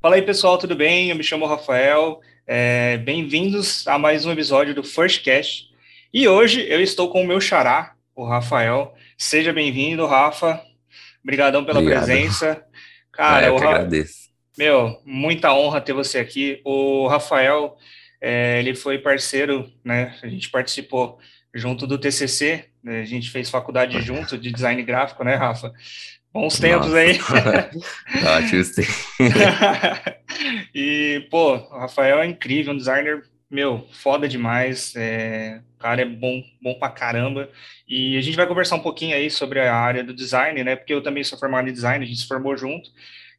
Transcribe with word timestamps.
Fala 0.00 0.14
aí, 0.16 0.22
pessoal, 0.22 0.56
tudo 0.58 0.74
bem? 0.74 1.10
Eu 1.10 1.16
me 1.16 1.22
chamo 1.22 1.46
Rafael. 1.46 2.20
É, 2.46 2.96
Bem-vindos 2.98 3.86
a 3.86 3.98
mais 3.98 4.24
um 4.24 4.32
episódio 4.32 4.74
do 4.74 4.82
First 4.82 5.22
Cast. 5.22 5.68
E 6.12 6.26
hoje 6.26 6.66
eu 6.68 6.80
estou 6.80 7.10
com 7.10 7.22
o 7.22 7.26
meu 7.26 7.40
xará, 7.40 7.94
o 8.14 8.24
Rafael. 8.24 8.94
Seja 9.18 9.52
bem-vindo, 9.52 10.06
Rafa. 10.06 10.60
Obrigadão 11.22 11.64
pela 11.64 11.80
Obrigado. 11.80 12.06
presença. 12.06 12.64
Ah, 13.12 13.12
Cara, 13.12 13.46
eu 13.48 13.54
o 13.54 13.58
Ra- 13.58 13.70
agradeço. 13.70 14.30
meu, 14.58 15.00
muita 15.04 15.52
honra 15.52 15.80
ter 15.80 15.92
você 15.92 16.18
aqui. 16.18 16.60
O 16.64 17.06
Rafael, 17.06 17.76
é, 18.20 18.58
ele 18.58 18.74
foi 18.74 18.98
parceiro, 18.98 19.70
né? 19.84 20.16
A 20.22 20.26
gente 20.28 20.48
participou 20.50 21.18
junto 21.54 21.86
do 21.86 21.98
TCC, 21.98 22.64
né? 22.82 23.02
A 23.02 23.04
gente 23.04 23.30
fez 23.30 23.50
faculdade 23.50 24.00
junto 24.02 24.38
de 24.38 24.50
design 24.50 24.82
gráfico, 24.82 25.22
né, 25.22 25.34
Rafa? 25.34 25.70
Bons 26.32 26.58
tempos 26.58 26.88
Nossa. 26.88 26.98
aí. 26.98 27.18
Ah, 28.26 28.40
justo. 28.42 28.82
E, 30.72 31.26
pô, 31.30 31.56
o 31.56 31.78
Rafael 31.80 32.20
é 32.20 32.26
incrível, 32.26 32.72
um 32.72 32.76
designer, 32.76 33.24
meu, 33.50 33.86
foda 33.90 34.28
demais. 34.28 34.94
É, 34.96 35.60
o 35.76 35.78
cara 35.78 36.02
é 36.02 36.04
bom, 36.04 36.42
bom 36.62 36.74
pra 36.78 36.88
caramba. 36.88 37.50
E 37.86 38.16
a 38.16 38.20
gente 38.20 38.36
vai 38.36 38.46
conversar 38.46 38.76
um 38.76 38.80
pouquinho 38.80 39.14
aí 39.14 39.28
sobre 39.28 39.60
a 39.60 39.74
área 39.74 40.04
do 40.04 40.14
design, 40.14 40.62
né? 40.62 40.76
Porque 40.76 40.94
eu 40.94 41.02
também 41.02 41.24
sou 41.24 41.38
formado 41.38 41.68
em 41.68 41.72
design, 41.72 42.04
a 42.04 42.08
gente 42.08 42.20
se 42.20 42.28
formou 42.28 42.56
junto. 42.56 42.90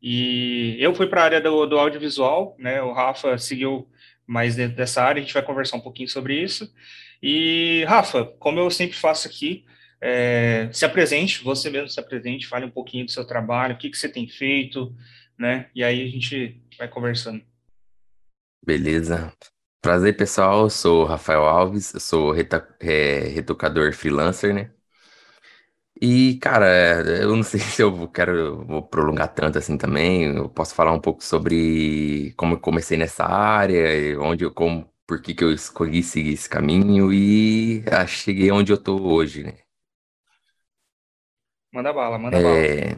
E 0.02 0.76
eu 0.80 0.94
fui 0.94 1.08
para 1.08 1.22
a 1.22 1.26
área 1.26 1.42
do, 1.42 1.66
do 1.66 1.80
audiovisual, 1.80 2.56
né? 2.60 2.82
O 2.82 2.92
Rafa 2.92 3.38
seguiu 3.38 3.88
mais 4.28 4.56
dentro 4.56 4.76
dessa 4.76 5.04
área, 5.04 5.20
a 5.20 5.24
gente 5.24 5.34
vai 5.34 5.44
conversar 5.44 5.78
um 5.78 5.82
pouquinho 5.82 6.10
sobre 6.10 6.36
isso. 6.42 6.72
E, 7.24 7.86
Rafa, 7.88 8.26
como 8.40 8.60
eu 8.60 8.70
sempre 8.70 8.98
faço 8.98 9.28
aqui, 9.28 9.64
é, 10.02 10.70
se 10.74 10.86
apresente, 10.86 11.44
você 11.44 11.70
mesmo 11.70 11.90
se 11.90 12.00
apresente, 12.00 12.48
fale 12.48 12.66
um 12.66 12.72
pouquinho 12.72 13.06
do 13.06 13.12
seu 13.12 13.26
trabalho, 13.26 13.76
o 13.76 13.78
que 13.78 13.90
que 13.90 13.98
você 13.98 14.10
tem 14.10 14.28
feito, 14.28 14.96
né? 15.38 15.70
E 15.76 15.84
aí 15.84 16.02
a 16.04 16.08
gente 16.10 16.62
vai 16.78 16.88
conversando. 16.90 17.44
Beleza. 18.66 19.34
Prazer, 19.82 20.16
pessoal. 20.18 20.64
Eu 20.64 20.70
sou 20.70 21.06
Rafael 21.06 21.44
Alves, 21.46 21.94
eu 21.94 22.00
sou 22.00 22.32
reta- 22.32 22.68
é, 22.80 23.20
retocador 23.30 23.94
freelancer, 23.94 24.54
né? 24.54 24.72
E, 26.04 26.38
cara, 26.40 26.66
é, 26.68 27.24
eu 27.24 27.36
não 27.36 27.44
sei 27.44 27.60
se 27.62 27.82
eu 27.82 28.08
quero 28.10 28.66
vou 28.66 28.82
prolongar 28.84 29.34
tanto 29.34 29.58
assim 29.58 29.78
também. 29.78 30.24
Eu 30.36 30.50
posso 30.50 30.74
falar 30.74 30.92
um 30.94 31.00
pouco 31.00 31.24
sobre 31.24 32.34
como 32.38 32.56
eu 32.56 32.60
comecei 32.60 32.98
nessa 32.98 33.24
área, 33.26 34.20
onde 34.20 34.44
eu, 34.44 34.52
como, 34.54 34.92
por 35.06 35.22
que 35.22 35.34
que 35.36 35.44
eu 35.44 35.52
escolhi 35.54 36.02
seguir 36.04 36.34
esse 36.34 36.50
caminho 36.50 37.14
e 37.14 37.84
ah, 37.92 38.08
cheguei 38.08 38.52
onde 38.52 38.72
eu 38.72 38.78
tô 38.82 39.00
hoje, 39.02 39.44
né? 39.44 39.54
Manda 41.72 41.92
bala, 41.94 42.18
manda 42.18 42.40
bala. 42.42 42.66
É, 42.70 42.96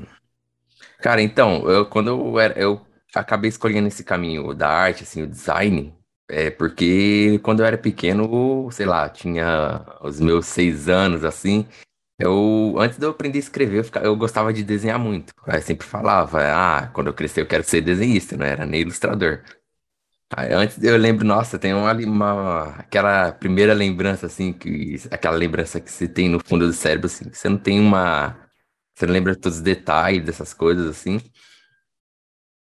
Cara, 0.99 1.21
então, 1.21 1.69
eu, 1.69 1.85
quando 1.85 2.09
eu 2.09 2.39
era, 2.39 2.57
eu 2.59 2.81
acabei 3.13 3.49
escolhendo 3.49 3.87
esse 3.87 4.03
caminho 4.03 4.53
da 4.53 4.69
arte, 4.69 5.03
assim, 5.03 5.21
o 5.23 5.27
design, 5.27 5.93
é 6.29 6.49
porque 6.49 7.39
quando 7.43 7.59
eu 7.61 7.65
era 7.65 7.77
pequeno, 7.77 8.69
sei 8.71 8.85
lá, 8.85 9.09
tinha 9.09 9.85
os 10.01 10.19
meus 10.19 10.45
seis 10.47 10.87
anos, 10.89 11.23
assim, 11.25 11.65
eu, 12.19 12.75
antes 12.79 12.97
de 12.97 13.05
eu 13.05 13.11
aprender 13.11 13.39
a 13.39 13.41
escrever, 13.41 13.79
eu, 13.79 13.83
fica- 13.83 14.01
eu 14.01 14.15
gostava 14.15 14.53
de 14.53 14.63
desenhar 14.63 14.99
muito. 14.99 15.33
Aí 15.47 15.61
sempre 15.61 15.85
falava, 15.87 16.39
ah, 16.43 16.87
quando 16.93 17.07
eu 17.07 17.13
crescer 17.13 17.41
eu 17.41 17.47
quero 17.47 17.63
ser 17.63 17.81
desenhista, 17.81 18.37
não 18.37 18.45
era 18.45 18.65
nem 18.65 18.81
ilustrador. 18.81 19.41
Aí 20.35 20.51
antes 20.53 20.81
eu 20.83 20.97
lembro, 20.97 21.25
nossa, 21.25 21.59
tem 21.59 21.73
uma, 21.73 21.93
uma 21.93 22.69
aquela 22.79 23.31
primeira 23.31 23.73
lembrança, 23.73 24.25
assim, 24.25 24.51
que, 24.53 24.95
aquela 25.11 25.35
lembrança 25.37 25.79
que 25.79 25.91
você 25.91 26.07
tem 26.07 26.27
no 26.29 26.39
fundo 26.43 26.65
do 26.67 26.73
cérebro, 26.73 27.05
assim, 27.07 27.29
que 27.29 27.37
você 27.37 27.49
não 27.49 27.57
tem 27.57 27.79
uma. 27.79 28.35
Você 28.95 29.05
lembra 29.05 29.35
todos 29.35 29.57
os 29.57 29.63
detalhes 29.63 30.23
dessas 30.25 30.53
coisas, 30.53 30.87
assim. 30.87 31.19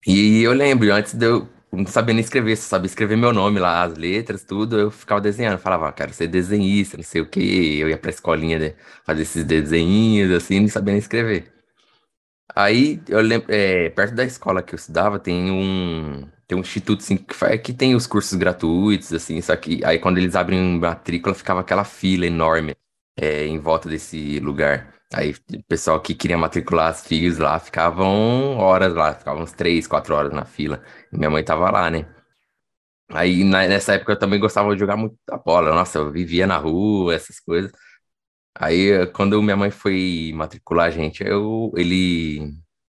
E 0.07 0.43
eu 0.43 0.53
lembro, 0.53 0.93
antes 0.93 1.15
de 1.15 1.27
eu 1.27 1.49
não 1.73 1.87
sabia 1.87 2.15
nem 2.15 2.23
escrever, 2.25 2.57
só 2.57 2.69
sabia 2.69 2.87
escrever 2.87 3.17
meu 3.17 3.33
nome 3.33 3.61
lá, 3.61 3.83
as 3.85 3.95
letras, 3.97 4.43
tudo, 4.45 4.79
eu 4.79 4.91
ficava 4.91 5.21
desenhando, 5.21 5.59
falava, 5.59 5.89
ah, 5.89 5.93
quero 5.93 6.13
ser 6.13 6.27
desenhista, 6.27 6.97
não 6.97 7.05
sei 7.05 7.21
o 7.21 7.27
quê. 7.29 7.77
Eu 7.81 7.89
ia 7.89 7.99
pra 7.99 8.11
escolinha 8.11 8.59
de- 8.59 8.75
fazer 9.05 9.23
esses 9.23 9.45
desenhinhos, 9.45 10.33
assim, 10.33 10.61
não 10.61 10.69
sabia 10.69 10.93
nem 10.93 10.99
escrever. 10.99 11.53
Aí 12.55 13.01
eu 13.09 13.21
lembro, 13.21 13.47
é, 13.53 13.91
perto 13.91 14.15
da 14.15 14.25
escola 14.25 14.63
que 14.63 14.75
eu 14.75 14.77
estudava, 14.77 15.19
tem 15.21 15.51
um, 15.51 16.29
tem 16.49 16.59
um 16.59 16.61
instituto 16.61 17.01
assim, 17.03 17.17
que, 17.17 17.35
fa- 17.35 17.57
que 17.57 17.73
tem 17.73 17.95
os 17.95 18.07
cursos 18.07 18.37
gratuitos, 18.37 19.13
assim, 19.13 19.41
só 19.41 19.55
que 19.57 19.85
aí 19.85 19.99
quando 20.01 20.19
eles 20.19 20.35
abrem 20.35 20.79
matrícula, 20.79 21.35
ficava 21.35 21.61
aquela 21.61 21.85
fila 21.85 22.27
enorme 22.27 22.75
é, 23.17 23.47
em 23.47 23.59
volta 23.59 23.89
desse 23.89 24.41
lugar. 24.41 24.93
Aí 25.13 25.33
o 25.33 25.63
pessoal 25.69 26.01
que 26.01 26.15
queria 26.15 26.39
matricular 26.39 26.93
os 26.93 27.01
filhos 27.07 27.39
lá 27.39 27.59
ficavam 27.59 28.57
horas 28.59 28.95
lá, 28.95 29.15
ficavam 29.15 29.43
uns 29.43 29.53
três, 29.53 29.87
quatro 29.87 30.15
horas 30.15 30.33
na 30.33 30.45
fila. 30.45 30.83
E 31.13 31.17
minha 31.19 31.31
mãe 31.31 31.45
tava 31.45 31.71
lá, 31.71 31.91
né? 31.91 32.07
Aí 33.13 33.43
na- 33.45 33.67
nessa 33.67 33.95
época 33.95 34.13
eu 34.13 34.19
também 34.19 34.39
gostava 34.41 34.73
de 34.75 34.81
jogar 34.81 34.97
muito 34.97 35.17
a 35.31 35.37
bola. 35.39 35.75
Nossa, 35.75 35.99
eu 35.99 36.11
vivia 36.13 36.47
na 36.47 36.57
rua, 36.59 37.15
essas 37.15 37.41
coisas. 37.41 37.73
Aí 38.57 39.07
quando 39.13 39.43
minha 39.43 39.57
mãe 39.57 39.71
foi 39.73 40.33
matricular 40.35 40.89
a 40.89 40.91
gente, 40.91 41.25
eu, 41.25 41.73
ele, 41.77 42.55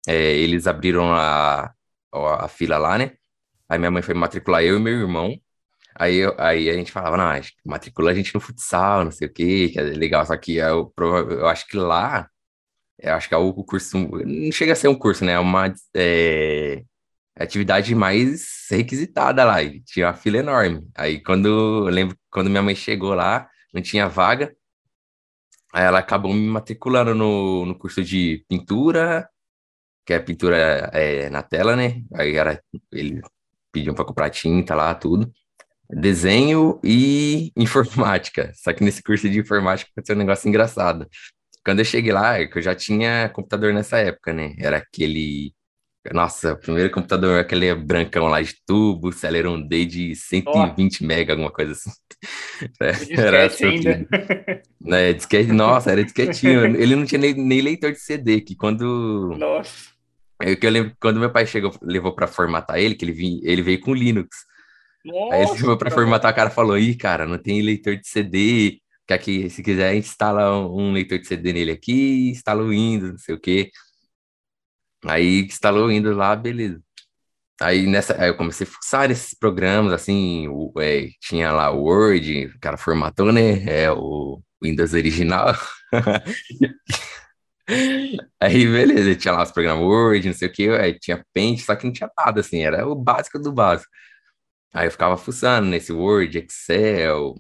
é, 0.09 0.15
eles 0.39 0.67
abriram 0.69 1.15
a, 1.15 1.73
a 2.13 2.49
fila 2.49 2.79
lá, 2.79 2.99
né? 2.99 3.17
Aí 3.69 3.79
minha 3.79 3.91
mãe 3.93 4.03
foi 4.03 4.15
matricular 4.15 4.63
eu 4.65 4.79
e 4.79 4.81
meu 4.81 4.95
irmão. 5.01 5.35
Aí, 5.95 6.21
aí 6.39 6.71
a 6.71 6.75
gente 6.75 6.93
falava, 6.93 7.17
não, 7.17 7.41
matricula 7.65 8.11
a 8.11 8.15
gente 8.15 8.35
no 8.35 8.41
futsal, 8.41 9.05
não 9.05 9.11
sei 9.13 9.29
o 9.29 9.33
quê, 9.33 9.69
que 9.71 9.79
é 9.79 9.83
legal. 9.83 10.25
Só 10.27 10.37
que 10.37 10.57
eu, 10.57 10.87
prova- 10.95 11.33
eu 11.33 11.47
acho 11.49 11.67
que 11.67 11.77
lá, 11.77 12.29
eu 12.99 13.15
acho 13.15 13.29
que 13.29 13.35
é 13.35 13.39
o 13.39 13.53
curso, 13.65 13.99
não 13.99 14.53
chega 14.53 14.73
a 14.73 14.77
ser 14.77 14.89
um 14.89 14.95
curso, 14.99 15.25
né? 15.25 15.33
É 15.33 15.39
uma 15.39 15.73
é, 15.97 16.83
atividade 17.39 17.95
mais 17.95 18.67
requisitada 18.71 19.45
lá. 19.45 19.63
E 19.63 19.83
tinha 19.83 20.09
uma 20.09 20.15
fila 20.15 20.39
enorme. 20.39 20.89
Aí 20.97 21.23
quando, 21.23 21.49
eu 21.49 21.85
lembro, 21.91 22.17
quando 22.31 22.51
minha 22.51 22.63
mãe 22.63 22.75
chegou 22.77 23.15
lá, 23.15 23.49
não 23.75 23.83
tinha 23.83 24.09
vaga. 24.09 24.55
Aí 25.73 25.85
ela 25.85 25.99
acabou 26.01 26.33
me 26.35 26.47
matriculando 26.49 27.15
no, 27.15 27.65
no 27.67 27.79
curso 27.79 28.03
de 28.05 28.45
pintura, 28.49 29.29
que 30.07 30.15
é 30.15 30.21
pintura 30.21 30.57
é, 30.95 31.31
na 31.31 31.43
tela, 31.43 31.77
né? 31.77 32.03
Aí 32.15 32.37
era, 32.37 32.63
ele 32.93 33.21
pediu 33.73 33.95
para 33.95 34.05
comprar 34.07 34.31
tinta 34.31 34.75
lá, 34.75 34.95
tudo. 34.95 35.33
Desenho 35.93 36.81
e 36.83 37.53
informática. 37.57 38.51
Só 38.55 38.73
que 38.73 38.83
nesse 38.83 39.03
curso 39.03 39.29
de 39.29 39.39
informática 39.39 39.91
aconteceu 39.93 40.17
um 40.17 40.19
negócio 40.19 40.49
engraçado. 40.49 41.07
Quando 41.65 41.81
eu 41.81 41.85
cheguei 41.85 42.13
lá, 42.13 42.39
é 42.41 42.47
que 42.47 42.59
eu 42.59 42.63
já 42.63 42.75
tinha 42.75 43.29
computador 43.29 43.73
nessa 43.73 43.99
época, 43.99 44.33
né? 44.33 44.55
Era 44.59 44.79
aquele. 44.79 45.53
Nossa, 46.13 46.55
o 46.55 46.59
primeiro 46.59 46.91
computador, 46.91 47.39
aquele 47.39 47.73
brancão 47.77 48.27
lá 48.27 48.43
de 48.43 48.55
tubo, 48.67 49.13
Celeron 49.13 49.61
D 49.61 49.85
de 49.85 50.17
120 50.17 51.05
mega, 51.05 51.33
alguma 51.33 51.53
coisa 51.53 51.73
assim. 51.73 51.91
Era 53.17 53.47
Disquete 53.49 53.65
ainda. 53.65 53.93
sofrido. 53.93 54.09
Né, 54.81 55.13
disquete, 55.13 55.53
nossa, 55.53 55.91
era 55.91 56.05
disquetinho. 56.05 56.65
Ele 56.77 56.95
não 56.97 57.05
tinha 57.05 57.21
nem, 57.21 57.35
nem 57.35 57.61
leitor 57.61 57.93
de 57.93 57.99
CD, 58.01 58.41
que 58.41 58.55
quando. 58.57 59.35
Nossa. 59.39 59.91
É 60.41 60.57
que 60.57 60.67
eu 60.67 60.71
lembro 60.71 60.93
quando 61.01 61.21
meu 61.21 61.31
pai 61.31 61.47
chegou, 61.47 61.73
levou 61.83 62.13
pra 62.15 62.27
formatar 62.27 62.79
ele, 62.79 62.95
que 62.97 63.05
ele, 63.05 63.13
vinha, 63.13 63.41
ele 63.45 63.63
veio 63.63 63.81
com 63.81 63.95
Linux. 63.95 64.37
Aí 65.31 65.41
ele 65.43 65.51
Nossa. 65.51 65.55
levou 65.57 65.79
pra 65.79 65.91
formatar, 65.91 66.33
o 66.33 66.35
cara 66.37 66.51
falou: 66.51 66.79
Ih, 66.79 66.97
cara, 66.97 67.27
não 67.27 67.39
tem 67.39 67.63
leitor 67.63 67.97
de 67.97 68.07
CD. 68.09 68.79
Que 69.07 69.15
aqui, 69.15 69.51
se 69.51 69.63
quiser, 69.63 69.89
a 69.91 69.95
instala 69.97 70.57
um 70.69 70.93
leitor 70.93 71.19
de 71.19 71.27
CD 71.27 71.53
nele 71.53 71.73
aqui, 71.73 72.31
instala 72.31 72.63
o 72.63 72.69
Windows, 72.71 73.11
não 73.13 73.19
sei 73.19 73.35
o 73.35 73.41
quê. 73.41 73.71
Aí 75.07 75.43
instalou 75.47 75.87
o 75.87 75.89
Windows 75.89 76.17
lá, 76.17 76.35
beleza. 76.37 76.81
Aí 77.63 77.87
nessa, 77.87 78.21
aí 78.23 78.31
eu 78.31 78.37
comecei 78.37 78.67
a 78.67 78.71
fuçar 78.71 79.09
nesses 79.09 79.35
programas, 79.39 79.93
assim, 79.93 80.49
o- 80.49 80.73
é, 80.81 81.09
tinha 81.21 81.53
lá 81.53 81.71
o 81.73 81.85
Word, 81.85 82.47
o 82.49 82.61
cara 82.61 82.79
formatou, 82.79 83.33
né? 83.33 83.65
É 83.67 83.93
o 83.93 84.43
Windows 84.63 84.95
original. 84.95 85.55
Aí, 88.41 88.67
beleza, 88.67 89.15
tinha 89.17 89.33
lá 89.35 89.43
os 89.43 89.53
programas 89.53 89.83
Word, 89.85 90.27
não 90.27 90.35
sei 90.35 90.49
o 90.49 90.53
que, 90.53 90.69
aí 90.71 90.99
tinha 90.99 91.25
Paint, 91.35 91.61
só 91.61 91.75
que 91.77 91.87
não 91.87 91.93
tinha 91.93 92.11
nada, 92.19 92.41
assim, 92.41 92.63
era 92.63 92.87
o 92.87 92.95
básico 92.95 93.39
do 93.39 93.53
básico. 93.53 93.91
Aí 94.73 94.87
eu 94.87 94.91
ficava 94.91 95.17
fuçando 95.17 95.69
nesse 95.69 95.93
Word, 95.93 96.39
Excel. 96.39 97.35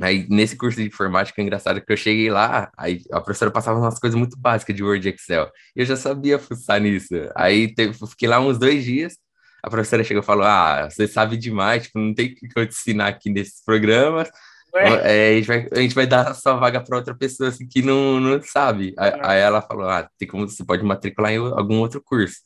Aí 0.00 0.26
nesse 0.30 0.56
curso 0.56 0.78
de 0.80 0.86
informática, 0.86 1.40
é 1.40 1.44
engraçado 1.44 1.80
que 1.84 1.92
eu 1.92 1.96
cheguei 1.96 2.30
lá, 2.30 2.70
aí 2.78 3.02
a 3.10 3.20
professora 3.20 3.50
passava 3.50 3.80
umas 3.80 3.98
coisas 3.98 4.16
muito 4.18 4.38
básicas 4.38 4.74
de 4.76 4.82
Word 4.84 5.08
e 5.08 5.12
Excel. 5.12 5.50
E 5.74 5.80
eu 5.80 5.86
já 5.86 5.96
sabia 5.96 6.38
fuçar 6.38 6.80
nisso. 6.80 7.14
Aí 7.36 7.74
teve, 7.74 7.94
fiquei 8.06 8.28
lá 8.28 8.38
uns 8.40 8.58
dois 8.58 8.84
dias, 8.84 9.16
a 9.62 9.68
professora 9.70 10.04
chegou 10.04 10.22
e 10.22 10.26
falou: 10.26 10.44
Ah, 10.44 10.88
você 10.90 11.06
sabe 11.08 11.36
demais, 11.36 11.84
tipo, 11.84 11.98
não 11.98 12.14
tem 12.14 12.28
o 12.28 12.34
que 12.34 12.48
eu 12.56 12.66
te 12.66 12.74
ensinar 12.74 13.08
aqui 13.08 13.30
nesses 13.30 13.62
programas. 13.64 14.30
É, 14.74 15.30
a 15.30 15.34
gente 15.36 15.46
vai, 15.46 15.68
a 15.72 15.80
gente 15.80 15.94
vai 15.94 16.06
dar 16.06 16.34
sua 16.34 16.54
vaga 16.54 16.80
para 16.80 16.96
outra 16.96 17.14
pessoa 17.14 17.48
assim, 17.48 17.66
que 17.66 17.82
não, 17.82 18.20
não 18.20 18.40
sabe. 18.42 18.94
Aí, 18.98 19.12
aí 19.22 19.40
ela 19.40 19.62
falou: 19.62 19.88
Ah, 19.88 20.08
tem 20.18 20.28
como 20.28 20.48
você 20.48 20.64
pode 20.64 20.84
matricular 20.84 21.32
em 21.32 21.38
algum 21.38 21.78
outro 21.80 22.00
curso. 22.02 22.36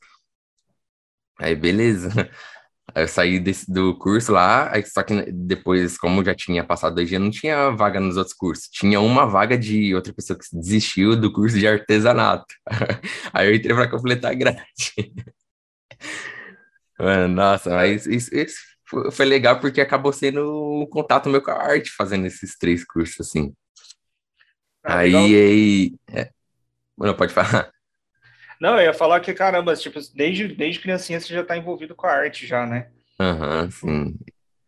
Aí, 1.38 1.54
beleza. 1.54 2.10
Aí 2.94 3.04
eu 3.04 3.08
saí 3.08 3.40
desse, 3.40 3.70
do 3.72 3.96
curso 3.96 4.32
lá, 4.32 4.70
aí, 4.72 4.84
só 4.84 5.02
que 5.02 5.32
depois, 5.32 5.96
como 5.96 6.24
já 6.24 6.34
tinha 6.34 6.62
passado 6.62 6.94
dois 6.94 7.08
dias, 7.08 7.20
não 7.20 7.30
tinha 7.30 7.70
vaga 7.70 7.98
nos 7.98 8.16
outros 8.16 8.34
cursos. 8.34 8.68
Tinha 8.70 9.00
uma 9.00 9.26
vaga 9.26 9.56
de 9.56 9.94
outra 9.94 10.12
pessoa 10.12 10.38
que 10.38 10.44
desistiu 10.52 11.16
do 11.16 11.32
curso 11.32 11.58
de 11.58 11.66
artesanato. 11.66 12.54
Aí 13.32 13.48
eu 13.48 13.54
entrei 13.54 13.74
para 13.74 13.90
completar 13.90 14.32
a 14.32 14.34
grade. 14.34 14.62
Mano, 16.98 17.34
nossa, 17.34 17.70
mas 17.70 18.06
isso, 18.06 18.34
isso 18.34 18.56
foi 19.10 19.24
legal 19.24 19.58
porque 19.58 19.80
acabou 19.80 20.12
sendo 20.12 20.82
um 20.82 20.86
contato 20.86 21.28
meu 21.28 21.42
com 21.42 21.50
a 21.50 21.54
arte 21.54 21.90
fazendo 21.90 22.26
esses 22.26 22.56
três 22.56 22.84
cursos, 22.84 23.26
assim. 23.26 23.52
Ah, 24.84 24.98
aí, 24.98 25.14
aí 25.14 25.94
é... 26.10 26.30
Não, 26.98 27.14
pode 27.16 27.32
falar. 27.32 27.71
Não, 28.62 28.78
eu 28.78 28.84
ia 28.84 28.94
falar 28.94 29.18
que, 29.18 29.34
caramba, 29.34 29.74
tipo, 29.74 29.98
desde, 30.14 30.46
desde 30.54 30.80
criancinha 30.80 31.18
você 31.18 31.34
já 31.34 31.42
tá 31.44 31.56
envolvido 31.56 31.96
com 31.96 32.06
a 32.06 32.12
arte 32.12 32.46
já, 32.46 32.64
né? 32.64 32.92
Aham, 33.18 33.64
uhum, 33.64 33.70
sim. 33.72 34.18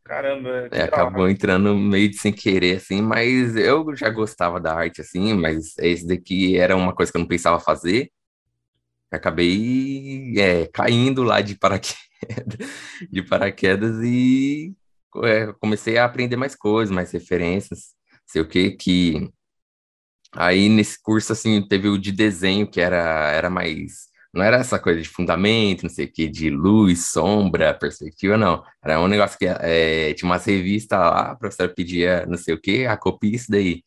Caramba, 0.02 0.68
é, 0.72 0.82
acabou 0.82 1.30
entrando 1.30 1.76
meio 1.76 2.10
de 2.10 2.16
sem 2.16 2.32
querer, 2.32 2.78
assim, 2.78 3.00
mas 3.00 3.54
eu 3.54 3.94
já 3.94 4.10
gostava 4.10 4.58
da 4.58 4.74
arte, 4.74 5.00
assim, 5.00 5.32
mas 5.34 5.78
esse 5.78 6.04
daqui 6.08 6.58
era 6.58 6.76
uma 6.76 6.92
coisa 6.92 7.12
que 7.12 7.16
eu 7.16 7.20
não 7.20 7.28
pensava 7.28 7.60
fazer. 7.60 8.10
Acabei 9.12 10.34
é, 10.40 10.66
caindo 10.66 11.22
lá 11.22 11.40
de 11.40 11.56
paraquedas, 11.56 11.96
de 13.08 13.22
paraquedas 13.22 14.02
e 14.02 14.74
é, 15.22 15.52
comecei 15.60 15.98
a 15.98 16.04
aprender 16.04 16.34
mais 16.34 16.56
coisas, 16.56 16.92
mais 16.92 17.12
referências, 17.12 17.94
sei 18.26 18.42
o 18.42 18.48
que, 18.48 18.72
que 18.72 19.30
aí 20.36 20.68
nesse 20.68 21.00
curso, 21.02 21.32
assim, 21.32 21.66
teve 21.66 21.88
o 21.88 21.98
de 21.98 22.12
desenho, 22.12 22.66
que 22.66 22.80
era, 22.80 23.30
era 23.32 23.50
mais 23.50 24.12
não 24.34 24.42
era 24.42 24.56
essa 24.56 24.80
coisa 24.80 25.00
de 25.00 25.08
fundamento, 25.08 25.84
não 25.84 25.90
sei 25.90 26.06
o 26.06 26.12
que, 26.12 26.26
de 26.28 26.50
luz, 26.50 27.06
sombra, 27.06 27.72
perspectiva, 27.72 28.36
não. 28.36 28.64
Era 28.82 29.00
um 29.00 29.06
negócio 29.06 29.38
que 29.38 29.46
é, 29.46 30.12
tinha 30.14 30.28
umas 30.28 30.44
revistas 30.44 30.98
lá, 30.98 31.30
a 31.32 31.36
professora 31.36 31.72
pedia 31.72 32.26
não 32.26 32.36
sei 32.36 32.54
o 32.54 32.60
que, 32.60 32.84
a 32.86 32.96
copia 32.96 33.36
isso 33.36 33.50
daí. 33.50 33.84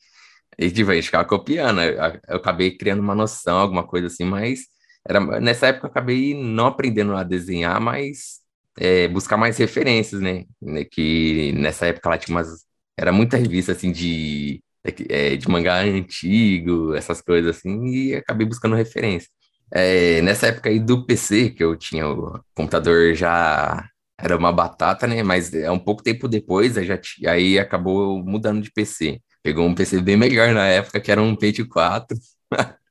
E 0.58 0.72
tipo, 0.72 0.92
a 0.92 0.96
gente 0.96 1.06
ficava 1.06 1.26
copiando, 1.26 1.82
eu, 1.82 1.96
eu 2.30 2.38
acabei 2.38 2.78
criando 2.78 3.02
uma 3.02 3.16
noção, 3.16 3.58
alguma 3.60 3.86
coisa 3.86 4.08
assim, 4.08 4.26
mas 4.26 4.62
era, 5.08 5.20
nessa 5.42 5.68
época 5.68 5.88
eu 5.88 5.92
acabei 5.92 6.34
não 6.34 6.68
aprendendo 6.68 7.16
a 7.16 7.24
desenhar, 7.24 7.80
mas 7.82 8.42
é, 8.80 9.08
buscar 9.08 9.38
mais 9.38 9.58
referências, 9.58 10.22
né? 10.22 10.46
que 10.92 11.54
nessa 11.54 11.88
época 11.88 12.18
tinha 12.18 12.36
umas. 12.38 12.66
Era 12.98 13.12
muita 13.12 13.38
revista 13.38 13.74
assim 13.74 13.92
de, 13.92 14.62
é, 15.10 15.36
de 15.36 15.50
mangá 15.50 15.82
antigo, 15.82 16.94
essas 16.96 17.22
coisas 17.22 17.58
assim, 17.58 17.86
e 17.88 18.16
acabei 18.16 18.46
buscando 18.48 18.76
referência. 18.76 19.30
É, 19.72 20.22
nessa 20.22 20.48
época 20.48 20.70
aí 20.70 20.80
do 20.80 21.06
PC, 21.06 21.52
que 21.52 21.64
eu 21.64 21.76
tinha 21.76 22.08
o 22.08 22.40
computador 22.56 23.14
já 23.14 23.86
era 24.20 24.36
uma 24.38 24.52
batata, 24.52 25.08
né? 25.08 25.24
Mas 25.24 25.54
é 25.54 25.70
um 25.72 25.80
pouco 25.80 26.04
tempo 26.04 26.28
depois, 26.28 26.78
aí, 26.78 26.86
já 26.86 27.00
aí 27.28 27.60
acabou 27.60 28.24
mudando 28.24 28.62
de 28.62 28.72
PC. 28.72 29.22
Pegou 29.44 29.68
um 29.68 29.76
PC 29.76 30.02
bem 30.02 30.18
melhor 30.18 30.54
na 30.54 30.66
época, 30.68 31.00
que 31.00 31.12
era 31.12 31.22
um 31.22 31.36
Pentium 31.36 31.68
4. 31.68 32.18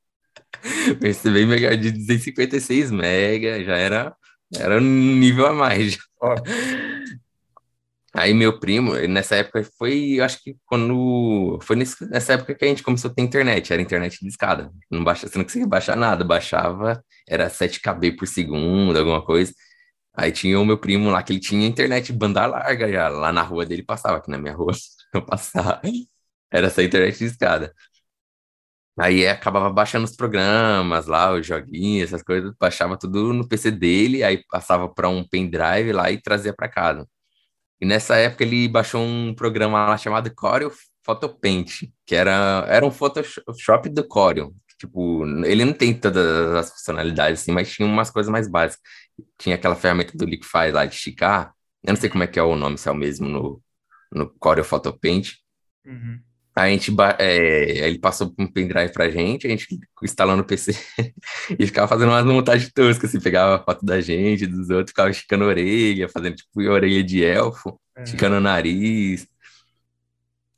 PC 0.99 1.31
bem 1.31 1.45
melhor 1.45 1.75
de 1.77 1.91
256 1.91 2.91
MB, 2.91 3.65
já 3.65 3.75
era, 3.77 4.15
era 4.55 4.77
um 4.77 4.81
nível 4.81 5.47
a 5.47 5.53
mais. 5.53 5.97
Aí 8.17 8.33
meu 8.33 8.59
primo, 8.59 8.95
nessa 9.07 9.35
época 9.35 9.63
foi, 9.77 10.13
eu 10.19 10.23
acho 10.25 10.41
que 10.43 10.57
quando 10.65 11.59
foi 11.61 11.75
nessa 11.75 12.33
época 12.33 12.55
que 12.55 12.65
a 12.65 12.67
gente 12.67 12.81
começou 12.81 13.11
a 13.11 13.13
ter 13.13 13.21
internet, 13.21 13.71
era 13.71 13.79
internet 13.81 14.17
de 14.19 14.27
escada. 14.27 14.71
Não 14.89 15.03
baixa, 15.03 15.27
você 15.27 15.37
não 15.37 15.45
conseguia 15.45 15.67
baixar 15.67 15.95
nada, 15.95 16.23
baixava, 16.23 17.03
era 17.27 17.47
7 17.47 17.79
KB 17.79 18.13
por 18.17 18.27
segundo, 18.27 18.97
alguma 18.97 19.23
coisa. 19.23 19.53
Aí 20.15 20.31
tinha 20.31 20.59
o 20.59 20.65
meu 20.65 20.77
primo 20.79 21.09
lá 21.11 21.23
que 21.23 21.33
ele 21.33 21.39
tinha 21.39 21.67
internet 21.67 22.13
banda 22.13 22.45
larga 22.47 22.91
já, 22.91 23.09
lá 23.09 23.31
na 23.31 23.43
rua 23.43 23.65
dele 23.65 23.83
passava, 23.83 24.17
aqui 24.17 24.31
na 24.31 24.37
minha 24.39 24.53
rua 24.55 24.73
não 25.13 25.21
passava. 25.25 25.81
Era 26.51 26.67
essa 26.67 26.83
internet 26.83 27.17
de 27.19 27.25
escada. 27.25 27.73
Aí 28.99 29.27
acabava 29.27 29.69
baixando 29.71 30.05
os 30.05 30.15
programas 30.15 31.05
lá, 31.05 31.31
os 31.31 31.45
joguinhos, 31.45 32.07
essas 32.09 32.23
coisas, 32.23 32.51
baixava 32.59 32.97
tudo 32.97 33.31
no 33.31 33.47
PC 33.47 33.69
dele, 33.71 34.23
aí 34.23 34.43
passava 34.49 34.89
para 34.91 35.07
um 35.07 35.23
pendrive 35.27 35.91
lá 35.93 36.09
e 36.11 36.19
trazia 36.19 36.53
para 36.53 36.67
casa. 36.67 37.07
E 37.79 37.85
nessa 37.85 38.15
época 38.17 38.43
ele 38.43 38.67
baixou 38.67 39.01
um 39.01 39.33
programa 39.33 39.87
lá 39.87 39.97
chamado 39.97 40.33
Corel 40.33 40.71
Photopaint, 41.03 41.89
que 42.05 42.15
era, 42.15 42.65
era 42.67 42.85
um 42.85 42.91
Photoshop 42.91 43.89
do 43.89 44.07
Corel. 44.07 44.53
Tipo, 44.77 45.25
ele 45.45 45.65
não 45.65 45.73
tem 45.73 45.93
todas 45.93 46.53
as 46.53 46.71
funcionalidades 46.71 47.41
assim, 47.41 47.51
mas 47.51 47.71
tinha 47.71 47.87
umas 47.87 48.11
coisas 48.11 48.31
mais 48.31 48.47
básicas. 48.47 48.83
Tinha 49.37 49.55
aquela 49.55 49.75
ferramenta 49.75 50.15
do 50.15 50.25
Liquify 50.25 50.71
lá 50.71 50.85
de 50.85 50.95
esticar. 50.95 51.53
Eu 51.83 51.93
não 51.93 51.99
sei 51.99 52.09
como 52.09 52.23
é 52.23 52.27
que 52.27 52.37
é 52.37 52.43
o 52.43 52.55
nome, 52.55 52.77
se 52.77 52.87
é 52.87 52.91
o 52.91 52.95
mesmo 52.95 53.27
no, 53.27 53.61
no 54.11 54.29
Corel 54.37 54.63
Photopaint. 54.63 55.33
Uhum. 55.85 56.19
A 56.57 56.67
gente, 56.69 56.91
é, 57.19 57.87
ele 57.87 57.99
passou 57.99 58.33
um 58.35 58.47
pendrive 58.47 58.91
pra 58.91 59.11
gente, 59.11 59.45
a 59.45 59.49
gente 59.51 59.79
instalou 60.01 60.35
no 60.35 60.43
PC 60.43 60.71
e 61.59 61.67
ficava 61.67 61.87
fazendo 61.87 62.09
umas 62.09 62.25
montagens 62.25 62.71
toscas, 62.73 63.11
assim, 63.11 63.19
pegava 63.19 63.63
foto 63.63 63.85
da 63.85 64.01
gente, 64.01 64.47
dos 64.47 64.71
outros, 64.71 64.89
ficava 64.89 65.11
esticando 65.11 65.43
a 65.43 65.47
orelha, 65.47 66.09
fazendo 66.09 66.35
tipo 66.35 66.61
orelha 66.63 67.03
de 67.03 67.23
elfo, 67.23 67.79
é. 67.95 68.01
esticando 68.01 68.37
o 68.37 68.39
nariz. 68.39 69.27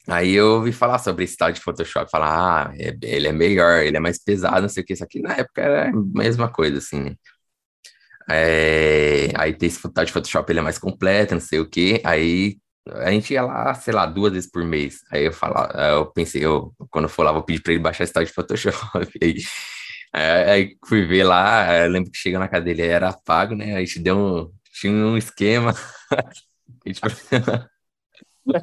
Aí 0.08 0.34
eu 0.36 0.54
ouvi 0.54 0.72
falar 0.72 1.00
sobre 1.00 1.26
esse 1.26 1.36
tal 1.36 1.52
de 1.52 1.60
Photoshop, 1.60 2.10
falar, 2.10 2.70
ah, 2.70 2.74
é, 2.78 2.96
ele 3.04 3.28
é 3.28 3.34
melhor, 3.34 3.84
ele 3.84 3.98
é 3.98 4.00
mais 4.00 4.24
pesado, 4.24 4.62
não 4.62 4.70
sei 4.70 4.84
o 4.84 4.86
que, 4.86 4.94
isso 4.94 5.04
aqui 5.04 5.22
na 5.22 5.34
época 5.34 5.62
era 5.62 5.90
a 5.90 5.94
mesma 5.94 6.48
coisa, 6.50 6.78
assim, 6.78 7.02
né? 7.02 7.16
É, 8.30 9.32
aí 9.36 9.54
tem 9.54 9.68
esse 9.68 9.82
tal 9.92 10.06
de 10.06 10.14
Photoshop, 10.14 10.50
ele 10.50 10.60
é 10.60 10.64
mais 10.64 10.78
completo, 10.80 11.34
não 11.34 11.42
sei 11.42 11.60
o 11.60 11.70
que, 11.70 12.02
aí 12.06 12.58
a 12.96 13.12
gente 13.12 13.34
ia 13.34 13.42
lá, 13.44 13.74
sei 13.74 13.94
lá, 13.94 14.06
duas 14.06 14.34
vezes 14.34 14.50
por 14.50 14.64
mês. 14.64 15.00
Aí 15.12 15.26
eu 15.26 15.34
falava, 15.34 15.72
eu 15.90 16.06
pensei, 16.08 16.44
eu, 16.44 16.74
quando 16.90 17.06
eu 17.06 17.10
for 17.10 17.24
lá, 17.24 17.32
vou 17.32 17.44
pedir 17.44 17.62
para 17.62 17.74
ele 17.74 17.82
baixar 17.82 18.04
esse 18.04 18.14
tal 18.14 18.24
de 18.24 18.32
Photoshop. 18.32 18.76
Aí, 20.12 20.50
aí, 20.50 20.78
fui 20.88 21.06
ver 21.06 21.24
lá, 21.24 21.84
eu 21.84 21.92
lembro 21.92 22.10
que 22.10 22.18
chega 22.18 22.40
na 22.40 22.48
cadeira 22.48 22.84
era 22.84 23.14
pago, 23.14 23.54
né? 23.54 23.76
A 23.76 23.80
gente 23.80 24.00
deu 24.00 24.18
um, 24.18 24.52
tinha 24.74 24.92
um 24.92 25.16
esquema. 25.16 25.72
a 26.12 26.90
gente 26.90 27.00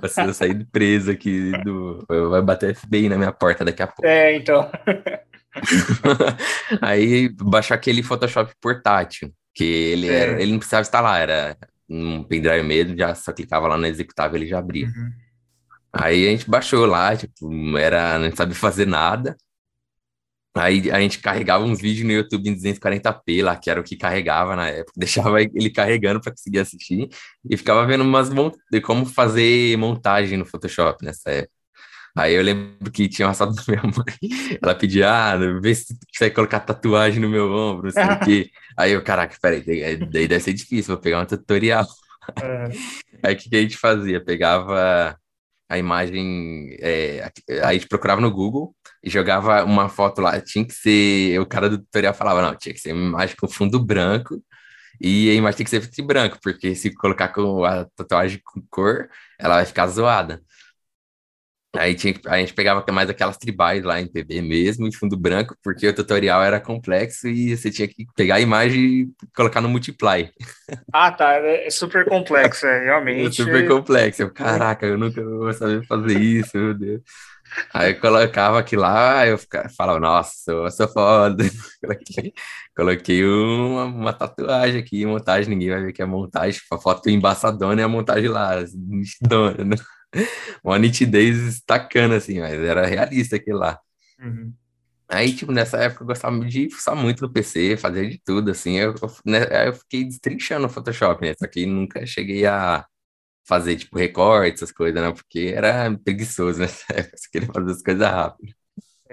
Você 0.01 0.35
sair 0.35 0.67
preso 0.73 1.13
aqui, 1.13 1.53
do, 1.63 2.05
vai 2.31 2.43
bater 2.43 2.75
FBI 2.75 3.09
na 3.09 3.17
minha 3.17 3.31
porta 3.31 3.65
daqui 3.65 3.81
a 3.81 3.87
pouco. 3.87 4.05
É, 4.05 4.35
então. 4.35 4.69
aí 6.83 7.29
baixar 7.29 7.77
aquele 7.77 8.03
Photoshop 8.03 8.53
portátil, 8.61 9.33
que 9.55 9.65
ele, 9.65 10.09
é. 10.09 10.19
era, 10.19 10.43
ele 10.43 10.51
não 10.51 10.59
precisava 10.59 10.83
instalar, 10.83 11.21
era 11.21 11.57
um 11.89 12.23
pendrive 12.25 12.67
mesmo, 12.67 12.97
já 12.97 13.15
só 13.15 13.33
clicava 13.33 13.69
lá 13.69 13.77
no 13.77 13.87
executável 13.87 14.37
ele 14.37 14.47
já 14.47 14.59
abria. 14.59 14.87
Uhum. 14.87 15.13
Aí 15.93 16.27
a 16.29 16.31
gente 16.31 16.49
baixou 16.51 16.85
lá, 16.85 17.17
tipo, 17.17 17.77
era, 17.79 18.19
não 18.19 18.35
sabe 18.35 18.55
fazer 18.55 18.87
nada. 18.87 19.37
Aí 20.55 20.91
a 20.91 20.99
gente 21.01 21.19
carregava 21.19 21.65
uns 21.65 21.81
vídeos 21.81 22.07
no 22.07 22.13
YouTube 22.13 22.49
em 22.49 22.55
240p 22.55 23.43
lá, 23.45 23.57
que 23.57 23.71
era 23.71 23.79
o 23.81 23.85
que 23.85 23.95
carregava 23.97 24.57
na 24.57 24.69
época, 24.69 24.93
deixava 24.97 25.43
ele 25.43 25.71
carregando 25.71 26.21
para 26.21 26.33
conseguir 26.33 26.61
assistir 26.61 27.09
e 27.49 27.57
ficava 27.57 27.87
vendo 27.87 28.03
umas 28.03 28.31
de 28.71 28.81
como 28.81 29.05
fazer 29.05 29.77
montagem 29.77 30.39
no 30.39 30.47
Photoshop 30.47 31.05
nessa 31.05 31.31
época. 31.31 31.56
Aí 32.17 32.35
eu 32.35 32.43
lembro 32.43 32.91
que 32.91 33.09
tinha 33.09 33.29
uma 33.29 33.35
foto 33.35 33.55
da 33.55 33.63
minha 33.69 33.83
mãe, 33.83 34.05
ela 34.63 34.75
pedia, 34.75 35.11
ah, 35.11 35.37
vê 35.61 35.75
se 35.75 35.95
tu 35.99 36.07
consegue 36.13 36.35
colocar 36.35 36.61
tatuagem 36.61 37.21
no 37.21 37.29
meu 37.29 37.53
ombro, 37.53 37.85
não 37.85 37.91
sei 37.91 38.05
o 38.05 38.21
quê. 38.25 38.51
Aí 38.77 38.93
eu, 38.93 39.03
caraca, 39.03 39.37
peraí, 39.41 39.63
daí 39.63 40.27
deve 40.27 40.41
ser 40.41 40.55
difícil, 40.55 40.95
vou 40.95 41.03
pegar 41.03 41.21
um 41.21 41.27
tutorial. 41.27 41.87
É. 42.43 42.69
Aí 43.23 43.35
o 43.35 43.37
que, 43.37 43.51
que 43.51 43.57
a 43.57 43.61
gente 43.61 43.77
fazia? 43.77 44.25
Pegava 44.25 45.17
a 45.69 45.79
imagem, 45.79 46.77
é, 46.81 47.31
aí 47.51 47.61
a 47.63 47.73
gente 47.75 47.89
procurava 47.89 48.21
no 48.21 48.31
Google 48.31 48.75
e 49.03 49.11
jogava 49.11 49.65
uma 49.65 49.89
foto 49.89 50.21
lá, 50.21 50.41
tinha 50.41 50.65
que 50.65 50.73
ser, 50.73 51.39
o 51.41 51.47
cara 51.47 51.69
do 51.69 51.79
tutorial 51.79 52.15
falava, 52.15 52.41
não, 52.41 52.57
tinha 52.57 52.73
que 52.73 52.81
ser 52.81 52.93
uma 52.93 53.09
imagem 53.09 53.37
com 53.37 53.49
fundo 53.49 53.79
branco 53.85 54.41
e 55.01 55.29
a 55.31 55.35
imagem 55.35 55.59
tem 55.59 55.65
que 55.65 55.71
ser 55.71 55.87
de 55.87 56.03
branco, 56.03 56.39
porque 56.43 56.75
se 56.75 56.95
colocar 56.95 57.29
com 57.29 57.65
a 57.65 57.85
tatuagem 57.97 58.41
com 58.45 58.63
cor, 58.71 59.09
ela 59.39 59.57
vai 59.57 59.67
ficar 59.67 59.87
zoada. 59.89 60.41
Aí 61.79 61.95
tinha, 61.95 62.15
a 62.27 62.39
gente 62.39 62.55
pegava 62.55 62.85
mais 62.93 63.11
aquelas 63.11 63.37
tribais 63.37 63.85
lá 63.85 64.01
em 64.01 64.07
PB 64.07 64.43
mesmo, 64.43 64.87
em 64.87 64.93
fundo 64.93 65.17
branco, 65.17 65.57
porque 65.63 65.87
o 65.87 65.95
tutorial 65.95 66.43
era 66.43 66.61
complexo 66.61 67.29
e 67.29 67.57
você 67.57 67.71
tinha 67.71 67.89
que 67.89 68.07
pegar 68.15 68.37
a 68.37 68.41
imagem 68.41 68.81
e 68.81 69.09
colocar 69.35 69.61
no 69.61 69.69
multiply. 69.69 70.31
Ah, 70.93 71.11
tá. 71.11 71.35
É 71.35 71.71
super 71.71 72.05
complexo, 72.07 72.67
é, 72.67 72.85
realmente. 72.85 73.43
É 73.43 73.45
super 73.45 73.69
complexo. 73.69 74.23
Eu, 74.23 74.31
caraca, 74.31 74.87
eu 74.87 74.99
nunca 74.99 75.23
vou 75.23 75.53
saber 75.53 75.87
fazer 75.87 76.19
isso, 76.19 76.57
meu 76.57 76.75
Deus. 76.75 77.03
Aí 77.73 77.93
eu 77.93 78.01
colocava 78.01 78.59
aqui 78.59 78.77
lá, 78.77 79.27
eu 79.27 79.39
ficava, 79.39 79.69
falava, 79.69 80.01
nossa, 80.01 80.51
eu 80.51 80.71
sou 80.71 80.89
foda. 80.89 81.45
coloquei, 81.81 82.33
coloquei 82.77 83.25
uma, 83.25 83.85
uma, 83.85 84.13
tatuagem 84.13 84.81
aqui, 84.81 85.07
montagem, 85.07 85.51
ninguém 85.51 85.71
vai 85.71 85.83
ver 85.85 85.93
que 85.93 86.03
é 86.03 86.07
montagem, 86.07 86.61
a 86.73 86.79
foto 86.79 87.09
embaçadona 87.09 87.81
e 87.81 87.85
a 87.85 87.89
montagem 87.89 88.29
lá, 88.29 88.57
nitidona, 88.75 89.65
né? 89.65 89.77
uma 90.65 90.79
nitidez 90.79 91.37
estacana, 91.39 92.17
assim, 92.17 92.41
mas 92.41 92.55
era 92.55 92.87
realista 92.87 93.37
aquilo 93.37 93.59
lá. 93.59 93.79
Uhum. 94.21 94.53
Aí, 95.09 95.33
tipo, 95.35 95.53
nessa 95.53 95.79
época 95.79 96.03
eu 96.03 96.07
gostava 96.07 96.39
de 96.45 96.69
fuçar 96.69 96.97
muito 96.97 97.23
no 97.23 97.33
PC, 97.33 97.77
fazer 97.77 98.09
de 98.09 98.19
tudo, 98.19 98.51
assim. 98.51 98.77
Eu, 98.77 98.95
né, 99.25 99.69
eu 99.69 99.73
fiquei 99.75 100.05
destrinchando 100.05 100.67
o 100.67 100.71
Photoshop, 100.71 101.25
né? 101.25 101.35
Só 101.39 101.47
que 101.47 101.65
nunca 101.65 102.05
cheguei 102.05 102.45
a 102.45 102.85
fazer, 103.47 103.77
tipo, 103.77 103.97
recorte, 103.97 104.55
essas 104.55 104.73
coisas, 104.73 105.01
né? 105.01 105.13
Porque 105.13 105.53
era 105.55 105.97
preguiçoso 105.99 106.59
nessa 106.61 106.93
época, 106.93 107.17
você 107.17 107.29
queria 107.31 107.49
fazer 107.53 107.71
as 107.71 107.83
coisas 107.83 108.09
rápido. 108.09 108.53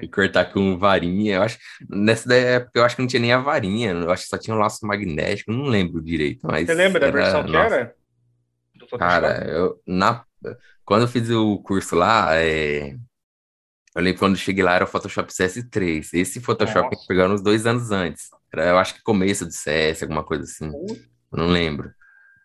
E 0.02 0.08
cortar 0.08 0.46
com 0.52 0.76
varinha. 0.80 1.36
Eu 1.36 1.44
acho, 1.44 1.60
nessa 1.88 2.34
época, 2.34 2.72
eu 2.74 2.84
acho 2.84 2.96
que 2.96 3.02
não 3.04 3.08
tinha 3.08 3.22
nem 3.22 3.32
a 3.32 3.38
varinha. 3.38 3.92
Eu 3.92 4.12
acho 4.12 4.24
que 4.24 4.30
só 4.30 4.40
tinha 4.40 4.56
um 4.56 4.60
laço 4.60 4.86
magnético. 4.88 5.52
Não 5.52 5.66
lembro 5.66 6.02
direito. 6.02 6.48
Mas 6.48 6.66
Você 6.66 6.74
lembra 6.74 7.00
da 7.00 7.12
versão 7.12 7.46
que 7.46 7.56
era? 7.56 7.96
Do 8.74 8.88
cara, 8.98 9.36
Photoshop? 9.36 9.52
eu, 9.52 9.82
na, 9.86 10.26
quando 10.86 11.04
eu 11.04 11.08
fiz 11.08 11.30
o 11.30 11.58
curso 11.60 11.96
lá, 11.96 12.36
é, 12.36 12.96
eu 13.96 14.02
lembro 14.02 14.20
quando 14.20 14.34
eu 14.34 14.40
cheguei 14.40 14.64
lá 14.64 14.74
era 14.74 14.86
o 14.86 14.88
Photoshop 14.88 15.32
CS3. 15.32 16.10
Esse 16.14 16.42
Photoshop 16.42 16.90
que 16.90 16.96
Nossa. 16.96 17.08
pegaram 17.08 17.34
uns 17.36 17.42
dois 17.44 17.66
anos 17.68 17.92
antes. 17.92 18.30
Era, 18.52 18.70
eu 18.70 18.78
acho 18.78 18.96
que 18.96 19.04
começo 19.04 19.46
do 19.46 19.52
CS, 19.52 20.04
alguma 20.04 20.24
coisa 20.24 20.44
assim. 20.44 20.66
Eu 20.66 21.38
não 21.38 21.48
lembro. 21.48 21.94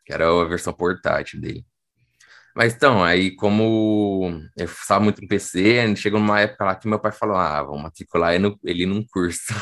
Que 0.04 0.12
era 0.12 0.28
a 0.28 0.44
versão 0.44 0.72
portátil 0.72 1.40
dele. 1.40 1.64
Mas 2.54 2.74
então, 2.74 3.04
aí 3.04 3.34
como 3.36 4.30
eu 4.56 4.64
estava 4.64 5.00
muito 5.04 5.22
no 5.22 5.28
PC, 5.28 5.94
chegou 5.96 6.18
uma 6.18 6.40
época 6.40 6.64
lá 6.64 6.74
que 6.74 6.88
meu 6.88 6.98
pai 6.98 7.12
falou, 7.12 7.36
ah, 7.36 7.62
vamos 7.62 7.82
matricular 7.82 8.34
ele 8.64 8.86
num 8.86 9.06
curso. 9.06 9.54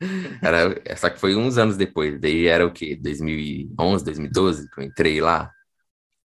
Era, 0.42 0.96
só 0.96 1.10
que 1.10 1.18
foi 1.18 1.34
uns 1.34 1.58
anos 1.58 1.76
depois, 1.76 2.20
daí 2.20 2.46
era 2.46 2.64
o 2.64 2.72
quê? 2.72 2.96
2011, 3.02 4.04
2012 4.04 4.70
que 4.70 4.80
eu 4.80 4.84
entrei 4.84 5.20
lá, 5.20 5.50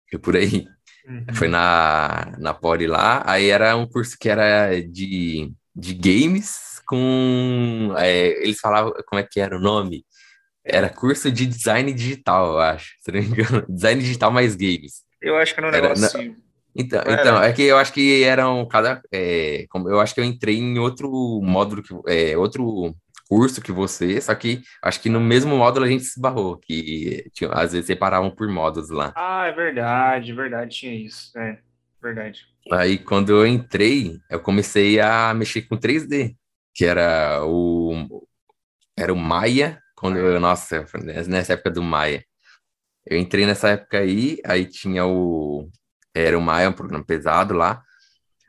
foi 0.09 0.19
por 0.19 0.35
aí. 0.35 0.67
Uhum. 1.07 1.25
Foi 1.33 1.47
na, 1.47 2.33
na 2.39 2.53
Poli 2.53 2.87
lá, 2.87 3.23
aí 3.25 3.49
era 3.49 3.75
um 3.75 3.85
curso 3.85 4.17
que 4.19 4.29
era 4.29 4.81
de, 4.81 5.51
de 5.75 5.93
games 5.93 6.81
com... 6.87 7.93
é, 7.97 8.27
eles 8.43 8.59
falavam, 8.59 8.93
como 9.07 9.19
é 9.19 9.23
que 9.23 9.39
era 9.39 9.57
o 9.57 9.59
nome? 9.59 10.05
Era 10.65 10.89
curso 10.89 11.29
de 11.31 11.45
design 11.45 11.91
digital, 11.93 12.53
eu 12.53 12.59
acho, 12.59 12.93
se 13.01 13.11
não 13.11 13.19
me 13.21 13.27
engano. 13.27 13.65
Design 13.69 14.01
digital 14.01 14.31
mais 14.31 14.55
games. 14.55 15.01
Eu 15.21 15.37
acho 15.37 15.53
que 15.53 15.59
era 15.59 15.67
um 15.69 15.71
negócio 15.71 16.05
assim. 16.05 16.35
então, 16.75 17.03
Não 17.05 17.13
então, 17.13 17.43
é 17.43 17.51
que 17.51 17.63
eu 17.63 17.77
acho 17.77 17.91
que 17.91 18.23
eram 18.23 18.65
cada. 18.67 19.01
é, 19.11 19.65
como- 19.69 19.89
eu 19.89 19.99
acho 19.99 20.13
que 20.15 20.21
eu 20.21 20.23
entrei 20.23 20.57
em 20.57 20.79
outro 20.79 21.09
módulo, 21.43 21.83
que, 21.83 21.93
é, 22.07 22.37
outro 22.37 22.95
curso 23.27 23.61
que 23.61 23.71
você, 23.71 24.19
só 24.21 24.33
que 24.35 24.61
acho 24.81 25.01
que 25.01 25.09
no 25.09 25.19
mesmo 25.19 25.55
módulo 25.55 25.85
a 25.85 25.89
gente 25.89 26.03
se 26.03 26.11
esbarrou, 26.11 26.57
que 26.57 27.29
tinha, 27.33 27.49
às 27.51 27.71
vezes 27.71 27.87
separavam 27.87 28.31
por 28.31 28.47
módulos 28.47 28.89
lá. 28.89 29.13
Ah, 29.15 29.45
é 29.47 29.51
verdade, 29.51 30.33
verdade, 30.33 30.75
tinha 30.75 30.93
isso. 30.93 31.37
É, 31.37 31.59
verdade. 32.01 32.45
Aí 32.71 32.97
quando 32.97 33.29
eu 33.31 33.45
entrei, 33.45 34.19
eu 34.29 34.39
comecei 34.39 34.99
a 34.99 35.33
mexer 35.33 35.63
com 35.63 35.77
3D, 35.77 36.35
que 36.73 36.85
era 36.85 37.43
o, 37.45 38.27
era 38.97 39.13
o 39.13 39.17
Maya, 39.17 39.79
quando 39.95 40.17
eu, 40.17 40.39
nossa, 40.39 40.85
nessa 41.27 41.53
época 41.53 41.71
do 41.71 41.81
Maya. 41.81 42.23
Eu 43.05 43.17
entrei 43.17 43.45
nessa 43.45 43.69
época 43.69 43.99
aí, 43.99 44.37
aí 44.45 44.65
tinha 44.65 45.05
o. 45.05 45.69
Era 46.13 46.37
o 46.37 46.41
Maia, 46.41 46.69
um 46.69 46.73
programa 46.73 47.03
pesado 47.03 47.53
lá. 47.53 47.81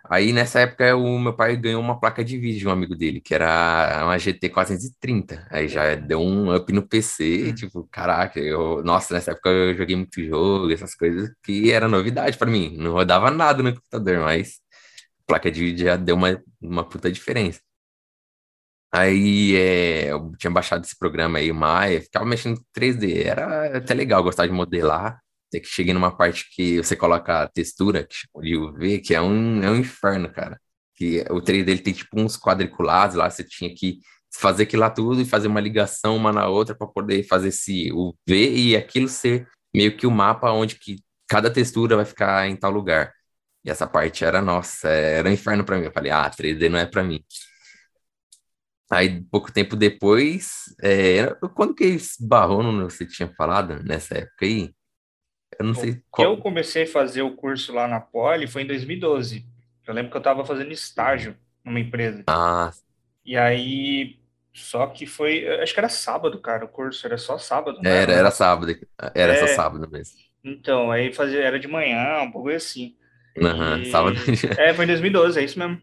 Aí 0.07 0.33
nessa 0.35 0.61
época 0.61 0.95
o 0.97 1.19
meu 1.19 1.35
pai 1.35 1.57
ganhou 1.57 1.81
uma 1.81 1.99
placa 1.99 2.23
de 2.25 2.37
vídeo 2.39 2.59
de 2.61 2.69
um 2.69 2.71
amigo 2.71 2.95
dele, 2.95 3.21
que 3.23 3.35
era 3.35 4.03
uma 4.05 4.19
GT 4.19 4.51
430. 4.51 5.47
Aí 5.51 5.67
já 5.67 5.95
deu 5.95 6.21
um 6.21 6.55
up 6.55 6.71
no 6.73 6.87
PC, 6.87 7.51
Hum. 7.51 7.55
tipo, 7.55 7.89
caraca, 7.91 8.39
eu, 8.39 8.83
nossa, 8.85 9.15
nessa 9.15 9.31
época 9.33 9.49
eu 9.49 9.75
joguei 9.75 9.97
muito 9.97 10.23
jogo, 10.23 10.71
essas 10.71 10.95
coisas 10.95 11.31
que 11.43 11.71
era 11.73 11.89
novidade 11.89 12.37
pra 12.37 12.51
mim. 12.51 12.77
Não 12.77 12.93
rodava 12.93 13.31
nada 13.31 13.63
no 13.63 13.75
computador, 13.75 14.19
mas 14.21 14.61
placa 15.27 15.51
de 15.51 15.61
vídeo 15.61 15.87
já 15.87 15.97
deu 15.97 16.17
uma, 16.17 16.43
uma 16.61 16.85
puta 16.89 17.11
diferença. 17.13 17.61
Aí 18.93 19.57
é, 19.57 20.13
eu 20.13 20.33
tinha 20.39 20.51
baixado 20.53 20.85
esse 20.85 20.97
programa 20.97 21.39
aí, 21.39 21.53
Maya, 21.53 22.01
ficava 22.01 22.25
mexendo 22.25 22.59
com 22.59 22.65
3D. 22.73 23.25
Era 23.25 23.79
até 23.79 23.93
legal 23.95 24.23
gostar 24.23 24.47
de 24.47 24.53
modelar. 24.53 25.21
Que 25.61 25.69
cheguei 25.69 25.95
numa 25.95 26.17
parte 26.17 26.47
que 26.55 26.79
você 26.79 26.97
coloca 26.97 27.43
a 27.43 27.49
textura, 27.49 28.05
que 28.05 28.15
chama 28.15 28.45
de 28.45 28.57
UV, 28.57 28.99
que 29.01 29.15
é 29.15 29.21
um, 29.21 29.63
é 29.63 29.71
um 29.71 29.77
inferno, 29.77 30.31
cara. 30.33 30.61
Que 30.95 31.21
o 31.31 31.41
3D 31.41 31.69
ele 31.69 31.79
tem 31.79 31.93
tipo 31.93 32.21
uns 32.21 32.37
quadriculados 32.37 33.17
lá, 33.17 33.29
você 33.31 33.45
tinha 33.45 33.75
que 33.75 34.01
fazer 34.35 34.65
aquilo 34.65 34.81
lá 34.81 34.91
tudo 34.91 35.21
e 35.21 35.25
fazer 35.25 35.49
uma 35.49 35.61
ligação 35.61 36.17
uma 36.17 36.33
na 36.33 36.49
outra 36.49 36.75
para 36.75 36.87
poder 36.87 37.23
fazer 37.25 37.49
esse 37.49 37.93
UV 37.93 38.17
e 38.29 38.77
aquilo 38.77 39.09
ser 39.09 39.49
meio 39.75 39.97
que 39.97 40.07
o 40.07 40.11
mapa 40.11 40.51
onde 40.51 40.77
que 40.77 40.97
cada 41.29 41.51
textura 41.51 41.97
vai 41.97 42.05
ficar 42.05 42.49
em 42.49 42.57
tal 42.57 42.71
lugar. 42.71 43.13
E 43.65 43.71
essa 43.71 43.87
parte 43.87 44.25
era, 44.25 44.43
nossa, 44.43 44.89
era 44.89 45.29
um 45.29 45.33
inferno 45.33 45.65
para 45.65 45.79
mim. 45.79 45.85
Eu 45.85 45.93
falei, 45.93 46.11
ah, 46.13 46.31
3D 46.31 46.69
não 46.69 46.79
é 46.79 46.87
para 46.87 47.03
mim. 47.03 47.25
Aí, 48.91 49.23
pouco 49.31 49.51
tempo 49.51 49.75
depois, 49.77 50.75
é, 50.83 51.35
quando 51.55 51.75
que 51.75 51.85
esbarrou 51.85 52.63
no 52.63 52.89
você 52.91 53.07
tinha 53.07 53.33
falado 53.35 53.83
nessa 53.83 54.19
época 54.19 54.45
aí? 54.45 54.73
Eu 55.59 55.67
não 55.67 55.75
sei 55.75 56.03
qual. 56.11 56.29
eu 56.29 56.39
comecei 56.39 56.85
a 56.85 56.87
fazer 56.87 57.23
o 57.23 57.37
curso 57.37 57.73
lá 57.73 57.87
na 57.89 58.01
Poli 58.01 58.47
foi 58.47 58.63
em 58.63 58.67
2012. 58.67 59.47
Eu 59.87 59.95
lembro 59.95 60.11
que 60.11 60.17
eu 60.17 60.21
estava 60.21 60.45
fazendo 60.45 60.73
estágio 60.73 61.37
numa 61.65 61.81
empresa. 61.81 62.27
Ah, 62.27 62.73
E 63.25 63.37
aí, 63.37 64.19
só 64.53 64.87
que 64.89 65.07
foi, 65.07 65.47
acho 65.63 65.73
que 65.75 65.81
era 65.81 65.89
sábado, 65.89 66.41
cara, 66.41 66.65
o 66.65 66.69
curso 66.69 67.07
era 67.07 67.19
só 67.19 67.39
sábado, 67.39 67.83
não 67.83 67.95
era 67.95 68.03
era, 68.03 68.13
um 68.13 68.13
era 68.13 68.31
negócio. 68.31 68.31
sábado, 68.31 68.75
era 69.15 69.35
só 69.37 69.47
É, 69.47 69.47
sábado 69.47 69.89
mesmo. 69.91 70.19
então, 70.45 70.91
aí 70.93 71.13
fazia, 71.13 71.41
era 71.43 71.59
de 71.61 71.69
manhã, 71.69 72.23
um 72.23 72.33
pouco 72.33 72.51
assim. 72.51 72.97
Sábado. 73.83 74.17
E 74.23 74.55
é, 74.57 74.75
foi 74.75 74.85
em 74.85 74.89
2012, 74.89 75.41
é 75.41 75.45
isso 75.45 75.59
mesmo. 75.59 75.81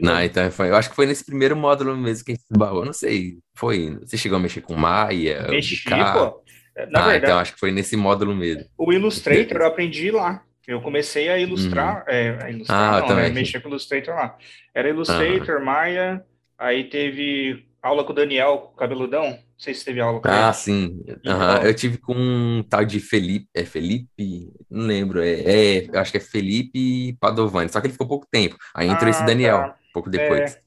Não, 0.00 0.20
2012. 0.20 0.22
então 0.22 0.50
foi, 0.50 0.68
eu 0.70 0.76
acho 0.76 0.90
que 0.90 0.96
foi 0.96 1.06
nesse 1.06 1.24
primeiro 1.24 1.56
módulo 1.56 1.96
mesmo 1.96 2.24
que 2.24 2.32
a 2.32 2.34
gente 2.34 2.44
esbarrou. 2.50 2.84
Não 2.84 2.92
sei, 2.92 3.38
foi. 3.56 3.96
Você 4.00 4.16
chegou 4.16 4.38
a 4.38 4.40
mexer 4.40 4.60
com 4.60 4.74
Maia, 4.74 5.46
Mexi, 5.46 6.04
pô. 6.12 6.43
Na 6.90 7.04
Ah, 7.06 7.16
então 7.16 7.34
verdade, 7.34 7.40
acho 7.40 7.54
que 7.54 7.60
foi 7.60 7.70
nesse 7.72 7.96
módulo 7.96 8.34
mesmo. 8.34 8.64
o 8.76 8.92
Illustrator 8.92 9.60
eu 9.62 9.66
aprendi 9.66 10.10
lá. 10.10 10.44
Eu 10.66 10.80
comecei 10.80 11.28
a 11.28 11.34
Uhum. 11.34 11.40
ilustrar, 11.40 12.04
é, 12.08 12.38
a 12.42 12.50
ilustrar 12.50 12.94
Ah, 12.94 13.00
não, 13.00 13.14
né? 13.14 13.30
também. 13.30 13.32
Mexer 13.32 13.60
com 13.60 13.68
o 13.68 13.70
Illustrator 13.72 14.14
lá. 14.14 14.38
Era. 14.74 14.88
Illustrator, 14.88 15.62
Maia, 15.62 16.24
aí 16.58 16.84
teve 16.88 17.66
aula 17.82 18.02
com 18.04 18.12
o 18.12 18.14
Daniel, 18.14 18.58
com 18.58 18.72
o 18.72 18.76
cabeludão. 18.76 19.30
Não 19.30 19.38
sei 19.58 19.74
se 19.74 19.84
teve 19.84 20.00
aula 20.00 20.20
com 20.20 20.28
Ah, 20.28 20.46
ele. 20.46 20.52
sim. 20.54 21.04
Aham. 21.26 21.56
Então, 21.58 21.66
Eu 21.68 21.74
tive 21.74 21.98
com 21.98 22.14
um 22.16 22.62
tal 22.62 22.84
de 22.84 22.98
Felipe. 22.98 23.46
É 23.54 23.64
Felipe? 23.64 24.52
Não 24.70 24.86
lembro. 24.86 25.22
É, 25.22 25.84
é, 25.84 25.98
acho 25.98 26.10
que 26.12 26.16
é 26.18 26.20
Felipe 26.20 27.14
Padovani. 27.20 27.68
Só 27.70 27.80
que 27.80 27.86
ele 27.86 27.92
ficou 27.92 28.08
pouco 28.08 28.26
tempo. 28.30 28.56
Aí 28.74 28.88
entrou 28.88 29.10
esse 29.10 29.22
ah, 29.22 29.26
Daniel, 29.26 29.58
tá. 29.58 29.76
pouco 29.92 30.08
depois. 30.10 30.58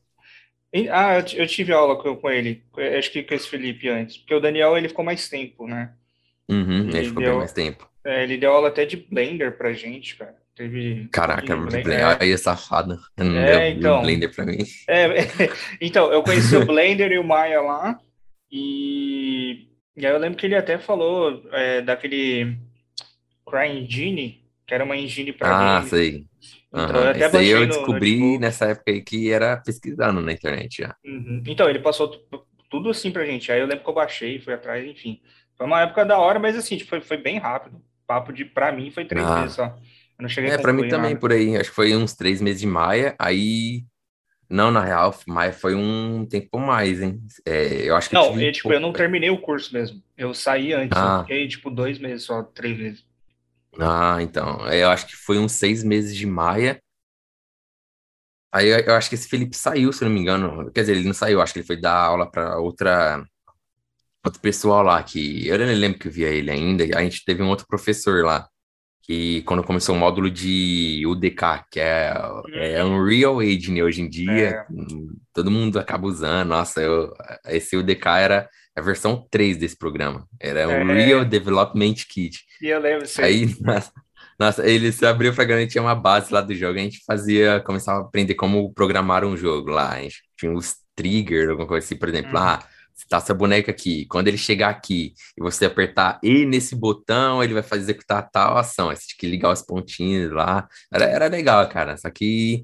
É. 0.73 0.89
Ah, 0.91 1.17
eu, 1.19 1.39
eu 1.43 1.47
tive 1.47 1.73
aula 1.73 2.01
com, 2.01 2.15
com 2.15 2.29
ele, 2.29 2.63
acho 2.99 3.11
que 3.11 3.23
com 3.23 3.33
esse 3.33 3.47
Felipe 3.47 3.87
antes, 3.89 4.17
porque 4.17 4.35
o 4.35 4.39
Daniel 4.39 4.77
ele 4.77 4.89
ficou 4.89 5.03
mais 5.03 5.27
tempo, 5.29 5.65
né? 5.65 5.93
Uhum, 6.49 6.89
ele 6.89 7.03
ficou 7.03 7.23
bem 7.23 7.35
mais 7.35 7.51
deu, 7.51 7.53
tempo. 7.53 7.89
é, 8.05 8.23
ele 8.23 8.37
deu 8.37 8.51
aula 8.53 8.69
até 8.69 8.85
de 8.85 8.97
Blender 8.97 9.57
pra 9.57 9.73
gente, 9.73 10.15
cara. 10.17 10.35
Teve 10.55 11.09
Caraca, 11.11 11.55
de 11.55 11.61
Blender. 11.61 11.83
Blender. 11.83 11.99
É, 11.99 12.17
Aí, 12.23 12.37
safado. 12.37 12.97
Não 13.17 13.37
é, 13.37 13.71
deu 13.73 13.77
então. 13.77 14.01
Blender 14.01 14.33
pra 14.33 14.45
mim. 14.45 14.57
É, 14.87 15.07
então, 15.81 16.11
eu 16.11 16.23
conheci 16.23 16.55
o 16.55 16.61
Blender 16.65 17.11
e 17.11 17.19
o 17.19 17.23
Maya 17.23 17.61
lá, 17.61 17.99
e, 18.51 19.67
e 19.95 20.05
aí 20.05 20.13
eu 20.13 20.17
lembro 20.19 20.37
que 20.37 20.45
ele 20.45 20.55
até 20.55 20.77
falou 20.79 21.43
é, 21.51 21.81
daquele 21.81 22.57
CryEngine, 23.45 24.45
que 24.65 24.73
era 24.73 24.83
uma 24.83 24.97
engine 24.97 25.33
para 25.33 25.77
Ah, 25.79 25.83
sei. 25.83 26.25
Então, 26.73 27.03
eu 27.03 27.09
até 27.09 27.29
aí 27.33 27.49
eu 27.49 27.61
baixei 27.61 27.65
no 27.65 27.67
descobri 27.67 28.17
notebook. 28.19 28.39
nessa 28.39 28.65
época 28.67 28.91
aí 28.91 29.01
que 29.03 29.31
era 29.31 29.57
pesquisando 29.57 30.21
na 30.21 30.31
internet 30.33 30.81
já. 30.83 30.95
Uhum. 31.05 31.41
Então, 31.47 31.69
ele 31.69 31.79
passou 31.79 32.09
tu- 32.09 32.45
tudo 32.69 32.89
assim 32.89 33.11
pra 33.11 33.25
gente. 33.25 33.51
Aí 33.51 33.59
eu 33.59 33.65
lembro 33.67 33.83
que 33.83 33.89
eu 33.89 33.93
baixei, 33.93 34.39
fui 34.39 34.53
atrás, 34.53 34.85
enfim. 34.85 35.21
Foi 35.57 35.65
uma 35.65 35.81
época 35.81 36.05
da 36.05 36.19
hora, 36.19 36.39
mas 36.39 36.55
assim, 36.55 36.77
tipo, 36.77 36.89
foi, 36.89 37.01
foi 37.01 37.17
bem 37.17 37.37
rápido. 37.39 37.81
Papo 38.05 38.31
de, 38.33 38.45
pra 38.45 38.71
mim, 38.71 38.91
foi 38.91 39.05
três 39.05 39.29
Ah, 39.29 39.31
meses 39.31 39.55
só. 39.55 39.65
Eu 39.65 40.21
não 40.23 40.29
cheguei 40.29 40.49
a 40.51 40.53
é, 40.53 40.57
pra 40.57 40.73
mim 40.73 40.85
concluir 40.85 40.87
também 40.87 41.15
nada. 41.15 41.19
por 41.19 41.31
aí. 41.31 41.57
Acho 41.57 41.69
que 41.71 41.75
foi 41.75 41.95
uns 41.95 42.15
três 42.15 42.41
meses 42.41 42.61
de 42.61 42.67
maia. 42.67 43.15
Aí, 43.19 43.85
não, 44.49 44.71
na 44.71 44.83
real, 44.83 45.15
maia 45.27 45.53
foi 45.53 45.75
um 45.75 46.25
tempo 46.27 46.59
mais, 46.59 47.01
hein? 47.01 47.21
É, 47.45 47.89
eu 47.89 47.95
acho 47.95 48.09
que 48.09 48.15
eu 48.17 48.19
Não, 48.21 48.39
eu, 48.39 48.51
tipo, 48.51 48.73
eu 48.73 48.79
pouco. 48.79 48.81
não 48.81 48.93
terminei 48.93 49.29
o 49.29 49.39
curso 49.41 49.73
mesmo. 49.73 50.01
Eu 50.17 50.33
saí 50.33 50.73
antes, 50.73 51.01
eu 51.01 51.11
Ah, 51.11 51.19
fiquei, 51.19 51.47
tipo, 51.47 51.69
dois 51.69 51.99
meses 51.99 52.25
só, 52.25 52.43
três 52.43 52.77
meses. 52.77 53.05
ah, 53.79 54.17
então. 54.21 54.67
é, 54.67 54.83
Eu 54.83 54.89
acho 54.89 55.07
que 55.07 55.15
foi 55.15 55.37
uns 55.39 55.53
seis 55.53 55.83
meses 55.83 56.15
de 56.15 56.25
maia. 56.25 56.81
Aí 58.51 58.67
eu, 58.69 58.79
eu 58.79 58.95
acho 58.95 59.09
que 59.09 59.15
esse 59.15 59.27
Felipe 59.27 59.55
saiu, 59.55 59.91
se 59.93 60.03
eu 60.03 60.07
não 60.09 60.15
me 60.15 60.21
engano. 60.21 60.71
Quer 60.71 60.81
dizer, 60.81 60.97
ele 60.97 61.05
não 61.07 61.13
saiu, 61.13 61.41
acho 61.41 61.53
que 61.53 61.59
ele 61.59 61.67
foi 61.67 61.79
dar 61.79 61.95
aula 61.97 62.29
para 62.29 62.57
outra, 62.59 63.23
outro 64.27 64.41
pessoal 64.41 64.83
lá, 64.83 65.01
que 65.03 65.47
eu 65.47 65.57
nem 65.57 65.75
lembro 65.75 65.99
que 65.99 66.07
eu 66.07 66.11
via 66.11 66.29
ele 66.29 66.51
ainda. 66.51 66.83
A 66.97 67.03
gente 67.03 67.23
teve 67.25 67.41
um 67.43 67.49
outro 67.49 67.65
professor 67.67 68.23
lá, 68.23 68.47
que 69.03 69.41
quando 69.43 69.63
começou 69.63 69.95
o 69.95 69.97
módulo 69.99 70.29
de 70.29 71.03
UDK, 71.07 71.63
que 71.71 71.79
é, 71.79 72.13
é 72.53 72.83
Uhum. 72.83 73.01
Unreal 73.03 73.41
Engine 73.41 73.81
hoje 73.83 74.01
em 74.01 74.09
dia, 74.09 74.49
É, 74.49 74.65
hum, 74.71 75.15
todo 75.33 75.49
mundo 75.51 75.79
acaba 75.79 76.07
usando. 76.07 76.49
Nossa, 76.49 76.81
eu, 76.81 77.13
esse 77.47 77.75
UDK 77.77 78.05
era 78.19 78.49
a 78.75 78.81
versão 78.81 79.25
3 79.31 79.57
desse 79.57 79.77
programa. 79.77 80.27
Era 80.39 80.67
Unreal 80.69 81.21
é, 81.21 81.25
Development 81.25 81.95
Kit. 82.09 82.39
e 82.61 82.67
eu 82.67 82.79
lembro, 82.79 83.07
sei. 83.07 83.25
Aí, 83.25 83.55
nossa, 83.61 83.91
nossa, 84.39 84.67
ele 84.69 84.91
se 84.91 85.05
abriu 85.05 85.33
pra 85.33 85.45
grande, 85.45 85.71
tinha 85.71 85.81
uma 85.81 85.95
base 85.95 86.31
lá 86.33 86.41
do 86.41 86.53
jogo, 86.53 86.77
a 86.77 86.81
gente 86.81 87.01
fazia, 87.05 87.59
começava 87.65 87.99
a 87.99 88.01
aprender 88.03 88.35
como 88.35 88.71
programar 88.73 89.23
um 89.25 89.35
jogo 89.37 89.71
lá, 89.71 89.93
a 89.93 90.01
gente 90.01 90.21
tinha 90.37 90.51
os 90.53 90.75
triggers, 90.95 91.49
alguma 91.49 91.67
coisa 91.67 91.85
assim, 91.85 91.95
por 91.97 92.09
exemplo, 92.09 92.31
Uhum. 92.31 92.37
ah, 92.37 92.59
está 93.05 93.19
seu 93.19 93.35
boneco 93.35 93.69
aqui, 93.69 94.05
quando 94.07 94.27
ele 94.27 94.37
chegar 94.37 94.69
aqui 94.69 95.13
e 95.37 95.41
você 95.41 95.65
apertar 95.65 96.19
E 96.23 96.45
nesse 96.45 96.75
botão, 96.75 97.43
ele 97.43 97.53
vai 97.53 97.63
fazer 97.63 97.83
executar 97.83 98.29
tal 98.31 98.57
ação, 98.57 98.89
aí 98.89 98.95
você 98.95 99.07
tinha 99.07 99.17
que 99.19 99.27
ligar 99.27 99.51
os 99.51 99.61
pontinhos 99.61 100.31
lá, 100.31 100.67
era, 100.91 101.05
era 101.05 101.27
legal, 101.27 101.67
cara, 101.69 101.97
só 101.97 102.09
que 102.09 102.63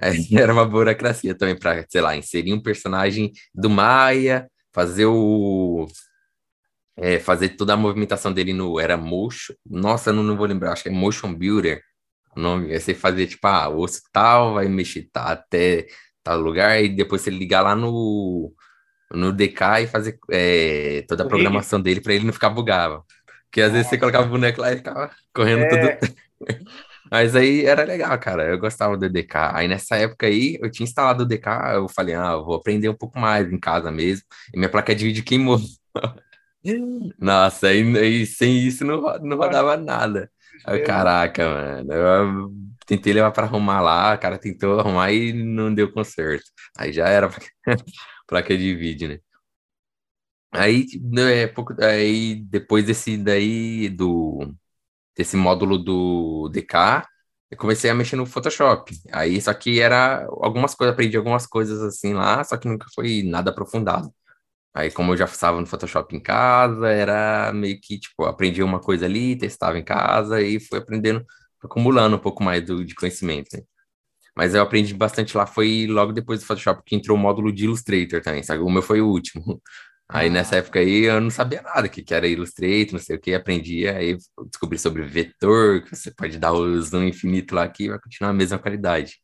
era 0.32 0.52
uma 0.52 0.66
burocracia 0.66 1.34
também 1.34 1.58
para, 1.58 1.84
sei 1.88 2.00
lá, 2.00 2.16
inserir 2.16 2.52
um 2.52 2.62
personagem 2.62 3.32
do 3.54 3.68
Maia, 3.70 4.50
fazer 4.72 5.06
o 5.06 5.86
é, 6.96 7.18
fazer 7.18 7.50
toda 7.50 7.74
a 7.74 7.76
movimentação 7.76 8.32
dele 8.32 8.52
no 8.52 8.78
era 8.78 8.96
motion. 8.96 9.54
Nossa, 9.66 10.12
não, 10.12 10.22
não 10.22 10.36
vou 10.36 10.46
lembrar, 10.46 10.72
acho 10.72 10.82
que 10.82 10.88
é 10.90 10.92
motion 10.92 11.34
builder. 11.34 11.82
O 12.36 12.40
nome, 12.40 12.78
você 12.78 12.94
fazer 12.94 13.26
tipo, 13.26 13.46
ah, 13.46 13.68
o 13.68 13.86
tal, 14.12 14.54
vai 14.54 14.68
mexer 14.68 15.08
tá, 15.12 15.24
até 15.32 15.86
tal 16.22 16.38
lugar, 16.40 16.82
e 16.82 16.88
depois 16.88 17.22
você 17.22 17.30
ligar 17.30 17.62
lá 17.62 17.74
no, 17.74 18.52
no 19.12 19.32
DK 19.32 19.82
e 19.82 19.86
fazer 19.86 20.18
é, 20.30 21.04
toda 21.08 21.24
a 21.24 21.26
programação 21.26 21.80
dele 21.80 22.00
para 22.00 22.14
ele 22.14 22.24
não 22.24 22.32
ficar 22.32 22.50
bugado. 22.50 23.04
Porque 23.44 23.60
às 23.60 23.72
vezes 23.72 23.88
você 23.88 23.98
colocava 23.98 24.26
o 24.26 24.30
boneco 24.30 24.60
lá 24.60 24.72
e 24.72 24.76
ficava 24.76 25.10
correndo 25.34 25.62
é... 25.64 25.96
tudo. 25.96 26.14
Mas 27.10 27.34
aí 27.34 27.64
era 27.66 27.82
legal, 27.82 28.16
cara. 28.20 28.44
Eu 28.44 28.58
gostava 28.58 28.96
do 28.96 29.10
DK. 29.10 29.34
Aí 29.54 29.66
nessa 29.66 29.96
época 29.96 30.26
aí, 30.26 30.56
eu 30.62 30.70
tinha 30.70 30.84
instalado 30.84 31.24
o 31.24 31.26
DK, 31.26 31.46
eu 31.74 31.88
falei, 31.88 32.14
ah, 32.14 32.34
eu 32.34 32.44
vou 32.44 32.54
aprender 32.54 32.88
um 32.88 32.94
pouco 32.94 33.18
mais 33.18 33.50
em 33.52 33.58
casa 33.58 33.90
mesmo. 33.90 34.24
E 34.54 34.56
minha 34.56 34.68
placa 34.70 34.94
de 34.94 35.04
vídeo 35.04 35.24
queimou. 35.24 35.58
Nossa, 37.18 37.68
aí, 37.68 37.98
aí 37.98 38.26
sem 38.26 38.58
isso 38.58 38.84
não, 38.84 39.02
não 39.18 39.36
rodava 39.36 39.76
nada. 39.76 40.30
Aí, 40.64 40.80
caraca, 40.80 41.48
mano. 41.48 41.92
Eu 41.92 42.52
tentei 42.86 43.12
levar 43.12 43.32
para 43.32 43.46
arrumar 43.46 43.80
lá, 43.80 44.14
o 44.14 44.18
cara 44.18 44.38
tentou 44.38 44.78
arrumar 44.78 45.10
e 45.10 45.32
não 45.32 45.74
deu 45.74 45.90
conserto. 45.92 46.44
Aí 46.78 46.92
já 46.92 47.08
era 47.08 47.28
placa 48.30 48.56
de 48.58 48.76
vídeo, 48.76 49.10
né? 49.10 49.20
Aí, 50.52 50.86
né, 51.02 51.46
pouco, 51.46 51.74
aí 51.82 52.36
depois 52.44 52.84
desse 52.84 53.16
daí 53.16 53.88
do 53.88 54.52
desse 55.16 55.36
módulo 55.36 55.78
do 55.78 56.48
DK, 56.50 57.06
eu 57.50 57.58
comecei 57.58 57.90
a 57.90 57.94
mexer 57.94 58.16
no 58.16 58.26
Photoshop. 58.26 58.94
Aí 59.12 59.40
só 59.40 59.54
que 59.54 59.80
era 59.80 60.26
algumas 60.42 60.74
coisas, 60.74 60.94
aprendi 60.94 61.16
algumas 61.16 61.46
coisas 61.46 61.82
assim 61.82 62.14
lá, 62.14 62.44
só 62.44 62.56
que 62.58 62.68
nunca 62.68 62.86
foi 62.94 63.22
nada 63.24 63.50
aprofundado. 63.50 64.12
Aí, 64.74 64.90
como 64.92 65.12
eu 65.12 65.16
já 65.18 65.26
estava 65.26 65.60
no 65.60 65.66
Photoshop 65.66 66.16
em 66.16 66.20
casa, 66.22 66.88
era 66.90 67.52
meio 67.52 67.80
que, 67.80 67.98
tipo, 68.00 68.24
aprendi 68.24 68.62
uma 68.62 68.80
coisa 68.80 69.06
ali, 69.06 69.36
testava 69.38 69.78
em 69.78 69.84
casa 69.84 70.42
e 70.42 70.60
fui 70.60 70.78
aprendendo, 70.78 71.24
acumulando 71.62 72.16
um 72.16 72.20
pouco 72.20 72.42
mais 72.44 72.64
do, 72.64 72.84
de 72.84 72.94
conhecimento, 72.94 73.48
né? 73.56 73.62
Mas 74.40 74.54
eu 74.54 74.62
aprendi 74.62 74.94
bastante 74.94 75.36
lá, 75.36 75.46
foi 75.46 75.86
logo 75.86 76.12
depois 76.12 76.40
do 76.40 76.46
Photoshop 76.46 76.82
que 76.86 76.96
entrou 76.96 77.14
o 77.14 77.20
módulo 77.20 77.52
de 77.52 77.64
Illustrator 77.64 78.22
também, 78.22 78.42
sabe? 78.42 78.62
O 78.62 78.70
meu 78.70 78.80
foi 78.80 79.02
o 79.02 79.06
último. 79.06 79.60
Aí 80.08 80.28
ah. 80.28 80.30
nessa 80.30 80.56
época 80.56 80.78
aí 80.80 81.04
eu 81.04 81.20
não 81.20 81.30
sabia 81.30 81.62
nada 81.62 81.88
que, 81.88 82.02
que 82.02 82.14
era 82.14 82.26
Illustrator, 82.26 82.94
não 82.94 83.00
sei 83.00 83.16
o 83.16 83.20
que, 83.20 83.34
aprendi, 83.34 83.86
aí 83.86 84.16
descobri 84.46 84.76
sobre 84.78 85.02
vetor, 85.04 85.82
que 85.82 85.94
você 85.94 86.10
pode 86.10 86.38
dar 86.38 86.52
o 86.52 86.82
zoom 86.82 87.04
infinito 87.04 87.54
lá 87.54 87.64
aqui 87.64 87.84
e 87.84 87.88
vai 87.90 88.00
continuar 88.00 88.30
a 88.30 88.34
mesma 88.34 88.58
qualidade. 88.58 89.20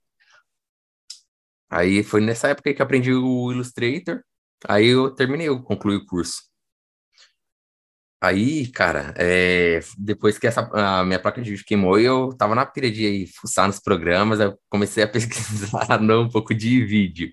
Aí 1.70 2.02
foi 2.04 2.20
nessa 2.20 2.48
época 2.48 2.72
que 2.74 2.80
eu 2.80 2.84
aprendi 2.84 3.12
o 3.12 3.50
Illustrator, 3.52 4.22
Aí 4.68 4.86
eu 4.86 5.10
terminei, 5.14 5.48
eu 5.48 5.62
concluí 5.62 5.96
o 5.96 6.06
curso. 6.06 6.42
Aí, 8.20 8.66
cara, 8.68 9.14
é, 9.16 9.80
depois 9.98 10.38
que 10.38 10.46
essa, 10.46 10.68
a 10.72 11.04
minha 11.04 11.18
placa 11.18 11.40
de 11.42 11.50
vídeo 11.50 11.64
queimou, 11.66 11.98
eu 11.98 12.30
tava 12.36 12.54
na 12.54 12.64
pira 12.64 12.90
de 12.90 13.26
fuçar 13.38 13.66
nos 13.66 13.78
programas, 13.78 14.40
eu 14.40 14.58
comecei 14.70 15.04
a 15.04 15.08
pesquisar 15.08 16.00
um 16.00 16.28
pouco 16.28 16.54
de 16.54 16.84
vídeo. 16.84 17.32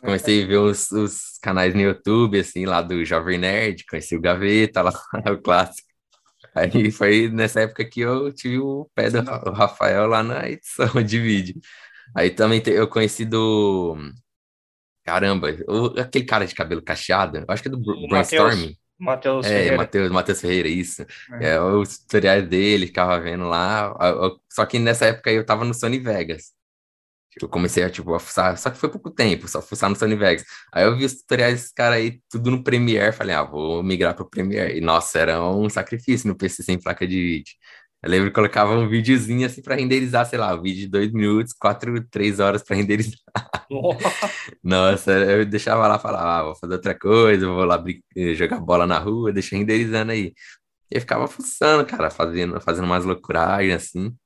Comecei 0.00 0.44
a 0.44 0.46
ver 0.46 0.58
os, 0.58 0.90
os, 0.92 1.38
canais 1.42 1.74
no 1.74 1.80
YouTube, 1.80 2.38
assim, 2.38 2.64
lá 2.66 2.80
do 2.82 3.04
Jovem 3.04 3.38
Nerd, 3.38 3.84
conheci 3.86 4.16
o 4.16 4.20
Gaveta, 4.20 4.82
lá, 4.82 4.92
o 5.32 5.38
clássico. 5.38 5.88
Aí 6.54 6.90
foi 6.90 7.28
nessa 7.28 7.60
época 7.62 7.84
que 7.84 8.00
eu 8.00 8.32
tive 8.32 8.58
o 8.58 8.90
pé 8.94 9.10
do 9.10 9.22
Rafael 9.52 10.06
lá 10.06 10.22
na 10.22 10.48
edição 10.48 11.02
de 11.02 11.20
vídeo. 11.20 11.60
Aí 12.14 12.30
também 12.30 12.62
eu 12.66 12.88
conheci 12.88 13.24
do 13.24 13.96
Caramba, 15.04 15.48
aquele 15.98 16.24
cara 16.24 16.46
de 16.46 16.54
cabelo 16.54 16.82
cacheado, 16.82 17.44
acho 17.48 17.62
que 17.62 17.68
é 17.68 17.72
do 17.72 18.08
Brainstorming. 18.08 18.76
Matheus 19.00 19.46
é, 19.46 19.48
Ferreira. 19.48 19.76
Mateus, 19.76 20.10
Mateus 20.10 20.40
Ferreira, 20.40 20.68
isso. 20.68 21.02
É. 21.40 21.54
é. 21.54 21.60
os 21.60 21.98
tutoriais 21.98 22.46
dele, 22.46 22.86
ficava 22.86 23.18
vendo 23.18 23.44
lá. 23.44 23.94
Só 24.48 24.66
que 24.66 24.78
nessa 24.78 25.06
época 25.06 25.30
eu 25.30 25.44
tava 25.44 25.64
no 25.64 25.74
Sony 25.74 25.98
Vegas. 25.98 26.52
Eu 27.40 27.48
comecei 27.48 27.84
a, 27.84 27.88
tipo, 27.88 28.12
a 28.12 28.18
fuçar, 28.18 28.58
só 28.58 28.70
que 28.70 28.76
foi 28.76 28.90
pouco 28.90 29.08
tempo, 29.08 29.46
só 29.46 29.62
fuçar 29.62 29.88
no 29.88 29.94
Sony 29.96 30.16
Vegas. 30.16 30.44
Aí 30.72 30.84
eu 30.84 30.96
vi 30.96 31.04
os 31.04 31.14
tutoriais 31.14 31.60
desse 31.60 31.74
cara 31.74 31.94
aí, 31.94 32.20
tudo 32.28 32.50
no 32.50 32.62
Premiere, 32.62 33.12
falei, 33.12 33.34
ah, 33.34 33.44
vou 33.44 33.82
migrar 33.84 34.14
pro 34.14 34.28
Premiere. 34.28 34.76
E, 34.76 34.80
nossa, 34.80 35.18
era 35.18 35.42
um 35.42 35.68
sacrifício 35.70 36.26
no 36.28 36.36
PC 36.36 36.62
sem 36.64 36.78
placa 36.78 37.06
de 37.06 37.14
vídeo. 37.16 37.54
Eu 38.02 38.10
lembro 38.10 38.28
que 38.28 38.34
colocava 38.34 38.72
um 38.72 38.88
videozinho 38.88 39.46
assim 39.46 39.60
para 39.62 39.74
renderizar, 39.76 40.24
sei 40.26 40.38
lá, 40.38 40.54
um 40.54 40.62
vídeo 40.62 40.80
de 40.82 40.88
dois 40.88 41.12
minutos, 41.12 41.52
quatro, 41.52 42.02
três 42.08 42.40
horas 42.40 42.62
para 42.62 42.76
renderizar. 42.76 43.18
Nossa, 44.64 45.12
eu 45.12 45.44
deixava 45.46 45.86
lá 45.86 45.98
falar, 45.98 46.40
ah, 46.40 46.44
vou 46.44 46.54
fazer 46.56 46.74
outra 46.74 46.98
coisa, 46.98 47.46
vou 47.46 47.64
lá 47.64 47.82
jogar 48.34 48.60
bola 48.60 48.86
na 48.86 48.98
rua, 48.98 49.32
deixa 49.32 49.56
renderizando 49.56 50.12
aí. 50.12 50.32
E 50.90 50.96
eu 50.96 51.00
ficava 51.00 51.28
fuçando, 51.28 51.86
cara, 51.86 52.10
fazendo, 52.10 52.60
fazendo 52.60 52.84
umas 52.84 53.04
loucuragens 53.04 53.74
assim. 53.74 54.16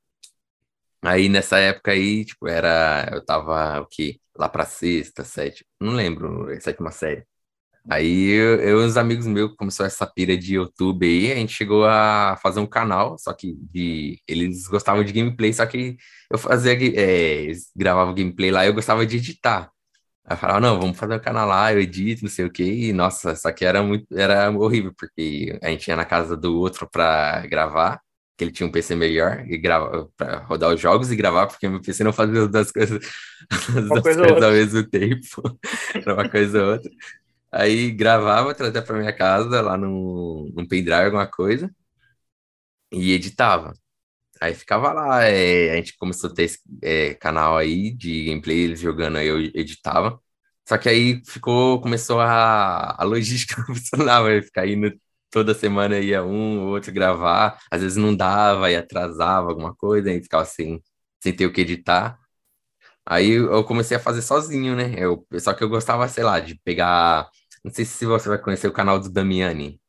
Aí 1.01 1.29
nessa 1.29 1.59
época 1.59 1.91
aí, 1.91 2.25
tipo, 2.25 2.47
era. 2.47 3.09
Eu 3.13 3.23
tava 3.23 3.79
o 3.81 3.85
quê? 3.87 4.19
Lá 4.37 4.49
pra 4.49 4.65
sexta, 4.65 5.23
sétima, 5.23 5.67
não 5.79 5.93
lembro, 5.93 6.47
sétima 6.61 6.91
série. 6.91 7.25
Aí 7.89 8.29
eu, 8.31 8.59
eu 8.61 8.81
e 8.81 8.85
os 8.85 8.97
amigos 8.97 9.27
meus 9.27 9.55
começou 9.55 9.85
essa 9.85 10.07
pira 10.07 10.35
de 10.35 10.55
YouTube 10.55 11.05
aí, 11.05 11.31
a 11.31 11.35
gente 11.35 11.53
chegou 11.53 11.85
a 11.85 12.35
fazer 12.41 12.59
um 12.59 12.65
canal, 12.65 13.15
só 13.19 13.31
que 13.31 13.55
de, 13.71 14.19
eles 14.27 14.67
gostavam 14.67 15.03
de 15.03 15.13
gameplay, 15.13 15.53
só 15.53 15.65
que 15.67 15.95
eu 16.31 16.37
fazia, 16.37 16.73
é, 16.73 17.51
gravava 17.75 18.11
gameplay 18.13 18.49
lá, 18.49 18.65
eu 18.65 18.73
gostava 18.73 19.05
de 19.05 19.17
editar. 19.17 19.69
Aí 20.25 20.35
falava, 20.37 20.59
não, 20.59 20.79
vamos 20.79 20.97
fazer 20.97 21.15
um 21.15 21.19
canal 21.19 21.47
lá, 21.47 21.71
eu 21.71 21.79
edito, 21.79 22.23
não 22.23 22.29
sei 22.31 22.45
o 22.45 22.51
quê, 22.51 22.63
e 22.63 22.93
nossa, 22.93 23.35
só 23.35 23.51
que 23.51 23.63
era 23.63 23.83
muito, 23.83 24.07
era 24.17 24.49
horrível, 24.51 24.91
porque 24.97 25.57
a 25.61 25.69
gente 25.69 25.87
ia 25.87 25.95
na 25.95 26.05
casa 26.05 26.35
do 26.35 26.57
outro 26.57 26.89
para 26.91 27.45
gravar, 27.47 28.01
que 28.35 28.43
ele 28.43 28.51
tinha 28.51 28.67
um 28.67 28.71
PC 28.71 28.95
melhor, 28.95 29.45
e 29.47 29.57
grava, 29.57 30.09
para 30.17 30.39
rodar 30.45 30.73
os 30.73 30.81
jogos 30.81 31.11
e 31.11 31.15
gravar, 31.15 31.47
porque 31.47 31.69
meu 31.69 31.81
PC 31.81 32.03
não 32.03 32.13
fazia 32.13 32.43
as 32.43 32.49
duas 32.49 32.71
coisas, 32.71 32.99
as 33.51 33.87
duas 33.87 34.01
coisas 34.01 34.43
ao 34.43 34.51
mesmo 34.51 34.89
tempo, 34.89 35.59
era 35.95 36.13
uma 36.15 36.29
coisa 36.29 36.63
ou 36.63 36.71
outra. 36.73 36.91
Aí 37.55 37.91
gravava, 37.91 38.53
trazia 38.55 38.81
para 38.83 38.97
minha 38.99 39.13
casa, 39.13 39.61
lá 39.61 39.77
num, 39.77 40.51
num 40.55 40.67
pendrive, 40.67 41.05
alguma 41.05 41.27
coisa, 41.27 41.71
e 42.91 43.11
editava. 43.13 43.73
Aí 44.41 44.55
ficava 44.55 44.93
lá, 44.93 45.23
é, 45.25 45.71
a 45.73 45.77
gente 45.77 45.97
começou 45.97 46.31
a 46.31 46.33
ter 46.33 46.43
esse 46.45 46.59
é, 46.83 47.15
canal 47.15 47.57
aí 47.57 47.91
de 47.95 48.25
gameplay, 48.27 48.59
eles 48.59 48.81
jogando, 48.81 49.17
aí 49.17 49.27
eu 49.27 49.39
editava. 49.41 50.19
Só 50.67 50.77
que 50.77 50.89
aí 50.89 51.23
ficou, 51.25 51.81
começou 51.81 52.21
a, 52.21 52.95
a 53.01 53.05
logística 53.05 53.57
não 53.67 53.75
funcionava, 53.75 54.31
eu 54.31 54.43
ficar 54.43 54.67
indo 54.67 54.93
toda 55.31 55.53
semana 55.53 55.99
ia 55.99 56.23
um 56.23 56.61
ou 56.61 56.69
outro 56.69 56.93
gravar, 56.93 57.59
às 57.71 57.81
vezes 57.83 57.97
não 57.97 58.15
dava 58.15 58.71
e 58.71 58.77
atrasava 58.77 59.49
alguma 59.49 59.75
coisa, 59.75 60.09
aí 60.09 60.21
ficava 60.23 60.45
sem, 60.45 60.81
sem 61.21 61.33
ter 61.35 61.45
o 61.47 61.53
que 61.53 61.61
editar. 61.61 62.19
Aí 63.05 63.31
eu 63.31 63.63
comecei 63.63 63.95
a 63.97 63.99
fazer 63.99 64.21
sozinho, 64.21 64.75
né? 64.75 64.93
Eu, 64.97 65.25
só 65.39 65.53
que 65.53 65.63
eu 65.63 65.69
gostava, 65.69 66.07
sei 66.07 66.23
lá, 66.23 66.39
de 66.39 66.55
pegar 66.63 67.29
não 67.65 67.71
sei 67.71 67.83
se 67.83 68.05
você 68.05 68.29
vai 68.29 68.37
conhecer 68.37 68.67
o 68.67 68.71
canal 68.71 68.99
do 68.99 69.09
Damiani. 69.09 69.81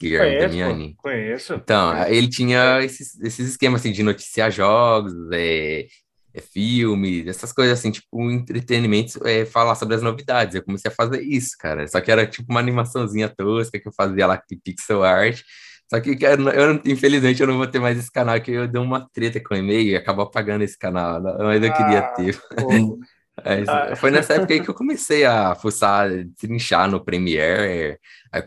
Guilherme 0.00 0.28
conheço, 0.30 0.48
Damiani. 0.48 0.94
Conheço. 0.96 1.54
Então, 1.56 2.06
ele 2.06 2.26
tinha 2.26 2.82
esses, 2.82 3.20
esses 3.20 3.50
esquemas 3.50 3.82
assim, 3.82 3.92
de 3.92 4.02
noticiar 4.02 4.50
jogos, 4.50 5.12
é, 5.30 5.86
é, 6.32 6.40
filmes, 6.40 7.26
essas 7.26 7.52
coisas 7.52 7.78
assim, 7.78 7.90
tipo, 7.90 8.30
entretenimento, 8.30 9.20
é, 9.28 9.44
falar 9.44 9.74
sobre 9.74 9.94
as 9.94 10.02
novidades. 10.02 10.54
Eu 10.54 10.64
comecei 10.64 10.90
a 10.90 10.94
fazer 10.94 11.20
isso, 11.20 11.50
cara. 11.58 11.86
Só 11.86 12.00
que 12.00 12.10
era 12.10 12.26
tipo 12.26 12.50
uma 12.50 12.60
animaçãozinha 12.60 13.28
tosca 13.28 13.78
que 13.78 13.88
eu 13.88 13.92
fazia 13.92 14.26
lá 14.26 14.38
com 14.38 14.58
pixel 14.64 15.04
art. 15.04 15.42
Só 15.90 16.00
que, 16.00 16.16
cara, 16.16 16.40
eu, 16.40 16.80
infelizmente, 16.86 17.42
eu 17.42 17.46
não 17.46 17.58
vou 17.58 17.66
ter 17.66 17.78
mais 17.78 17.98
esse 17.98 18.10
canal, 18.10 18.40
que 18.40 18.52
eu 18.52 18.66
dei 18.66 18.80
uma 18.80 19.06
treta 19.12 19.38
com 19.38 19.54
o 19.54 19.58
e-mail 19.58 19.90
e 19.90 19.96
acabou 19.96 20.24
apagando 20.24 20.62
esse 20.64 20.78
canal, 20.78 21.20
mas 21.20 21.62
eu 21.62 21.72
queria 21.74 21.98
ah, 21.98 22.14
ter. 22.14 22.40
É, 23.44 23.64
ah. 23.66 23.96
Foi 23.96 24.10
nessa 24.10 24.34
época 24.34 24.54
aí 24.54 24.62
que 24.62 24.68
eu 24.68 24.74
comecei 24.74 25.24
a 25.24 25.54
fuçar, 25.54 26.10
trinchar 26.38 26.90
no 26.90 27.04
Premiere. 27.04 27.98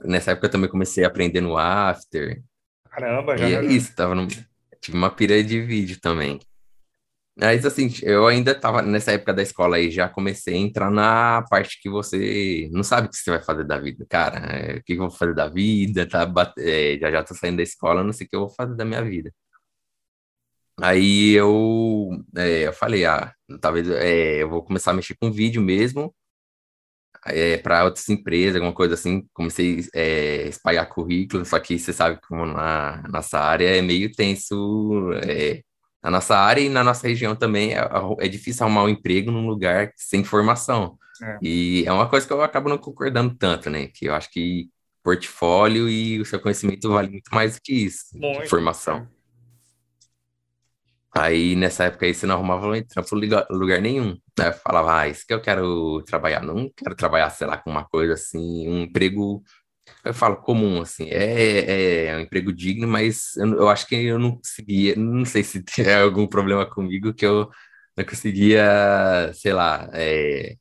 Nessa 0.06 0.32
época 0.32 0.48
eu 0.48 0.52
também 0.52 0.70
comecei 0.70 1.04
a 1.04 1.08
aprender 1.08 1.42
no 1.42 1.58
After. 1.58 2.42
Caramba, 2.90 3.38
já. 3.38 3.50
E 3.50 3.56
é 3.56 3.64
isso, 3.66 3.96
tava 3.96 4.16
no... 4.16 4.28
tive 4.82 4.98
uma 4.98 5.10
pira 5.10 5.42
de 5.44 5.62
vídeo 5.62 6.00
também. 6.02 6.40
Mas 7.38 7.66
assim, 7.66 7.90
eu 8.04 8.28
ainda 8.28 8.54
tava 8.54 8.82
nessa 8.82 9.14
época 9.14 9.34
da 9.34 9.42
escola 9.42 9.78
aí, 9.78 9.90
já 9.90 10.10
comecei 10.10 10.54
a 10.54 10.58
entrar 10.58 10.92
na 10.92 11.44
parte 11.50 11.80
que 11.82 11.90
você 11.90 12.70
não 12.72 12.84
sabe 12.84 13.08
o 13.08 13.10
que 13.10 13.18
você 13.18 13.32
vai 13.32 13.42
fazer 13.42 13.64
da 13.64 13.80
vida. 13.80 14.06
Cara, 14.10 14.38
é, 14.38 14.78
o 14.78 14.84
que 14.84 14.94
eu 14.94 14.98
vou 14.98 15.10
fazer 15.10 15.34
da 15.34 15.48
vida? 15.48 16.08
Tá, 16.08 16.30
é, 16.60 16.98
já 17.00 17.10
já 17.10 17.24
tô 17.24 17.34
saindo 17.34 17.58
da 17.58 17.64
escola, 17.64 18.04
não 18.04 18.14
sei 18.14 18.28
o 18.28 18.30
que 18.30 18.36
eu 18.36 18.42
vou 18.42 18.50
fazer 18.50 18.76
da 18.76 18.86
minha 18.86 19.04
vida. 19.04 19.34
Aí 20.80 21.32
eu, 21.32 22.10
é, 22.36 22.68
eu 22.68 22.74
falei, 22.74 23.06
ah, 23.06 23.34
talvez 23.60 23.90
é, 23.90 24.44
eu 24.44 24.50
vou 24.50 24.64
começar 24.64 24.92
a 24.92 24.94
mexer 24.94 25.16
com 25.20 25.32
vídeo 25.32 25.62
mesmo, 25.62 26.14
é, 27.26 27.58
para 27.58 27.84
outras 27.86 28.08
empresas, 28.10 28.56
alguma 28.56 28.74
coisa 28.74 28.96
assim. 28.96 29.24
Comecei 29.34 29.80
a 29.94 30.00
é, 30.00 30.48
espalhar 30.48 30.90
currículo, 30.90 31.46
só 31.46 31.60
que 31.60 31.78
você 31.78 31.94
sabe 31.94 32.20
como 32.28 32.46
na 32.46 33.04
nossa 33.10 33.40
área 33.40 33.78
é 33.78 33.82
meio 33.82 34.12
tenso 34.12 35.12
é, 35.24 35.62
na 36.04 36.10
nossa 36.10 36.36
área 36.36 36.62
e 36.62 36.70
na 36.70 36.84
nossa 36.84 37.08
região 37.08 37.36
também 37.36 37.74
é, 37.76 37.88
é 38.20 38.28
difícil 38.28 38.66
arrumar 38.66 38.84
um 38.84 38.90
emprego 38.90 39.32
num 39.32 39.48
lugar 39.48 39.92
sem 39.96 40.24
formação. 40.24 40.98
É. 41.22 41.38
E 41.42 41.84
é 41.86 41.92
uma 41.94 42.10
coisa 42.10 42.26
que 42.26 42.34
eu 42.34 42.42
acabo 42.42 42.70
não 42.70 42.78
concordando 42.78 43.36
tanto, 43.36 43.70
né? 43.70 43.88
Que 43.94 44.06
eu 44.06 44.16
acho 44.16 44.32
que 44.32 44.70
portfólio 45.04 45.88
e 45.90 46.20
o 46.20 46.26
seu 46.26 46.40
conhecimento 46.40 46.90
vale 46.90 47.10
muito 47.10 47.34
mais 47.34 47.56
do 47.56 47.62
que 47.62 47.74
isso, 47.74 48.06
muito. 48.16 48.50
formação. 48.50 49.08
Aí 51.14 51.56
nessa 51.56 51.86
época 51.86 52.06
aí 52.06 52.14
você 52.14 52.26
não 52.26 52.36
arrumava 52.36 52.82
trampo 52.84 53.16
lugar, 53.16 53.46
lugar 53.50 53.82
nenhum. 53.82 54.18
Aí 54.40 54.48
eu 54.48 54.54
falava, 54.54 55.02
ah, 55.02 55.08
isso 55.10 55.26
que 55.28 55.34
eu 55.34 55.42
quero 55.42 56.02
trabalhar. 56.04 56.42
Não 56.42 56.70
quero 56.76 56.96
trabalhar, 56.96 57.30
sei 57.32 57.48
lá, 57.48 57.58
com 57.58 57.70
uma 57.70 57.86
coisa 57.86 58.14
assim, 58.14 58.68
um 58.70 58.84
emprego, 58.84 59.44
eu 60.06 60.14
falo 60.14 60.38
comum, 60.38 60.82
assim, 60.82 61.06
é, 61.10 62.08
é 62.08 62.18
um 62.18 62.22
emprego 62.22 62.54
digno, 62.54 62.88
mas 62.88 63.36
eu, 63.38 63.48
eu 63.56 63.70
acho 63.70 63.88
que 63.88 63.96
eu 63.96 64.20
não 64.20 64.38
conseguia, 64.38 64.96
não 64.98 65.26
sei 65.26 65.44
se 65.44 65.64
tem 65.66 65.94
algum 65.96 66.28
problema 66.28 66.66
comigo 66.70 67.14
que 67.14 67.26
eu 67.26 67.50
não 67.98 68.06
conseguia, 68.06 69.32
sei 69.34 69.54
lá, 69.54 69.90
é, 69.94 70.56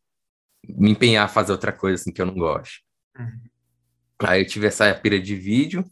me 0.68 0.90
empenhar 0.92 1.24
a 1.26 1.28
fazer 1.28 1.52
outra 1.52 1.72
coisa 1.72 2.00
assim 2.00 2.12
que 2.12 2.22
eu 2.22 2.26
não 2.26 2.34
gosto. 2.34 2.80
Uhum. 3.18 3.40
Aí 4.22 4.42
eu 4.42 4.46
tive 4.46 4.66
essa 4.66 4.94
pira 4.94 5.20
de 5.20 5.34
vídeo, 5.36 5.84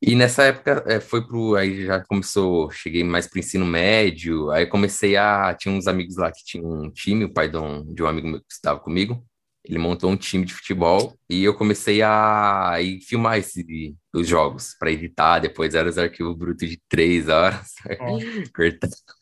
e 0.00 0.14
nessa 0.14 0.44
época 0.44 0.84
é, 0.86 1.00
foi 1.00 1.26
pro. 1.26 1.56
Aí 1.56 1.86
já 1.86 2.04
começou, 2.04 2.70
cheguei 2.70 3.02
mais 3.02 3.26
pro 3.26 3.38
ensino 3.38 3.64
médio, 3.66 4.50
aí 4.50 4.66
comecei 4.66 5.16
a. 5.16 5.54
Tinha 5.54 5.74
uns 5.74 5.86
amigos 5.86 6.16
lá 6.16 6.30
que 6.30 6.44
tinham 6.44 6.66
um 6.70 6.90
time, 6.90 7.24
o 7.24 7.32
pai 7.32 7.48
de 7.48 7.56
um, 7.56 7.84
de 7.94 8.02
um 8.02 8.06
amigo 8.06 8.28
meu 8.28 8.40
que 8.40 8.52
estava 8.52 8.78
comigo. 8.80 9.24
Ele 9.68 9.78
montou 9.78 10.10
um 10.10 10.16
time 10.16 10.44
de 10.44 10.54
futebol 10.54 11.18
e 11.28 11.42
eu 11.42 11.52
comecei 11.54 12.00
a, 12.00 12.76
a 12.76 12.78
filmar 13.06 13.38
esse, 13.38 13.96
os 14.14 14.28
jogos 14.28 14.76
para 14.78 14.92
editar. 14.92 15.40
Depois 15.40 15.74
eram 15.74 15.90
os 15.90 15.98
arquivos 15.98 16.36
brutos 16.36 16.68
de 16.68 16.80
três 16.88 17.28
horas. 17.28 17.72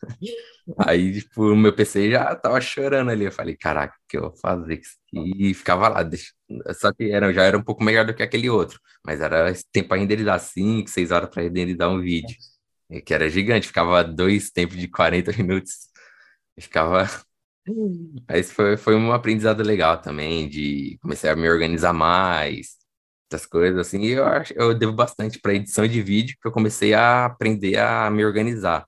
Aí, 0.79 1.21
tipo, 1.21 1.51
o 1.51 1.55
meu 1.55 1.73
PC 1.73 2.11
já 2.11 2.35
tava 2.35 2.59
chorando 2.61 3.11
ali. 3.11 3.25
Eu 3.25 3.31
falei, 3.31 3.55
caraca, 3.57 3.95
o 3.95 4.07
que 4.07 4.17
eu 4.17 4.21
vou 4.21 4.35
fazer 4.37 4.81
E 5.13 5.53
ficava 5.53 5.87
lá. 5.87 6.09
Só 6.73 6.91
que 6.93 7.11
era, 7.11 7.31
já 7.33 7.43
era 7.43 7.57
um 7.57 7.63
pouco 7.63 7.83
melhor 7.83 8.05
do 8.05 8.13
que 8.13 8.23
aquele 8.23 8.49
outro. 8.49 8.79
Mas 9.05 9.21
era 9.21 9.53
tempo 9.71 9.89
para 9.89 9.99
renderizar 9.99 10.39
5, 10.39 10.89
6 10.89 11.11
horas 11.11 11.29
para 11.29 11.43
renderizar 11.43 11.89
um 11.89 12.01
vídeo. 12.01 12.35
Que 13.05 13.13
era 13.13 13.29
gigante. 13.29 13.67
Ficava 13.67 14.03
dois 14.03 14.51
tempos 14.51 14.77
de 14.77 14.87
40 14.87 15.31
minutos. 15.37 15.73
Ficava 16.59 17.07
mas 18.27 18.51
foi, 18.51 18.77
foi 18.77 18.95
um 18.95 19.11
aprendizado 19.11 19.63
legal 19.63 20.01
também, 20.01 20.47
de 20.47 20.97
comecei 21.01 21.29
a 21.29 21.35
me 21.35 21.49
organizar 21.49 21.93
mais, 21.93 22.77
essas 23.31 23.45
coisas 23.45 23.79
assim. 23.79 24.01
E 24.01 24.11
eu 24.11 24.25
acho 24.25 24.53
eu 24.55 24.73
devo 24.77 24.93
bastante 24.93 25.39
para 25.39 25.53
edição 25.53 25.87
de 25.87 26.01
vídeo, 26.01 26.37
que 26.41 26.47
eu 26.47 26.51
comecei 26.51 26.93
a 26.93 27.25
aprender 27.25 27.77
a 27.77 28.09
me 28.11 28.25
organizar. 28.25 28.85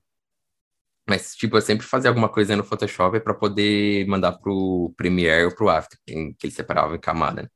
Mas, 1.08 1.34
tipo, 1.34 1.56
eu 1.56 1.62
sempre 1.62 1.86
fazia 1.86 2.10
alguma 2.10 2.28
coisa 2.28 2.54
no 2.54 2.64
Photoshop 2.64 3.20
para 3.20 3.32
poder 3.34 4.06
mandar 4.06 4.32
pro 4.38 4.92
Premiere 4.96 5.46
ou 5.46 5.54
pro 5.54 5.68
After, 5.70 5.98
que 6.06 6.36
ele 6.42 6.52
separava 6.52 6.94
em 6.96 7.00
camada. 7.00 7.42
Né? 7.42 7.48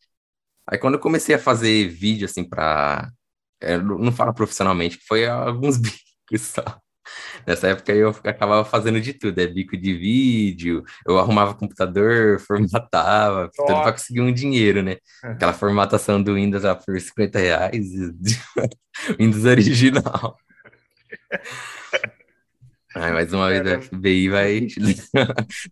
Aí, 0.69 0.79
quando 0.79 0.95
eu 0.95 1.01
comecei 1.01 1.35
a 1.35 1.39
fazer 1.39 1.89
vídeo, 1.89 2.27
assim, 2.27 2.45
para 2.49 3.11
não 3.85 4.13
falo 4.13 4.35
profissionalmente, 4.35 4.99
que 4.99 5.07
foi 5.07 5.27
alguns 5.27 5.77
bicos 5.79 6.43
só. 6.43 6.65
Nessa 7.47 7.69
época 7.69 7.93
eu 7.93 8.11
acabava 8.25 8.65
fazendo 8.65 9.01
de 9.01 9.13
tudo, 9.13 9.39
é 9.39 9.47
bico 9.47 9.77
de 9.77 9.95
vídeo, 9.95 10.85
eu 11.07 11.19
arrumava 11.19 11.55
computador, 11.55 12.41
formatava, 12.47 13.51
tudo 13.55 13.67
para 13.67 13.93
conseguir 13.93 14.21
um 14.21 14.33
dinheiro, 14.33 14.83
né? 14.83 14.97
Aquela 15.23 15.53
formatação 15.53 16.23
do 16.23 16.35
Windows 16.35 16.65
lá 16.65 16.75
por 16.75 17.01
50 17.01 17.39
reais, 17.39 17.87
Windows 19.19 19.45
original. 19.45 20.37
Ai, 22.95 23.11
mais 23.11 23.33
uma 23.33 23.49
vez 23.49 23.63
o 23.63 23.83
FBI 23.83 24.29
vai. 24.29 24.67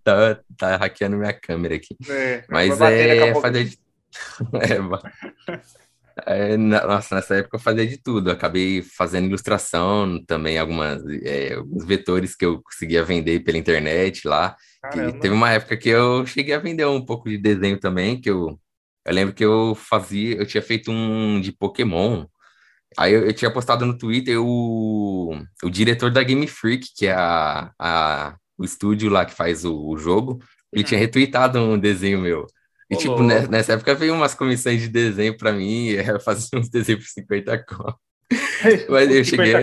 tá, 0.02 0.40
tá 0.56 0.76
hackeando 0.76 1.18
minha 1.18 1.34
câmera 1.34 1.74
aqui. 1.74 1.94
É, 2.08 2.44
Mas 2.48 2.80
é 2.80 3.34
fazer. 3.34 3.64
De... 3.66 3.78
é, 4.54 4.78
é, 6.26 6.56
nossa, 6.56 7.14
nessa 7.14 7.36
época 7.36 7.56
eu 7.56 7.60
fazia 7.60 7.86
de 7.86 7.96
tudo. 7.98 8.30
acabei 8.30 8.82
fazendo 8.82 9.26
ilustração 9.28 10.22
também, 10.26 10.58
algumas, 10.58 11.02
é, 11.22 11.54
alguns 11.54 11.84
vetores 11.84 12.34
que 12.34 12.44
eu 12.44 12.62
conseguia 12.62 13.04
vender 13.04 13.40
pela 13.40 13.58
internet 13.58 14.26
lá. 14.26 14.56
E 14.94 15.12
teve 15.20 15.34
uma 15.34 15.50
época 15.50 15.76
que 15.76 15.88
eu 15.88 16.26
cheguei 16.26 16.54
a 16.54 16.58
vender 16.58 16.86
um 16.86 17.04
pouco 17.04 17.28
de 17.28 17.38
desenho 17.38 17.78
também, 17.78 18.20
que 18.20 18.30
eu, 18.30 18.58
eu 19.06 19.14
lembro 19.14 19.34
que 19.34 19.44
eu 19.44 19.74
fazia, 19.74 20.36
eu 20.36 20.46
tinha 20.46 20.62
feito 20.62 20.90
um 20.90 21.40
de 21.40 21.52
Pokémon. 21.52 22.26
Aí 22.98 23.12
eu, 23.12 23.24
eu 23.26 23.32
tinha 23.32 23.52
postado 23.52 23.86
no 23.86 23.96
Twitter 23.96 24.40
o, 24.40 25.36
o 25.62 25.70
diretor 25.70 26.10
da 26.10 26.22
Game 26.22 26.46
Freak, 26.46 26.88
que 26.96 27.06
é 27.06 27.12
a, 27.12 27.72
a, 27.78 28.36
o 28.58 28.64
estúdio 28.64 29.10
lá 29.10 29.24
que 29.24 29.34
faz 29.34 29.64
o, 29.64 29.88
o 29.88 29.96
jogo, 29.96 30.40
ele 30.72 30.84
tinha 30.84 30.98
uhum. 30.98 31.04
retweetado 31.04 31.58
um 31.58 31.78
desenho 31.78 32.20
meu. 32.20 32.46
E, 32.90 32.96
tipo, 32.96 33.22
nessa 33.22 33.74
época 33.74 33.94
veio 33.94 34.14
umas 34.14 34.34
comissões 34.34 34.80
de 34.80 34.88
desenho 34.88 35.36
para 35.36 35.52
mim, 35.52 35.90
eu 35.94 36.18
fazia 36.20 36.58
uns 36.58 36.68
desenhos 36.68 37.04
por 37.04 37.10
50 37.10 37.64
conto. 37.64 37.98
Mas 38.88 39.10
eu 39.10 39.24
cheguei. 39.24 39.54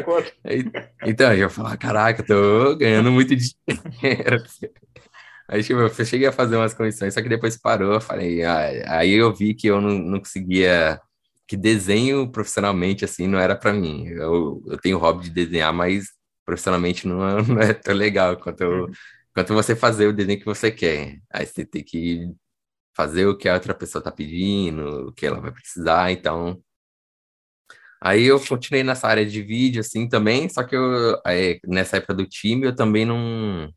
Aí, 0.44 0.63
então, 1.06 1.32
eu 1.34 1.40
ia 1.40 1.50
falar, 1.50 1.78
caraca, 1.78 2.24
tô 2.24 2.76
ganhando 2.76 3.12
muito 3.12 3.36
dinheiro. 3.36 4.44
Aí, 5.50 5.63
tipo, 5.63 5.80
eu 5.80 6.06
cheguei 6.06 6.28
a 6.28 6.32
fazer 6.32 6.58
umas 6.58 6.74
comissões, 6.74 7.13
só 7.13 7.22
que 7.22 7.30
depois 7.30 7.58
parou, 7.58 7.94
eu 7.94 8.02
falei, 8.02 8.44
ah, 8.44 8.98
aí 8.98 9.13
eu 9.13 9.34
vi 9.34 9.54
que 9.54 9.68
eu 9.68 9.80
não, 9.80 9.98
não 9.98 10.20
conseguia, 10.20 11.00
que 11.48 11.56
desenho 11.56 12.30
profissionalmente, 12.30 13.06
assim, 13.06 13.28
não 13.28 13.40
era 13.40 13.56
para 13.56 13.72
mim. 13.72 14.08
Eu, 14.08 14.62
eu 14.68 14.78
tenho 14.78 14.98
hobby 14.98 15.24
de 15.24 15.30
desenhar, 15.30 15.74
mas 15.74 16.08
profissionalmente 16.46 17.08
não 17.08 17.26
é, 17.26 17.42
não 17.44 17.62
é 17.62 17.74
tão 17.74 17.96
legal 17.96 18.36
quanto, 18.36 18.62
eu, 18.62 18.90
quanto 19.34 19.54
você 19.54 19.74
fazer 19.74 20.08
o 20.08 20.13
desenho 20.13 20.40
que 20.40 20.46
você 20.46 20.70
quer. 20.70 21.18
Aí 21.32 21.46
você 21.46 21.66
tem 21.66 21.82
que 21.82 22.30
fazer 22.98 23.28
o 23.28 23.38
que 23.38 23.48
a 23.48 23.54
outra 23.54 23.76
pessoa 23.76 24.02
está 24.02 24.12
pedindo, 24.12 25.10
o 25.10 25.14
que 25.14 25.26
ela 25.28 25.40
vai 25.40 25.52
precisar, 25.52 26.12
então. 26.12 26.62
Aí 28.02 28.24
eu 28.26 28.40
continuei 28.40 28.84
nessa 28.84 29.08
área 29.08 29.26
de 29.26 29.42
vídeo, 29.42 29.82
assim, 29.82 30.08
também, 30.10 30.50
só 30.50 30.64
que 30.64 30.76
eu, 30.76 31.20
é, 31.26 31.60
nessa 31.66 31.98
época 31.98 32.14
do 32.14 32.28
time, 32.28 32.68
eu 32.68 32.76
também 32.76 33.06
não. 33.06 33.72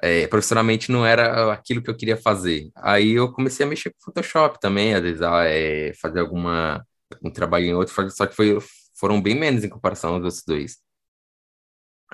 É, 0.00 0.26
profissionalmente 0.26 0.90
não 0.90 1.04
era 1.06 1.52
aquilo 1.52 1.82
que 1.82 1.90
eu 1.90 1.96
queria 1.96 2.16
fazer. 2.16 2.70
Aí 2.76 3.12
eu 3.12 3.30
comecei 3.32 3.64
a 3.66 3.68
mexer 3.68 3.90
com 3.90 4.00
Photoshop 4.00 4.58
também, 4.60 4.94
às 4.94 5.02
vezes 5.02 5.20
é, 5.22 5.92
fazer 6.00 6.20
alguma 6.20 6.84
um 7.22 7.30
trabalho 7.30 7.66
em 7.66 7.74
outro, 7.74 7.94
só 8.10 8.26
que 8.26 8.34
foi, 8.34 8.58
foram 8.98 9.20
bem 9.22 9.34
menos 9.38 9.64
em 9.64 9.68
comparação 9.68 10.14
aos 10.14 10.24
outros 10.24 10.44
dois. 10.46 10.78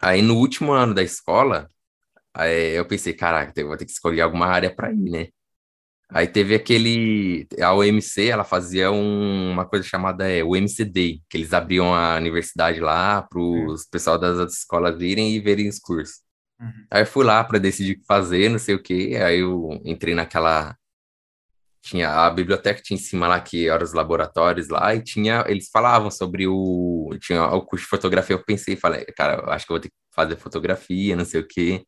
Aí 0.00 0.22
no 0.22 0.36
último 0.36 0.72
ano 0.72 0.94
da 0.94 1.02
escola, 1.02 1.68
eu 2.74 2.86
pensei, 2.86 3.14
caraca, 3.14 3.52
eu 3.60 3.68
vou 3.68 3.76
ter 3.76 3.84
que 3.84 3.92
escolher 3.92 4.20
alguma 4.22 4.46
área 4.46 4.74
para 4.74 4.92
ir, 4.92 5.10
né? 5.10 5.28
Aí 6.10 6.26
teve 6.26 6.54
aquele. 6.54 7.46
A 7.60 7.74
OMC, 7.74 8.28
ela 8.28 8.44
fazia 8.44 8.90
um, 8.90 9.52
uma 9.52 9.66
coisa 9.66 9.86
chamada 9.86 10.26
é, 10.26 10.42
Day, 10.86 11.22
que 11.28 11.36
eles 11.36 11.52
abriam 11.52 11.94
a 11.94 12.16
universidade 12.16 12.80
lá 12.80 13.22
para 13.22 13.38
os 13.38 13.82
uhum. 13.82 13.88
pessoal 13.90 14.18
das 14.18 14.38
outras 14.38 14.58
escolas 14.58 15.00
irem 15.02 15.34
e 15.34 15.40
verem 15.40 15.68
os 15.68 15.78
cursos. 15.78 16.20
Uhum. 16.58 16.86
Aí 16.90 17.02
eu 17.02 17.06
fui 17.06 17.24
lá 17.24 17.44
para 17.44 17.58
decidir 17.58 17.92
o 17.92 18.00
que 18.00 18.06
fazer, 18.06 18.48
não 18.48 18.58
sei 18.58 18.74
o 18.74 18.82
quê. 18.82 19.18
Aí 19.22 19.40
eu 19.40 19.80
entrei 19.84 20.14
naquela. 20.14 20.74
Tinha 21.82 22.10
a 22.10 22.30
biblioteca 22.30 22.82
tinha 22.82 22.98
em 22.98 23.00
cima 23.00 23.28
lá, 23.28 23.40
que 23.40 23.68
eram 23.68 23.84
os 23.84 23.92
laboratórios 23.92 24.68
lá, 24.68 24.94
e 24.94 25.02
tinha. 25.02 25.44
Eles 25.46 25.68
falavam 25.70 26.10
sobre 26.10 26.46
o. 26.48 27.10
Tinha 27.20 27.44
o 27.48 27.62
curso 27.62 27.84
de 27.84 27.90
fotografia. 27.90 28.34
Eu 28.34 28.44
pensei, 28.44 28.76
falei, 28.76 29.04
cara, 29.16 29.44
acho 29.52 29.66
que 29.66 29.72
eu 29.72 29.74
vou 29.74 29.80
ter 29.80 29.88
que 29.90 29.94
fazer 30.14 30.36
fotografia, 30.36 31.14
não 31.14 31.24
sei 31.26 31.40
o 31.40 31.46
quê. 31.46 31.84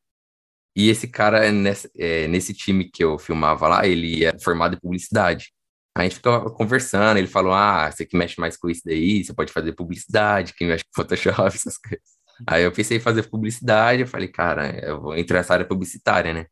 E 0.76 0.88
esse 0.88 1.08
cara, 1.08 1.50
nesse, 1.52 1.90
é, 1.98 2.26
nesse 2.28 2.54
time 2.54 2.84
que 2.90 3.02
eu 3.02 3.18
filmava 3.18 3.68
lá, 3.68 3.86
ele 3.86 4.24
é 4.24 4.38
formado 4.38 4.76
em 4.76 4.80
publicidade. 4.80 5.52
A 5.96 6.02
gente 6.02 6.16
ficava 6.16 6.50
conversando, 6.50 7.18
ele 7.18 7.26
falou: 7.26 7.52
Ah, 7.52 7.90
você 7.90 8.06
que 8.06 8.16
mexe 8.16 8.40
mais 8.40 8.56
com 8.56 8.70
isso 8.70 8.82
daí, 8.84 9.24
você 9.24 9.34
pode 9.34 9.52
fazer 9.52 9.72
publicidade, 9.74 10.54
quem 10.54 10.68
mexe 10.68 10.84
com 10.84 11.02
Photoshop, 11.02 11.48
essas 11.54 11.76
coisas. 11.78 12.20
Aí 12.46 12.64
eu 12.64 12.72
pensei 12.72 12.96
em 12.98 13.00
fazer 13.00 13.24
publicidade, 13.28 14.02
eu 14.02 14.06
falei, 14.06 14.28
cara, 14.28 14.70
eu 14.84 15.00
vou 15.00 15.16
entrar 15.16 15.38
nessa 15.38 15.54
área 15.54 15.66
publicitária, 15.66 16.32
né? 16.32 16.46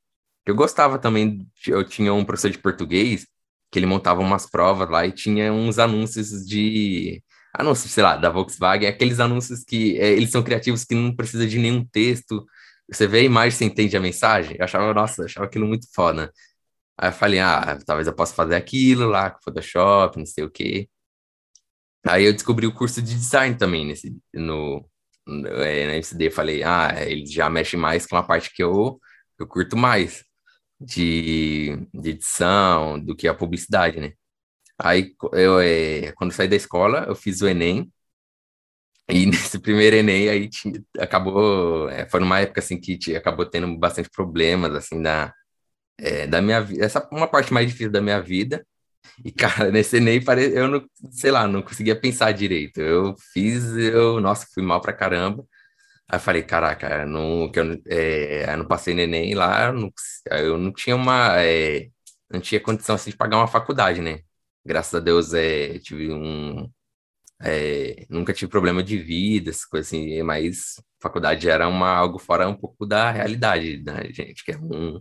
Eu 0.46 0.54
gostava 0.54 0.98
também, 0.98 1.46
eu 1.66 1.84
tinha 1.84 2.12
um 2.12 2.24
professor 2.24 2.50
de 2.50 2.58
português 2.58 3.26
que 3.70 3.78
ele 3.78 3.86
montava 3.86 4.20
umas 4.20 4.46
provas 4.48 4.88
lá 4.90 5.06
e 5.06 5.12
tinha 5.12 5.52
uns 5.52 5.78
anúncios 5.78 6.46
de. 6.46 7.22
Anúncios, 7.54 7.92
sei 7.92 8.02
lá, 8.02 8.16
da 8.16 8.30
Volkswagen, 8.30 8.88
aqueles 8.88 9.20
anúncios 9.20 9.64
que 9.64 9.98
é, 9.98 10.12
eles 10.12 10.30
são 10.30 10.42
criativos 10.42 10.84
que 10.84 10.94
não 10.94 11.14
precisa 11.14 11.46
de 11.46 11.58
nenhum 11.58 11.84
texto, 11.84 12.44
você 12.90 13.06
vê 13.06 13.20
a 13.20 13.22
imagem, 13.22 13.50
você 13.58 13.64
entende 13.64 13.96
a 13.96 14.00
mensagem? 14.00 14.56
Eu 14.58 14.64
achava, 14.64 14.92
nossa, 14.94 15.22
eu 15.22 15.26
achava 15.26 15.46
aquilo 15.46 15.66
muito 15.66 15.86
foda. 15.94 16.32
Aí 16.98 17.08
eu 17.10 17.12
falei, 17.12 17.40
ah, 17.40 17.78
talvez 17.86 18.06
eu 18.08 18.14
possa 18.14 18.34
fazer 18.34 18.56
aquilo 18.56 19.08
lá 19.08 19.30
com 19.30 19.40
Photoshop, 19.42 20.18
não 20.18 20.26
sei 20.26 20.44
o 20.44 20.50
quê. 20.50 20.88
Aí 22.06 22.24
eu 22.24 22.32
descobri 22.32 22.66
o 22.66 22.74
curso 22.74 23.02
de 23.02 23.14
design 23.14 23.56
também 23.56 23.84
nesse, 23.86 24.16
no, 24.32 24.88
no, 25.26 25.48
é, 25.48 25.86
na 25.86 25.94
MCD. 25.96 26.30
Falei, 26.30 26.62
ah, 26.62 26.94
ele 27.06 27.26
já 27.26 27.50
mexe 27.50 27.76
mais 27.76 28.06
com 28.06 28.16
a 28.16 28.22
parte 28.22 28.52
que 28.54 28.62
eu, 28.62 29.00
eu 29.38 29.46
curto 29.46 29.76
mais 29.76 30.24
de, 30.80 31.76
de 31.94 32.10
edição 32.10 33.00
do 33.00 33.16
que 33.16 33.28
a 33.28 33.34
publicidade, 33.34 34.00
né? 34.00 34.12
Aí, 34.78 35.14
eu, 35.32 35.60
é, 35.60 36.12
quando 36.12 36.32
saí 36.32 36.48
da 36.48 36.56
escola, 36.56 37.04
eu 37.08 37.14
fiz 37.16 37.42
o 37.42 37.48
Enem. 37.48 37.92
E 39.10 39.26
nesse 39.26 39.58
primeiro 39.58 39.96
Enem 39.96 40.28
aí 40.28 40.48
tinha, 40.48 40.82
acabou, 40.98 41.88
é, 41.90 42.08
foi 42.08 42.20
numa 42.20 42.40
época 42.40 42.60
assim 42.60 42.80
que 42.80 42.98
tinha, 42.98 43.18
acabou 43.18 43.46
tendo 43.46 43.76
bastante 43.78 44.10
problemas 44.10 44.74
assim 44.74 45.02
da, 45.02 45.32
é, 45.98 46.26
da 46.26 46.42
minha 46.42 46.60
vida, 46.62 46.84
essa 46.84 47.06
uma 47.12 47.28
parte 47.28 47.52
mais 47.52 47.68
difícil 47.68 47.90
da 47.92 48.00
minha 48.02 48.20
vida. 48.20 48.66
E 49.24 49.32
cara, 49.32 49.70
nesse 49.72 49.98
Enem 49.98 50.20
eu 50.54 50.68
não, 50.68 50.86
sei 51.10 51.30
lá, 51.30 51.46
não 51.48 51.62
conseguia 51.62 52.00
pensar 52.00 52.32
direito. 52.32 52.80
Eu 52.80 53.14
fiz, 53.32 53.64
eu, 53.76 54.20
nossa, 54.20 54.46
fui 54.54 54.62
mal 54.62 54.80
pra 54.80 54.92
caramba. 54.92 55.44
Aí 56.08 56.16
eu 56.18 56.20
falei, 56.22 56.42
caraca, 56.42 57.06
não, 57.06 57.50
que 57.52 57.60
eu, 57.60 57.82
é, 57.88 58.52
eu 58.52 58.58
não 58.58 58.66
passei 58.66 58.94
no 58.94 59.00
Enem 59.02 59.34
lá, 59.34 59.66
eu 59.66 59.72
não, 59.74 59.92
eu 60.32 60.58
não 60.58 60.72
tinha 60.72 60.96
uma, 60.96 61.40
é, 61.42 61.88
não 62.30 62.40
tinha 62.40 62.60
condição 62.60 62.94
assim 62.96 63.10
de 63.10 63.16
pagar 63.16 63.38
uma 63.38 63.48
faculdade, 63.48 64.00
né? 64.00 64.20
Graças 64.64 64.94
a 64.94 65.00
Deus, 65.00 65.34
é, 65.34 65.78
tive 65.80 66.12
um, 66.12 66.70
é, 67.42 68.06
nunca 68.08 68.32
tive 68.32 68.50
problema 68.50 68.82
de 68.82 68.98
vida, 68.98 69.50
coisas 69.70 69.88
assim, 69.88 70.22
mas 70.22 70.82
faculdade 71.00 71.48
era 71.48 71.68
uma, 71.68 71.88
algo 71.90 72.18
fora 72.18 72.48
um 72.48 72.54
pouco 72.54 72.84
da 72.84 73.10
realidade 73.10 73.78
da 73.78 73.94
né, 73.94 74.12
gente, 74.12 74.44
que 74.44 74.52
é 74.52 74.58
um 74.58 75.00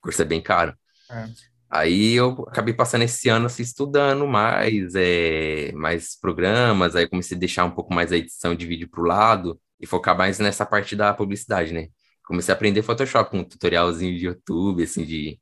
curso 0.00 0.22
é 0.22 0.24
bem 0.24 0.40
caro. 0.40 0.76
É. 1.10 1.26
Aí 1.70 2.14
eu 2.14 2.46
acabei 2.48 2.72
passando 2.74 3.02
esse 3.02 3.28
ano 3.28 3.46
assim, 3.46 3.62
estudando 3.62 4.26
mais, 4.26 4.94
é, 4.94 5.72
mais 5.72 6.18
programas, 6.18 6.96
aí 6.96 7.08
comecei 7.08 7.36
a 7.36 7.40
deixar 7.40 7.64
um 7.64 7.70
pouco 7.70 7.92
mais 7.92 8.12
a 8.12 8.16
edição 8.16 8.54
de 8.54 8.66
vídeo 8.66 8.88
para 8.88 9.00
o 9.02 9.04
lado 9.04 9.60
e 9.80 9.86
focar 9.86 10.16
mais 10.16 10.38
nessa 10.38 10.64
parte 10.66 10.96
da 10.96 11.12
publicidade, 11.14 11.72
né? 11.72 11.88
Comecei 12.24 12.52
a 12.52 12.56
aprender 12.56 12.82
Photoshop, 12.82 13.36
um 13.36 13.44
tutorialzinho 13.44 14.18
de 14.18 14.26
YouTube, 14.26 14.82
assim, 14.82 15.04
de 15.04 15.40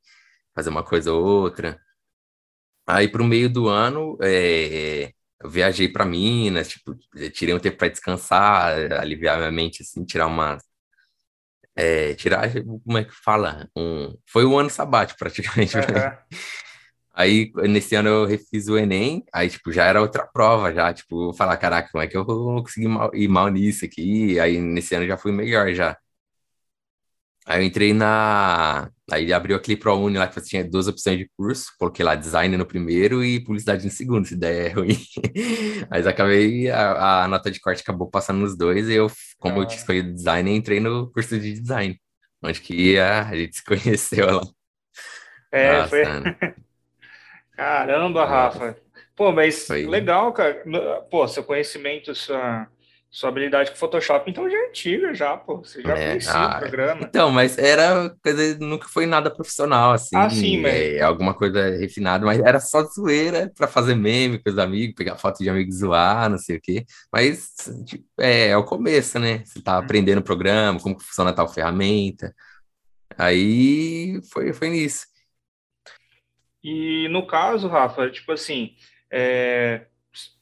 fazer 0.55 0.69
uma 0.69 0.83
coisa 0.83 1.13
ou 1.13 1.23
outra. 1.23 1.79
Aí, 2.85 3.07
para 3.09 3.21
o 3.21 3.25
meio 3.25 3.49
do 3.49 3.67
ano, 3.67 4.17
é, 4.21 5.11
eu 5.41 5.49
viajei 5.49 5.87
para 5.87 6.05
Minas, 6.05 6.69
tipo, 6.69 6.95
tirei 7.33 7.53
um 7.53 7.59
tempo 7.59 7.77
para 7.77 7.89
descansar, 7.89 8.91
aliviar 8.93 9.37
minha 9.37 9.51
mente, 9.51 9.83
assim, 9.83 10.03
tirar 10.05 10.27
uma. 10.27 10.57
É, 11.75 12.15
tirar, 12.15 12.51
como 12.83 12.97
é 12.97 13.03
que 13.03 13.13
fala? 13.13 13.69
Um, 13.77 14.17
foi 14.25 14.45
um 14.45 14.57
ano 14.57 14.69
sabático, 14.69 15.19
praticamente. 15.19 15.77
Uhum. 15.77 15.83
Aí, 17.13 17.51
nesse 17.63 17.95
ano, 17.95 18.09
eu 18.09 18.25
refiz 18.25 18.67
o 18.67 18.77
Enem, 18.77 19.23
aí, 19.33 19.49
tipo, 19.49 19.71
já 19.71 19.85
era 19.85 20.01
outra 20.01 20.27
prova, 20.27 20.71
já, 20.73 20.93
tipo, 20.93 21.33
falar, 21.33 21.57
caraca, 21.57 21.89
como 21.91 22.03
é 22.03 22.07
que 22.07 22.15
eu 22.15 22.23
vou 22.25 22.61
conseguir 22.63 22.87
mal, 22.87 23.09
ir 23.13 23.27
mal 23.27 23.47
nisso 23.49 23.85
aqui? 23.85 24.39
Aí, 24.39 24.59
nesse 24.59 24.93
ano, 24.95 25.07
já 25.07 25.17
fui 25.17 25.31
melhor, 25.31 25.73
já. 25.73 25.97
Aí 27.45 27.61
eu 27.61 27.65
entrei 27.65 27.93
na. 27.93 28.91
Aí 29.09 29.31
abriu 29.31 29.55
aquele 29.55 29.77
ProUni 29.77 30.17
lá 30.17 30.27
que 30.27 30.41
tinha 30.41 30.63
duas 30.63 30.87
opções 30.87 31.17
de 31.17 31.29
curso. 31.37 31.71
Coloquei 31.79 32.03
lá 32.03 32.13
design 32.13 32.57
no 32.57 32.65
primeiro 32.65 33.23
e 33.23 33.39
publicidade 33.39 33.85
no 33.85 33.91
segundo, 33.91 34.27
se 34.27 34.35
der 34.35 34.67
é 34.67 34.69
ruim. 34.75 34.97
Mas 35.89 36.05
acabei, 36.05 36.69
a, 36.69 37.23
a, 37.23 37.27
nota 37.27 37.49
de 37.49 37.59
corte 37.61 37.81
acabou 37.81 38.09
passando 38.09 38.39
nos 38.39 38.57
dois. 38.57 38.89
E 38.89 38.95
eu, 38.95 39.09
como 39.39 39.59
ah. 39.59 39.63
eu 39.63 39.65
tinha 39.65 39.79
escolhido 39.79 40.13
design, 40.13 40.53
entrei 40.53 40.81
no 40.81 41.09
curso 41.11 41.39
de 41.39 41.53
design. 41.53 41.97
Onde 42.43 42.59
que 42.59 42.99
a, 42.99 43.29
a 43.29 43.35
gente 43.35 43.55
se 43.55 43.63
conheceu 43.65 44.25
lá. 44.25 44.41
É, 45.51 45.77
Nossa, 45.77 45.89
foi. 45.89 46.03
Caramba, 47.55 48.25
Rafa. 48.25 48.77
Pô, 49.15 49.31
mas 49.31 49.65
foi. 49.65 49.87
legal, 49.87 50.33
cara. 50.33 50.63
Pô, 51.09 51.25
seu 51.27 51.43
conhecimento, 51.43 52.13
sua 52.13 52.67
sua 53.09 53.29
habilidade 53.29 53.71
com 53.71 53.77
Photoshop, 53.77 54.29
então, 54.29 54.49
já 54.49 54.57
é 54.57 54.69
antiga, 54.69 55.13
já, 55.13 55.37
pô. 55.37 55.57
Você 55.57 55.81
já 55.81 55.97
é, 55.97 56.07
conhecia 56.09 56.33
ah, 56.33 56.57
o 56.57 56.59
programa. 56.59 57.01
Então, 57.03 57.31
mas 57.31 57.57
era 57.57 58.13
coisa, 58.21 58.57
nunca 58.59 58.87
foi 58.87 59.05
nada 59.05 59.33
profissional, 59.33 59.93
assim. 59.93 60.15
Ah, 60.15 60.29
sim, 60.29 60.61
mas... 60.61 60.73
É, 60.73 61.01
alguma 61.01 61.33
coisa 61.33 61.77
refinada, 61.77 62.25
mas 62.25 62.39
era 62.39 62.59
só 62.59 62.83
zoeira 62.83 63.51
para 63.55 63.67
fazer 63.67 63.95
meme 63.95 64.39
com 64.39 64.49
os 64.49 64.57
amigos, 64.57 64.95
pegar 64.95 65.17
foto 65.17 65.39
de 65.39 65.49
amigos 65.49 65.79
zoar, 65.79 66.29
não 66.29 66.37
sei 66.37 66.57
o 66.57 66.61
quê. 66.61 66.85
Mas 67.11 67.55
tipo, 67.85 68.05
é, 68.19 68.49
é 68.49 68.57
o 68.57 68.65
começo, 68.65 69.17
né? 69.17 69.41
Você 69.45 69.61
tá 69.61 69.77
aprendendo 69.77 70.19
o 70.19 70.23
programa, 70.23 70.79
como 70.79 70.99
funciona 70.99 71.33
tal 71.33 71.47
ferramenta. 71.47 72.35
Aí 73.17 74.19
foi, 74.31 74.53
foi 74.53 74.69
nisso. 74.69 75.05
E 76.63 77.07
no 77.09 77.25
caso, 77.25 77.67
Rafa, 77.67 78.09
tipo 78.11 78.31
assim, 78.33 78.75
é, 79.09 79.87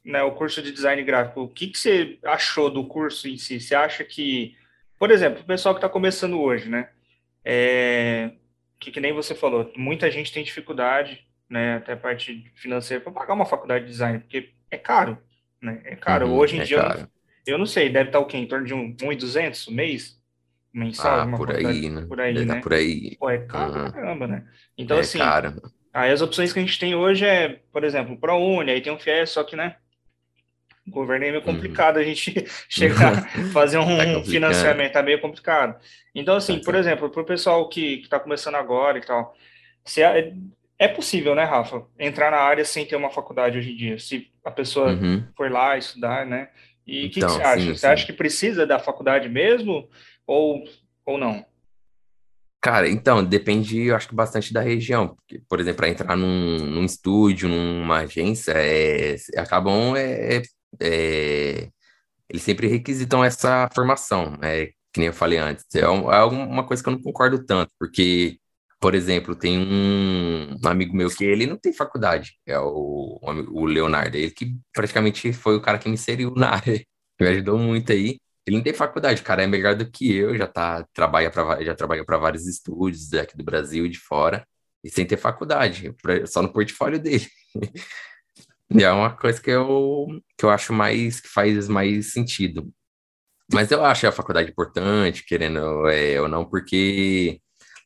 né, 0.04 0.22
o 0.24 0.32
curso 0.32 0.62
de 0.62 0.72
design 0.72 1.02
gráfico, 1.04 1.42
o 1.42 1.50
que, 1.50 1.68
que 1.68 1.78
você 1.78 2.20
achou 2.24 2.70
do 2.70 2.86
curso 2.86 3.28
em 3.28 3.38
si? 3.38 3.60
Você 3.60 3.76
acha 3.76 4.04
que, 4.04 4.56
por 5.00 5.12
exemplo, 5.12 5.42
o 5.42 5.46
pessoal 5.46 5.74
que 5.74 5.80
está 5.80 5.90
começando 5.90 6.40
hoje, 6.40 6.70
né? 6.70 6.90
É, 7.44 8.32
que, 8.80 8.92
que 8.92 9.00
nem 9.00 9.14
você 9.14 9.34
falou, 9.34 9.72
muita 9.76 10.10
gente 10.12 10.32
tem 10.32 10.44
dificuldade, 10.44 11.26
né, 11.50 11.76
até 11.76 11.94
a 11.94 11.98
parte 11.98 12.52
financeira, 12.56 13.04
para 13.04 13.14
pagar 13.14 13.34
uma 13.34 13.46
faculdade 13.46 13.86
de 13.86 13.92
design, 13.92 14.20
porque 14.20 14.52
é 14.70 14.78
caro, 14.78 15.18
né? 15.62 15.82
É 15.86 15.96
caro. 15.96 16.28
Uhum, 16.28 16.38
hoje 16.38 16.58
em 16.58 16.62
é 16.62 16.64
dia, 16.64 16.78
eu 16.78 16.84
não, 16.84 17.08
eu 17.48 17.58
não, 17.58 17.66
sei, 17.66 17.90
deve 17.90 18.10
estar 18.10 18.20
o 18.20 18.26
quê? 18.26 18.38
Em 18.38 18.48
torno 18.48 18.66
de 18.66 18.74
um 18.74 18.96
1.200 18.96 19.72
mês? 19.74 20.22
Mensal? 20.74 21.22
Ah, 21.22 21.38
por 21.38 21.56
aí, 21.56 21.90
né? 21.90 22.06
Por 22.06 22.20
aí, 22.20 22.34
deve 22.34 22.46
né? 22.46 22.62
Por 22.62 22.74
aí. 22.74 23.16
Pô, 23.18 23.30
é 23.30 23.38
caro 23.38 23.80
uhum. 23.80 23.92
caramba, 23.92 24.28
né? 24.28 24.46
Então, 24.78 24.98
é 24.98 25.00
assim... 25.00 25.20
Caro. 25.20 25.62
Aí 25.96 26.12
as 26.12 26.22
opções 26.22 26.52
que 26.52 26.60
a 26.60 26.62
gente 26.62 26.78
tem 26.78 26.94
hoje 26.94 27.26
é, 27.26 27.62
por 27.72 27.86
exemplo, 27.86 28.18
ProUni, 28.18 28.70
aí 28.70 28.82
tem 28.82 28.92
o 28.92 29.00
FIES, 29.00 29.30
só 29.30 29.46
que, 29.46 29.56
né, 29.56 29.78
o 30.86 30.92
governo 30.92 31.24
é 31.24 31.32
meio 31.32 31.40
uhum. 31.40 31.54
complicado 31.54 31.96
uhum. 31.96 32.02
a 32.02 32.06
gente 32.06 32.46
chegar 32.68 33.26
fazer 33.54 33.78
um 33.78 33.98
tá 33.98 34.24
financiamento, 34.26 34.98
é 34.98 35.02
meio 35.02 35.22
complicado. 35.22 35.80
Então, 36.14 36.36
assim, 36.36 36.58
tá 36.58 36.66
por 36.66 36.76
exemplo, 36.76 37.10
para 37.10 37.22
o 37.22 37.26
pessoal 37.26 37.70
que 37.70 38.02
está 38.02 38.20
começando 38.20 38.56
agora 38.56 38.98
e 38.98 39.02
tal, 39.02 39.34
se 39.86 40.04
é, 40.04 40.34
é, 40.78 40.90
possível, 40.90 41.34
né, 41.34 41.46
Rafa, 41.46 41.86
entrar 41.98 42.30
na 42.30 42.40
área 42.40 42.66
sem 42.66 42.86
ter 42.86 42.98
uma 42.98 43.10
faculdade 43.10 43.58
hoje 43.58 43.72
em 43.72 43.78
dia, 43.78 43.98
se 43.98 44.30
a 44.44 44.52
pessoa 44.52 44.92
uhum. 44.92 45.26
for 45.34 45.50
lá 45.50 45.78
estudar, 45.78 46.26
né? 46.26 46.50
E 46.86 47.08
o 47.08 47.10
que, 47.10 47.20
então, 47.20 47.30
que, 47.30 47.36
você 47.36 47.42
acha? 47.42 47.62
Sim, 47.62 47.68
você 47.70 47.78
sim. 47.80 47.88
acha 47.88 48.06
que 48.06 48.14
precisa 48.14 48.68
da 48.68 48.80
faculdade 48.80 49.30
mesmo 49.30 49.90
ou, 50.28 50.62
ou 51.06 51.18
não? 51.18 51.46
Cara, 52.66 52.90
então, 52.90 53.24
depende, 53.24 53.80
eu 53.80 53.96
acho 53.96 54.10
que 54.10 54.16
bastante 54.16 54.52
da 54.52 54.60
região. 54.60 55.10
Porque, 55.16 55.40
por 55.48 55.60
exemplo, 55.60 55.78
para 55.78 55.90
entrar 55.90 56.18
num, 56.18 56.58
num 56.58 56.84
estúdio, 56.84 57.48
numa 57.48 58.00
agência, 58.00 58.54
é, 58.56 59.18
acabam 59.38 59.96
é, 59.96 60.42
é, 60.82 61.70
eles 62.30 62.44
sempre 62.44 62.68
requisitam 62.68 63.24
essa 63.24 63.70
formação, 63.76 64.38
é, 64.42 64.68
que 64.94 65.00
nem 65.00 65.08
eu 65.08 65.14
falei 65.14 65.38
antes. 65.40 65.66
É, 65.76 65.82
é 65.82 65.88
uma 66.26 66.66
coisa 66.68 66.84
que 66.84 66.90
eu 66.90 66.94
não 66.94 67.02
concordo 67.04 67.46
tanto, 67.46 67.72
porque, 67.80 68.40
por 68.80 68.96
exemplo, 68.96 69.36
tem 69.36 69.60
um, 69.60 70.56
um 70.64 70.68
amigo 70.68 70.96
meu 70.96 71.10
que 71.10 71.26
ele 71.26 71.46
não 71.48 71.58
tem 71.58 71.74
faculdade, 71.74 72.40
é 72.48 72.60
o, 72.60 73.20
o 73.22 73.66
Leonardo, 73.66 74.18
ele 74.18 74.32
que 74.32 74.58
praticamente 74.74 75.34
foi 75.34 75.56
o 75.58 75.62
cara 75.62 75.78
que 75.80 75.88
me 75.90 75.96
inseriu 75.96 76.34
na 76.38 76.52
área, 76.56 76.84
me 77.22 77.28
ajudou 77.28 77.60
muito 77.60 77.92
aí. 77.92 78.20
Ele 78.46 78.62
não 78.62 78.74
faculdade, 78.76 79.22
o 79.22 79.24
cara 79.24 79.44
é 79.44 79.48
melhor 79.48 79.76
do 79.76 79.90
que 79.90 80.16
eu, 80.16 80.38
já 80.38 80.48
tá, 80.48 80.86
trabalha 80.94 81.32
pra, 81.32 81.64
já 81.64 81.74
trabalha 81.74 82.06
para 82.06 82.18
vários 82.18 82.46
estúdios 82.46 83.12
aqui 83.14 83.36
do 83.36 83.44
Brasil 83.44 83.86
e 83.86 83.90
de 83.90 83.98
fora, 84.00 84.48
e 84.84 84.90
sem 84.90 85.06
ter 85.06 85.18
faculdade, 85.18 85.96
só 86.28 86.42
no 86.42 86.54
portfólio 86.54 87.00
dele. 87.00 87.28
E 88.68 88.84
é 88.84 88.92
uma 88.92 89.16
coisa 89.16 89.40
que 89.40 89.52
eu, 89.52 90.08
que 90.38 90.44
eu 90.44 90.50
acho 90.50 90.74
mais, 90.74 91.20
que 91.22 91.28
faz 91.28 91.68
mais 91.68 92.14
sentido. 92.14 92.74
Mas 93.54 93.72
eu 93.72 93.86
acho 93.86 94.08
a 94.08 94.12
faculdade 94.12 94.50
importante, 94.50 95.24
querendo 95.26 95.88
é, 95.88 96.20
ou 96.20 96.28
não, 96.28 96.44
porque 96.46 97.40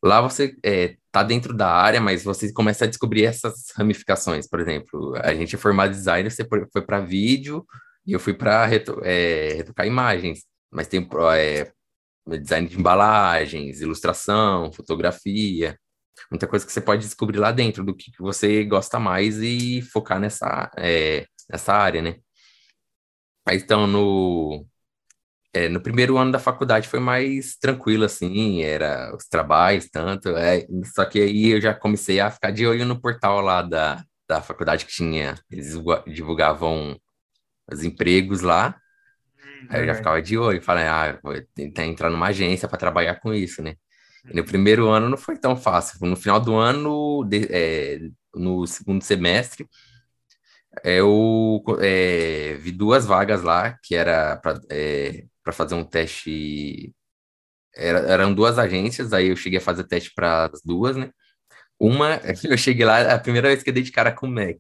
lá 0.03 0.21
você 0.21 0.55
é, 0.63 0.95
tá 1.11 1.21
dentro 1.23 1.53
da 1.53 1.69
área, 1.69 1.99
mas 1.99 2.23
você 2.23 2.53
começa 2.53 2.85
a 2.85 2.87
descobrir 2.87 3.25
essas 3.25 3.71
ramificações. 3.75 4.47
Por 4.47 4.59
exemplo, 4.59 5.15
a 5.17 5.33
gente 5.35 5.55
é 5.55 5.57
formado 5.57 5.89
em 5.91 5.97
design, 5.97 6.29
você 6.31 6.47
foi 6.71 6.81
para 6.81 7.01
vídeo 7.01 7.65
e 8.09 8.13
eu 8.13 8.19
fui 8.19 8.33
para 8.33 8.67
é, 9.03 9.53
retocar 9.53 9.85
imagens. 9.85 10.43
Mas 10.71 10.87
tem 10.87 11.07
é, 11.35 11.71
design 12.39 12.67
de 12.67 12.77
embalagens, 12.77 13.81
ilustração, 13.81 14.71
fotografia 14.73 15.77
muita 16.29 16.47
coisa 16.47 16.65
que 16.65 16.71
você 16.71 16.81
pode 16.81 17.03
descobrir 17.03 17.39
lá 17.39 17.51
dentro 17.51 17.83
do 17.83 17.95
que, 17.95 18.11
você 18.19 18.63
gosta 18.65 18.99
mais 18.99 19.37
e 19.39 19.81
focar 19.81 20.19
nessa, 20.19 20.71
é, 20.77 21.25
nessa 21.49 21.73
área, 21.73 22.01
né? 22.01 22.15
Aí, 23.47 23.57
então, 23.57 23.87
no, 23.87 24.65
é, 25.53 25.69
no 25.69 25.81
primeiro 25.81 26.17
ano 26.17 26.31
da 26.31 26.39
faculdade 26.39 26.87
foi 26.87 26.99
mais 26.99 27.57
tranquilo, 27.57 28.05
assim, 28.05 28.61
era 28.61 29.15
os 29.15 29.25
trabalhos, 29.27 29.89
tanto, 29.89 30.29
é, 30.29 30.67
só 30.93 31.05
que 31.05 31.19
aí 31.19 31.49
eu 31.49 31.61
já 31.61 31.73
comecei 31.73 32.19
a 32.19 32.31
ficar 32.31 32.51
de 32.51 32.67
olho 32.67 32.85
no 32.85 32.99
portal 33.01 33.41
lá 33.41 33.61
da, 33.61 34.03
da 34.27 34.41
faculdade 34.41 34.85
que 34.85 34.91
tinha, 34.91 35.35
eles 35.49 35.75
divulgavam 36.07 36.99
os 37.71 37.83
empregos 37.83 38.41
lá, 38.41 38.75
hum, 39.37 39.67
aí 39.69 39.81
eu 39.81 39.85
já 39.87 39.95
ficava 39.95 40.21
de 40.21 40.37
olho, 40.37 40.61
falei, 40.61 40.85
ah, 40.85 41.19
vou 41.23 41.35
tentar 41.55 41.85
entrar 41.85 42.09
numa 42.09 42.27
agência 42.27 42.67
para 42.67 42.77
trabalhar 42.77 43.19
com 43.19 43.33
isso, 43.33 43.61
né? 43.61 43.75
No 44.33 44.43
primeiro 44.43 44.89
ano 44.89 45.09
não 45.09 45.17
foi 45.17 45.37
tão 45.37 45.55
fácil. 45.55 45.97
No 46.07 46.15
final 46.15 46.39
do 46.39 46.55
ano, 46.55 47.23
de, 47.25 47.47
é, 47.51 47.99
no 48.35 48.67
segundo 48.67 49.03
semestre, 49.03 49.67
eu 50.83 51.63
é, 51.79 52.55
vi 52.55 52.71
duas 52.71 53.05
vagas 53.05 53.41
lá, 53.43 53.77
que 53.83 53.95
era 53.95 54.37
para 54.37 54.59
é, 54.69 55.25
fazer 55.51 55.75
um 55.75 55.83
teste. 55.83 56.93
Era, 57.75 57.99
eram 57.99 58.33
duas 58.33 58.59
agências, 58.59 59.13
aí 59.13 59.29
eu 59.29 59.35
cheguei 59.35 59.59
a 59.59 59.61
fazer 59.61 59.85
teste 59.85 60.11
para 60.13 60.45
as 60.47 60.61
duas, 60.63 60.95
né? 60.97 61.11
Uma, 61.79 62.19
eu 62.43 62.57
cheguei 62.57 62.85
lá, 62.85 63.13
a 63.13 63.19
primeira 63.19 63.49
vez 63.49 63.63
que 63.63 63.69
eu 63.69 63.73
dei 63.73 63.83
de 63.83 63.91
cara 63.91 64.11
com 64.11 64.27
o 64.27 64.31
Mac. 64.31 64.59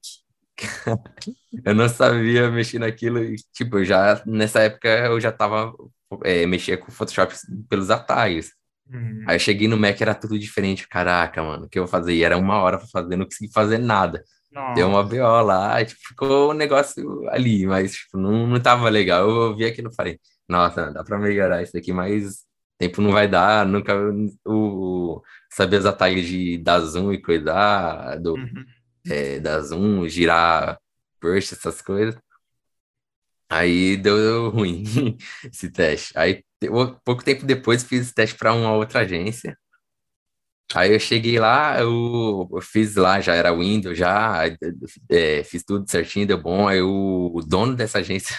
eu 1.65 1.75
não 1.75 1.89
sabia 1.89 2.49
mexer 2.49 2.79
naquilo. 2.79 3.23
E, 3.23 3.35
tipo, 3.53 3.83
já 3.83 4.21
nessa 4.25 4.61
época 4.61 4.87
eu 4.87 5.19
já 5.19 5.31
tava 5.31 5.73
é, 6.23 6.45
mexia 6.45 6.77
com 6.77 6.91
Photoshop 6.91 7.33
pelos 7.69 7.89
atalhos. 7.89 8.51
Uhum. 8.91 9.23
Aí 9.27 9.35
eu 9.35 9.39
cheguei 9.39 9.67
no 9.67 9.77
Mac, 9.77 9.99
era 10.01 10.15
tudo 10.15 10.37
diferente. 10.37 10.87
Caraca, 10.87 11.43
mano, 11.43 11.65
o 11.65 11.69
que 11.69 11.77
eu 11.77 11.87
fazia? 11.87 12.13
E 12.13 12.23
era 12.23 12.37
uma 12.37 12.57
hora 12.59 12.77
pra 12.77 12.87
fazer, 12.87 13.15
não 13.15 13.25
consegui 13.25 13.51
fazer 13.53 13.77
nada. 13.77 14.23
Nossa. 14.51 14.73
Deu 14.73 14.87
uma 14.87 15.03
BO 15.03 15.41
lá, 15.41 15.83
tipo, 15.85 15.99
ficou 16.07 16.51
um 16.51 16.55
negócio 16.55 17.29
ali, 17.29 17.67
mas 17.67 17.93
tipo, 17.93 18.17
não, 18.17 18.47
não 18.47 18.59
tava 18.59 18.89
legal. 18.89 19.29
Eu 19.29 19.55
vi 19.55 19.65
aquilo 19.65 19.89
e 19.91 19.95
falei, 19.95 20.19
nossa, 20.47 20.91
dá 20.91 21.03
pra 21.03 21.19
melhorar 21.19 21.61
isso 21.61 21.77
aqui, 21.77 21.93
mas 21.93 22.47
tempo 22.79 23.01
não 23.01 23.11
vai 23.11 23.27
dar, 23.27 23.65
nunca 23.65 23.93
o, 24.45 25.21
saber 25.51 25.77
os 25.77 25.85
atalhos 25.85 26.25
de 26.25 26.57
dar 26.57 26.79
zoom 26.79 27.11
e 27.11 27.21
cuidar 27.21 28.15
do 28.17 28.33
uhum. 28.35 28.65
É, 29.09 29.39
dar 29.39 29.61
zoom, 29.61 30.07
girar 30.07 30.79
burst, 31.21 31.53
essas 31.53 31.81
coisas. 31.81 32.15
Aí 33.49 33.97
deu 33.97 34.49
ruim 34.49 34.83
esse 35.51 35.69
teste. 35.71 36.13
Aí 36.17 36.43
pouco 37.03 37.23
tempo 37.23 37.45
depois 37.45 37.83
fiz 37.83 38.11
teste 38.13 38.37
para 38.37 38.53
uma 38.53 38.73
outra 38.73 39.01
agência. 39.01 39.57
Aí 40.75 40.93
eu 40.93 40.99
cheguei 40.99 41.39
lá, 41.39 41.79
eu, 41.79 42.47
eu 42.51 42.61
fiz 42.61 42.95
lá, 42.95 43.19
já 43.19 43.33
era 43.33 43.51
Windows, 43.55 43.97
já 43.97 44.43
é, 45.09 45.43
fiz 45.43 45.63
tudo 45.63 45.89
certinho, 45.89 46.27
deu 46.27 46.39
bom. 46.39 46.67
Aí 46.67 46.79
o, 46.81 47.31
o 47.33 47.41
dono 47.41 47.75
dessa 47.75 47.99
agência 47.99 48.35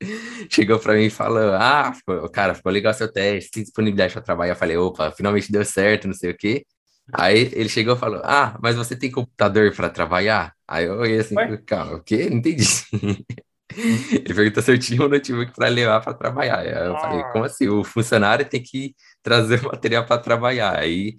chegou 0.50 0.78
para 0.78 0.94
mim 0.94 1.04
e 1.04 1.10
falou: 1.10 1.52
Ah, 1.54 1.92
cara, 2.32 2.54
ficou 2.54 2.72
legal 2.72 2.94
seu 2.94 3.12
teste, 3.12 3.50
tem 3.50 3.62
disponibilidade 3.64 4.14
para 4.14 4.22
trabalhar. 4.22 4.52
Eu 4.54 4.56
falei: 4.56 4.76
opa, 4.78 5.12
finalmente 5.12 5.52
deu 5.52 5.64
certo, 5.64 6.06
não 6.08 6.14
sei 6.14 6.30
o 6.30 6.36
quê. 6.36 6.64
Aí 7.12 7.50
ele 7.52 7.68
chegou 7.68 7.94
e 7.94 7.98
falou: 7.98 8.20
Ah, 8.24 8.58
mas 8.62 8.76
você 8.76 8.96
tem 8.96 9.10
computador 9.10 9.74
para 9.74 9.90
trabalhar? 9.90 10.54
Aí 10.66 10.86
eu 10.86 10.94
olhei 10.98 11.18
assim, 11.18 11.34
calma, 11.66 11.96
o 11.96 12.02
quê? 12.02 12.28
Não 12.30 12.38
entendi. 12.38 12.64
Ele 13.76 14.34
perguntou 14.34 14.62
se 14.62 14.72
eu 14.72 14.78
tinha 14.78 15.02
um 15.04 15.08
notebook 15.08 15.52
para 15.52 15.68
levar 15.68 16.00
para 16.00 16.14
trabalhar. 16.14 16.60
Aí 16.60 16.70
eu 16.88 16.96
falei, 16.98 17.24
como 17.24 17.44
assim? 17.44 17.68
O 17.68 17.82
funcionário 17.84 18.48
tem 18.48 18.62
que 18.62 18.94
trazer 19.22 19.60
material 19.64 20.06
para 20.06 20.20
trabalhar. 20.20 20.78
Aí 20.78 21.16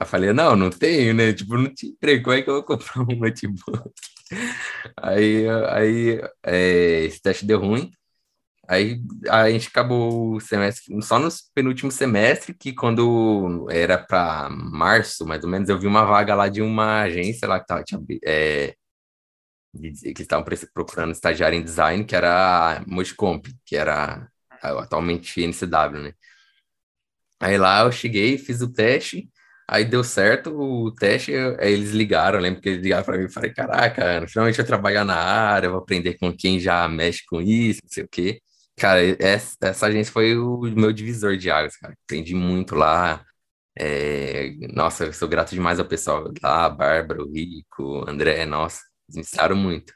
eu 0.00 0.06
falei, 0.06 0.32
não, 0.32 0.56
não 0.56 0.70
tenho, 0.70 1.14
né? 1.14 1.32
Tipo, 1.32 1.56
não 1.58 1.72
te 1.74 1.88
emprego, 1.88 2.24
como 2.24 2.36
é 2.36 2.42
que 2.42 2.50
eu 2.50 2.54
vou 2.54 2.64
comprar 2.64 3.02
um 3.02 3.16
notebook? 3.16 3.90
Aí, 5.00 5.48
aí 5.70 6.20
é, 6.44 7.04
esse 7.04 7.20
teste 7.22 7.46
deu 7.46 7.60
ruim. 7.60 7.90
Aí 8.68 9.00
a 9.28 9.50
gente 9.50 9.68
acabou 9.68 10.34
o 10.34 10.40
semestre, 10.40 11.02
só 11.02 11.18
no 11.18 11.28
penúltimo 11.54 11.90
semestre, 11.90 12.54
que 12.54 12.72
quando 12.72 13.66
era 13.70 13.96
para 13.98 14.48
março, 14.50 15.26
mais 15.26 15.44
ou 15.44 15.50
menos, 15.50 15.68
eu 15.68 15.78
vi 15.78 15.86
uma 15.86 16.04
vaga 16.04 16.34
lá 16.34 16.48
de 16.48 16.62
uma 16.62 17.02
agência 17.02 17.46
lá 17.46 17.60
que 17.60 17.66
tava, 17.66 17.84
tinha, 17.84 18.00
é, 18.24 18.74
que 20.14 20.22
estavam 20.22 20.44
procurando 20.72 21.12
estagiário 21.12 21.58
em 21.58 21.62
design, 21.62 22.04
que 22.04 22.16
era 22.16 22.78
a 22.78 22.84
Mojcomp, 22.86 23.46
que 23.64 23.76
era 23.76 24.28
atualmente 24.60 25.40
NCW, 25.42 26.02
né? 26.02 26.12
Aí 27.40 27.58
lá 27.58 27.82
eu 27.82 27.92
cheguei, 27.92 28.38
fiz 28.38 28.62
o 28.62 28.72
teste, 28.72 29.28
aí 29.68 29.84
deu 29.84 30.02
certo 30.02 30.50
o 30.58 30.90
teste, 30.94 31.32
aí 31.60 31.72
eles 31.72 31.90
ligaram, 31.90 32.38
eu 32.38 32.42
lembro 32.42 32.60
que 32.62 32.68
eles 32.70 32.82
ligaram 32.82 33.04
para 33.04 33.18
mim 33.18 33.24
e 33.26 33.32
falei, 33.32 33.52
caraca, 33.52 34.26
finalmente 34.28 34.58
eu 34.58 34.66
trabalhar 34.66 35.04
na 35.04 35.16
área, 35.16 35.68
vou 35.68 35.78
aprender 35.78 36.14
com 36.18 36.34
quem 36.34 36.58
já 36.58 36.88
mexe 36.88 37.24
com 37.26 37.40
isso, 37.42 37.80
não 37.84 37.90
sei 37.90 38.04
o 38.04 38.08
quê. 38.08 38.40
Cara, 38.78 39.00
essa, 39.18 39.56
essa 39.62 39.86
agência 39.86 40.12
foi 40.12 40.36
o 40.36 40.60
meu 40.60 40.92
divisor 40.92 41.36
de 41.36 41.50
águas, 41.50 41.76
cara. 41.76 41.94
Aprendi 42.04 42.34
muito 42.34 42.74
lá. 42.74 43.24
É, 43.78 44.50
nossa, 44.72 45.04
eu 45.04 45.12
sou 45.12 45.28
grato 45.28 45.50
demais 45.50 45.78
ao 45.78 45.86
pessoal 45.86 46.32
lá, 46.42 46.68
Bárbara, 46.68 47.22
o 47.22 47.30
Rico, 47.30 48.08
André, 48.08 48.46
nossa, 48.46 48.80
eles 49.06 49.16
me 49.16 49.20
ensinaram 49.20 49.54
muito. 49.56 49.92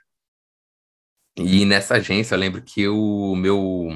E 1.36 1.64
nessa 1.64 1.94
agência, 1.94 2.34
eu 2.34 2.38
lembro 2.38 2.62
que 2.62 2.86
o 2.88 3.34
meu, 3.34 3.88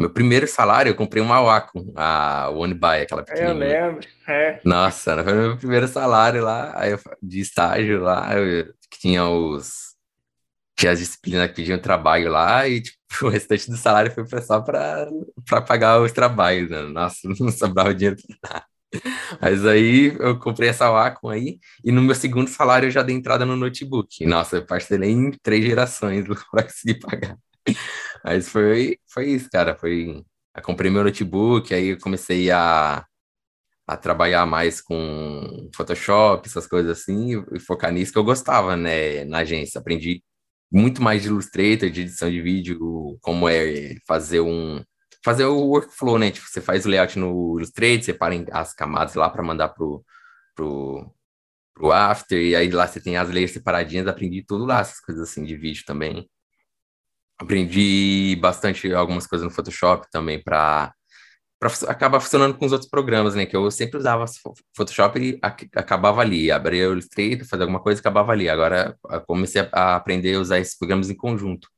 meu 0.00 0.10
primeiro 0.12 0.48
salário, 0.48 0.90
eu 0.90 0.96
comprei 0.96 1.22
uma 1.22 1.40
Wacom, 1.40 1.92
a 1.96 2.50
One 2.50 2.74
Buy, 2.74 3.02
aquela 3.02 3.22
pequenininha. 3.24 3.76
Eu 3.76 3.92
lembro, 3.92 4.08
é. 4.26 4.60
Nossa, 4.64 5.22
foi 5.22 5.32
meu 5.32 5.56
primeiro 5.56 5.86
salário 5.86 6.42
lá, 6.42 6.74
de 7.22 7.40
estágio 7.40 8.00
lá, 8.00 8.36
eu, 8.36 8.74
que 8.90 8.98
tinha 8.98 9.28
os... 9.28 9.93
Tinha 10.76 10.92
as 10.92 10.98
disciplinas 10.98 11.48
que 11.48 11.54
pediam 11.56 11.78
trabalho 11.80 12.30
lá 12.30 12.66
e, 12.68 12.82
tipo, 12.82 12.98
o 13.26 13.28
restante 13.28 13.70
do 13.70 13.76
salário 13.76 14.12
foi 14.28 14.42
só 14.42 14.60
para 14.60 15.08
pagar 15.66 16.00
os 16.00 16.12
trabalhos, 16.12 16.70
né? 16.70 16.82
Nossa, 16.82 17.18
não 17.40 17.50
sobrava 17.52 17.94
dinheiro 17.94 18.16
pra 18.40 18.50
nada. 18.52 18.66
Mas 19.40 19.64
aí 19.66 20.16
eu 20.20 20.38
comprei 20.38 20.68
essa 20.68 20.90
Wacom 20.90 21.28
aí, 21.30 21.58
e 21.84 21.92
no 21.92 22.02
meu 22.02 22.14
segundo 22.14 22.48
salário 22.48 22.86
eu 22.86 22.90
já 22.90 23.02
dei 23.02 23.14
entrada 23.16 23.44
no 23.44 23.56
notebook. 23.56 24.24
Nossa, 24.26 24.56
eu 24.56 24.66
parcelei 24.66 25.10
em 25.10 25.30
três 25.42 25.64
gerações 25.64 26.24
para 26.50 26.64
conseguir 26.64 26.98
pagar. 27.00 27.36
Mas 28.24 28.48
foi, 28.48 28.98
foi 29.08 29.30
isso, 29.30 29.48
cara. 29.50 29.76
Foi. 29.76 30.24
Eu 30.56 30.62
comprei 30.62 30.90
meu 30.90 31.04
notebook, 31.04 31.74
aí 31.74 31.88
eu 31.88 31.98
comecei 32.00 32.50
a, 32.50 33.04
a 33.86 33.96
trabalhar 33.96 34.46
mais 34.46 34.80
com 34.80 35.70
Photoshop, 35.74 36.48
essas 36.48 36.66
coisas 36.66 37.00
assim, 37.00 37.42
e 37.54 37.60
focar 37.60 37.92
nisso 37.92 38.12
que 38.12 38.18
eu 38.18 38.24
gostava, 38.24 38.76
né, 38.76 39.24
na 39.24 39.38
agência. 39.40 39.80
Aprendi 39.80 40.22
muito 40.74 41.00
mais 41.00 41.22
de 41.22 41.28
Illustrator, 41.28 41.88
de 41.88 42.00
edição 42.00 42.28
de 42.28 42.42
vídeo, 42.42 43.16
como 43.22 43.48
é 43.48 43.94
fazer 44.06 44.40
um 44.40 44.82
fazer 45.24 45.46
o 45.46 45.56
workflow, 45.68 46.18
né? 46.18 46.30
Tipo, 46.30 46.46
você 46.48 46.60
faz 46.60 46.84
o 46.84 46.88
layout 46.88 47.18
no 47.18 47.58
Illustrator, 47.58 48.02
separa 48.02 48.34
as 48.52 48.74
camadas 48.74 49.14
lá 49.14 49.30
para 49.30 49.42
mandar 49.42 49.68
pro, 49.70 50.04
pro, 50.54 51.10
pro 51.72 51.92
After, 51.92 52.38
e 52.38 52.54
aí 52.56 52.70
lá 52.70 52.86
você 52.86 53.00
tem 53.00 53.16
as 53.16 53.30
layers 53.30 53.52
separadinhas, 53.52 54.06
aprendi 54.06 54.44
tudo 54.44 54.66
lá, 54.66 54.80
essas 54.80 55.00
coisas 55.00 55.30
assim 55.30 55.44
de 55.44 55.56
vídeo 55.56 55.84
também. 55.86 56.28
Aprendi 57.38 58.36
bastante 58.40 58.92
algumas 58.92 59.26
coisas 59.26 59.44
no 59.44 59.54
Photoshop 59.54 60.06
também 60.10 60.42
para 60.42 60.92
acabar 61.86 62.20
funcionando 62.20 62.54
com 62.56 62.66
os 62.66 62.72
outros 62.72 62.90
programas, 62.90 63.34
né? 63.34 63.46
Que 63.46 63.56
eu 63.56 63.70
sempre 63.70 63.98
usava 63.98 64.24
Photoshop 64.76 65.18
e 65.18 65.38
acabava 65.42 66.20
ali, 66.20 66.50
abria 66.50 66.88
o 66.88 66.92
Illustrator, 66.92 67.46
fazia 67.46 67.64
alguma 67.64 67.80
coisa 67.80 67.98
e 67.98 68.02
acabava 68.02 68.32
ali. 68.32 68.48
Agora 68.48 68.96
comecei 69.26 69.68
a 69.72 69.96
aprender 69.96 70.34
a 70.34 70.40
usar 70.40 70.58
esses 70.58 70.76
programas 70.76 71.10
em 71.10 71.14
conjunto. 71.14 71.68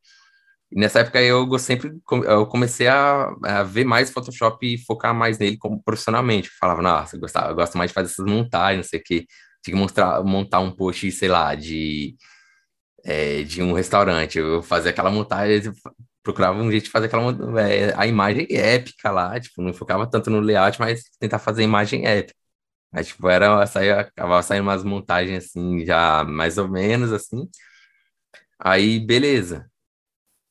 E 0.71 0.79
nessa 0.79 1.01
época 1.01 1.23
eu 1.23 1.59
sempre 1.59 1.93
eu 2.25 2.47
comecei 2.47 2.89
a, 2.89 3.33
a, 3.45 3.63
ver 3.63 3.85
mais 3.85 4.11
Photoshop 4.11 4.67
e 4.67 4.79
focar 4.79 5.15
mais 5.15 5.39
nele 5.39 5.57
como 5.57 5.83
profissionalmente. 5.83 6.51
falava, 6.59 6.83
nossa, 6.83 7.17
eu, 7.17 7.21
gostava, 7.21 7.51
eu 7.51 7.55
gosto 7.55 7.79
mais 7.79 7.91
de 7.91 7.95
fazer 7.95 8.11
essas 8.11 8.27
montagens, 8.27 8.79
não 8.79 8.89
sei 8.89 9.01
o 9.01 9.03
que. 9.03 9.27
Tinha 9.63 9.75
que 9.75 9.81
mostrar, 9.81 10.23
montar 10.25 10.61
um 10.61 10.73
post, 10.73 11.11
sei 11.13 11.29
lá, 11.29 11.55
de, 11.55 12.17
é, 13.05 13.43
de 13.43 13.63
um 13.63 13.73
restaurante. 13.73 14.39
Eu 14.39 14.63
fazia 14.63 14.91
aquela 14.91 15.11
montagem, 15.11 15.73
procurava 16.27 16.59
um 16.59 16.71
jeito 16.71 16.85
de 16.85 16.91
fazer 16.91 17.07
aquela 17.07 17.23
é, 17.61 17.95
a 17.97 18.07
imagem 18.07 18.47
épica 18.51 19.11
lá, 19.11 19.39
tipo, 19.41 19.63
não 19.63 19.73
focava 19.73 20.09
tanto 20.11 20.29
no 20.31 20.41
layout, 20.41 20.79
mas 20.81 21.05
tentar 21.21 21.39
fazer 21.39 21.63
imagem 21.63 22.05
épica. 22.07 22.37
Aí, 22.93 23.05
tipo, 23.05 23.29
era, 23.29 23.67
saía, 23.67 24.01
acabava 24.01 24.43
saindo 24.43 24.65
umas 24.65 24.85
montagens 24.85 25.47
assim, 25.47 25.85
já 25.87 26.25
mais 26.25 26.59
ou 26.59 26.69
menos 26.69 27.13
assim. 27.13 27.49
Aí, 28.59 28.99
beleza. 29.01 29.71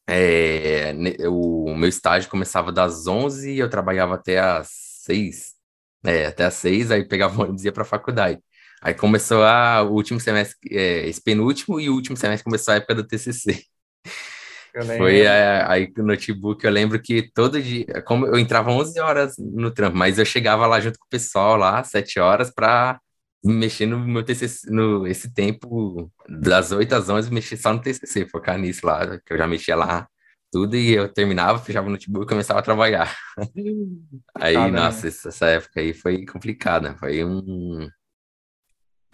É, 0.08 0.94
o 1.30 1.76
meu 1.76 1.90
estágio 1.90 2.30
começava 2.30 2.72
das 2.72 3.08
11 3.08 3.52
e 3.54 3.60
eu 3.60 3.70
trabalhava 3.70 4.16
até 4.16 4.40
as 4.40 4.70
6. 5.04 5.54
É, 6.06 6.28
até 6.28 6.46
as 6.46 6.56
6, 6.56 6.92
aí 6.92 7.06
pegava 7.08 7.42
ônibus 7.44 7.64
e 7.64 7.68
ia 7.68 7.74
para 7.74 7.84
a 7.84 7.86
faculdade. 7.86 8.40
Aí 8.82 8.94
começou 8.94 9.44
a, 9.44 9.84
o 9.84 9.94
último 9.94 10.20
semestre, 10.20 10.58
é, 10.72 11.08
esse 11.08 11.22
penúltimo, 11.22 11.80
e 11.80 11.90
o 11.90 11.96
último 11.96 12.18
semestre 12.18 12.44
começou 12.46 12.74
a 12.74 12.78
época 12.78 12.96
do 12.96 13.08
TCC. 13.08 13.66
Foi 14.98 15.22
é, 15.22 15.64
aí 15.68 15.92
o 15.98 16.04
notebook, 16.04 16.64
eu 16.64 16.72
lembro 16.72 17.02
que 17.02 17.32
todo 17.34 17.62
dia, 17.62 18.02
como 18.06 18.26
eu 18.26 18.38
entrava 18.38 18.72
11 18.72 19.00
horas 19.00 19.36
no 19.38 19.72
trampo, 19.72 19.98
mas 19.98 20.20
eu 20.20 20.26
chegava 20.26 20.68
lá 20.68 20.80
junto 20.80 21.00
com 21.00 21.06
o 21.06 21.10
pessoal 21.10 21.56
lá, 21.56 21.84
7 21.84 22.20
horas, 22.20 22.52
para 22.54 23.00
mexer 23.44 23.86
no 23.86 24.00
meu 24.00 24.24
TCC, 24.24 24.70
no, 24.70 25.08
esse 25.08 25.34
tempo, 25.34 26.12
das 26.28 26.72
8 26.72 26.94
às 26.94 27.10
11, 27.10 27.32
mexer 27.32 27.58
só 27.58 27.72
no 27.72 27.82
TCC, 27.82 28.28
focar 28.28 28.58
nisso 28.58 28.86
lá, 28.86 29.20
que 29.20 29.34
eu 29.34 29.38
já 29.38 29.48
mexia 29.48 29.76
lá, 29.76 30.08
tudo, 30.52 30.76
e 30.76 30.94
eu 30.94 31.08
terminava, 31.12 31.60
fechava 31.60 31.88
o 31.88 31.92
notebook 31.92 32.26
e 32.26 32.30
começava 32.30 32.60
a 32.60 32.64
trabalhar. 32.64 33.16
aí, 34.36 34.56
ah, 34.56 34.68
nossa, 34.68 35.08
essa 35.08 35.46
época 35.48 35.80
aí 35.80 35.94
foi 35.94 36.26
complicada, 36.26 36.96
foi 36.98 37.24
um... 37.24 37.88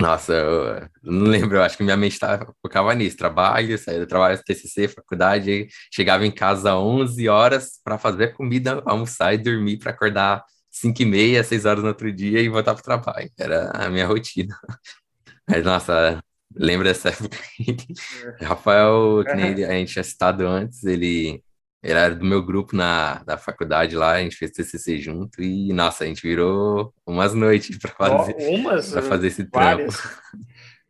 Nossa, 0.02 0.34
eu 0.34 0.90
não 1.04 1.28
lembro, 1.28 1.58
eu 1.58 1.62
acho 1.62 1.78
que 1.78 1.84
minha 1.84 1.96
mente 1.96 2.18
tava, 2.18 2.52
focava 2.60 2.94
nisso, 2.96 3.16
trabalho, 3.16 3.78
saía 3.78 4.00
do 4.00 4.08
trabalho, 4.08 4.42
TCC, 4.44 4.88
faculdade, 4.88 5.68
chegava 5.94 6.26
em 6.26 6.32
casa 6.32 6.72
às 6.72 6.76
11 6.76 7.30
horas 7.30 7.80
para 7.84 8.00
fazer 8.00 8.34
comida, 8.34 8.82
almoçar 8.86 9.32
e 9.34 9.38
dormir 9.38 9.78
para 9.78 9.92
acordar 9.92 10.44
5 10.72 11.04
e 11.04 11.06
meia, 11.06 11.44
6 11.44 11.66
horas 11.66 11.84
no 11.84 11.90
outro 11.90 12.12
dia 12.12 12.42
e 12.42 12.50
voltar 12.50 12.74
para 12.74 12.82
o 12.82 12.84
trabalho. 12.84 13.30
Era 13.38 13.70
a 13.72 13.90
minha 13.92 14.08
rotina. 14.08 14.58
Mas, 15.48 15.64
nossa, 15.64 16.20
lembra 16.56 16.90
dessa 16.90 17.10
época? 17.10 17.38
É. 18.42 18.46
Rafael, 18.46 19.24
que 19.24 19.32
a 19.64 19.72
gente 19.74 19.94
tinha 19.94 20.04
citado 20.04 20.48
antes, 20.48 20.84
ele, 20.84 21.44
ele 21.84 21.98
era 21.98 22.14
do 22.14 22.26
meu 22.26 22.44
grupo 22.44 22.76
na, 22.76 23.24
na 23.26 23.38
faculdade 23.38 23.96
lá, 23.96 24.14
a 24.14 24.22
gente 24.22 24.36
fez 24.36 24.52
TCC 24.52 25.00
junto 25.00 25.42
e, 25.42 25.74
nossa, 25.74 26.04
a 26.04 26.08
gente 26.08 26.22
virou 26.22 26.94
umas 27.06 27.34
noites 27.34 27.78
para 27.78 27.92
fazer, 27.92 28.36
umas, 28.38 28.94
fazer 28.94 29.28
esse 29.28 29.48
várias. 29.52 29.98
trampo. 29.98 30.18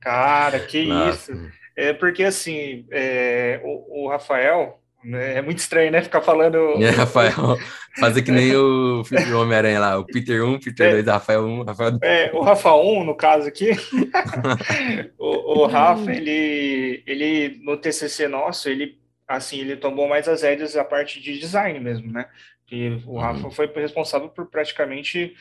Cara, 0.01 0.59
que 0.59 0.83
nossa. 0.87 1.31
isso! 1.31 1.51
É 1.77 1.93
porque, 1.93 2.23
assim, 2.23 2.85
é, 2.91 3.61
o, 3.63 4.03
o 4.03 4.09
Rafael, 4.09 4.81
né, 5.03 5.37
é 5.37 5.41
muito 5.41 5.59
estranho, 5.59 5.91
né? 5.91 6.01
Ficar 6.01 6.21
falando. 6.21 6.57
É, 6.81 6.89
Rafael, 6.89 7.57
fazer 7.97 8.21
que 8.21 8.31
nem 8.31 8.55
o 8.55 9.03
filme 9.05 9.25
do 9.25 9.39
Homem-Aranha 9.39 9.79
lá, 9.79 9.97
o 9.97 10.05
Peter 10.05 10.43
1, 10.43 10.59
Peter 10.59 10.91
2, 10.91 11.05
Rafael 11.05 11.45
1, 11.45 11.63
Rafael 11.63 11.91
2. 11.91 12.01
É, 12.03 12.31
o 12.33 12.41
Rafa 12.41 12.75
1, 12.75 13.03
no 13.05 13.15
caso 13.15 13.47
aqui, 13.47 13.71
o, 15.17 15.61
o 15.61 15.67
Rafa, 15.67 16.11
ele, 16.11 17.01
ele, 17.07 17.59
no 17.63 17.77
TCC 17.77 18.27
nosso, 18.27 18.67
ele, 18.69 19.00
assim, 19.35 19.59
ele 19.59 19.77
tomou 19.77 20.07
mais 20.07 20.27
as 20.27 20.41
rédeas 20.43 20.75
a 20.75 20.83
parte 20.85 21.19
de 21.21 21.39
design 21.39 21.79
mesmo, 21.79 22.11
né? 22.11 22.29
E 22.71 23.01
o 23.05 23.19
Rafa 23.19 23.49
Uhum. 23.49 23.51
foi 23.51 23.67
responsável 23.73 24.29
por 24.29 24.47
praticamente, 24.49 25.35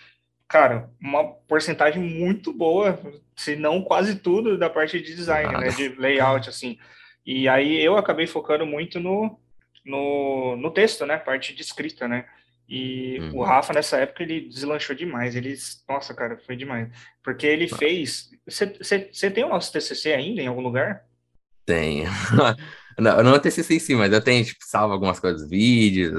cara, 0.49 0.91
uma 1.01 1.25
porcentagem 1.33 2.03
muito 2.03 2.53
boa, 2.53 2.99
se 3.37 3.57
não 3.57 3.83
quase 3.83 4.17
tudo 4.21 4.59
da 4.59 4.71
parte 4.71 5.01
de 5.01 5.15
design, 5.15 5.57
né? 5.57 5.73
De 5.73 5.89
layout, 5.91 6.49
assim. 6.49 6.79
E 7.25 7.49
aí 7.49 7.81
eu 7.85 7.97
acabei 7.97 8.27
focando 8.27 8.67
muito 8.67 9.01
no, 9.01 9.39
no, 9.85 10.57
no 10.57 10.71
texto, 10.73 11.07
né? 11.07 11.19
Parte 11.19 11.55
de 11.55 11.63
escrita, 11.63 12.09
né? 12.09 12.27
E 12.69 13.27
o 13.31 13.43
Uhum. 13.43 13.45
Rafa, 13.45 13.73
nessa 13.73 13.99
época, 13.99 14.23
ele 14.23 14.49
deslanchou 14.49 14.95
demais. 14.95 15.35
Ele, 15.35 15.55
nossa, 15.89 16.15
cara, 16.15 16.39
foi 16.39 16.57
demais. 16.57 16.89
Porque 17.23 17.47
ele 17.47 17.67
fez. 17.69 18.31
Você 18.47 19.31
tem 19.31 19.45
o 19.45 19.49
nosso 19.49 19.73
TCC 19.73 20.13
ainda 20.13 20.41
em 20.43 20.47
algum 20.47 20.61
lugar? 20.63 21.05
Tenho. 21.65 22.09
Não, 23.01 23.23
não 23.23 23.35
é 23.35 23.39
TCC 23.39 23.75
em 23.75 23.79
si, 23.79 23.95
mas 23.95 24.13
eu 24.13 24.23
tenho, 24.23 24.45
tipo, 24.45 24.61
salvo 24.65 24.93
algumas 24.93 25.19
coisas, 25.19 25.49
vídeos, 25.49 26.13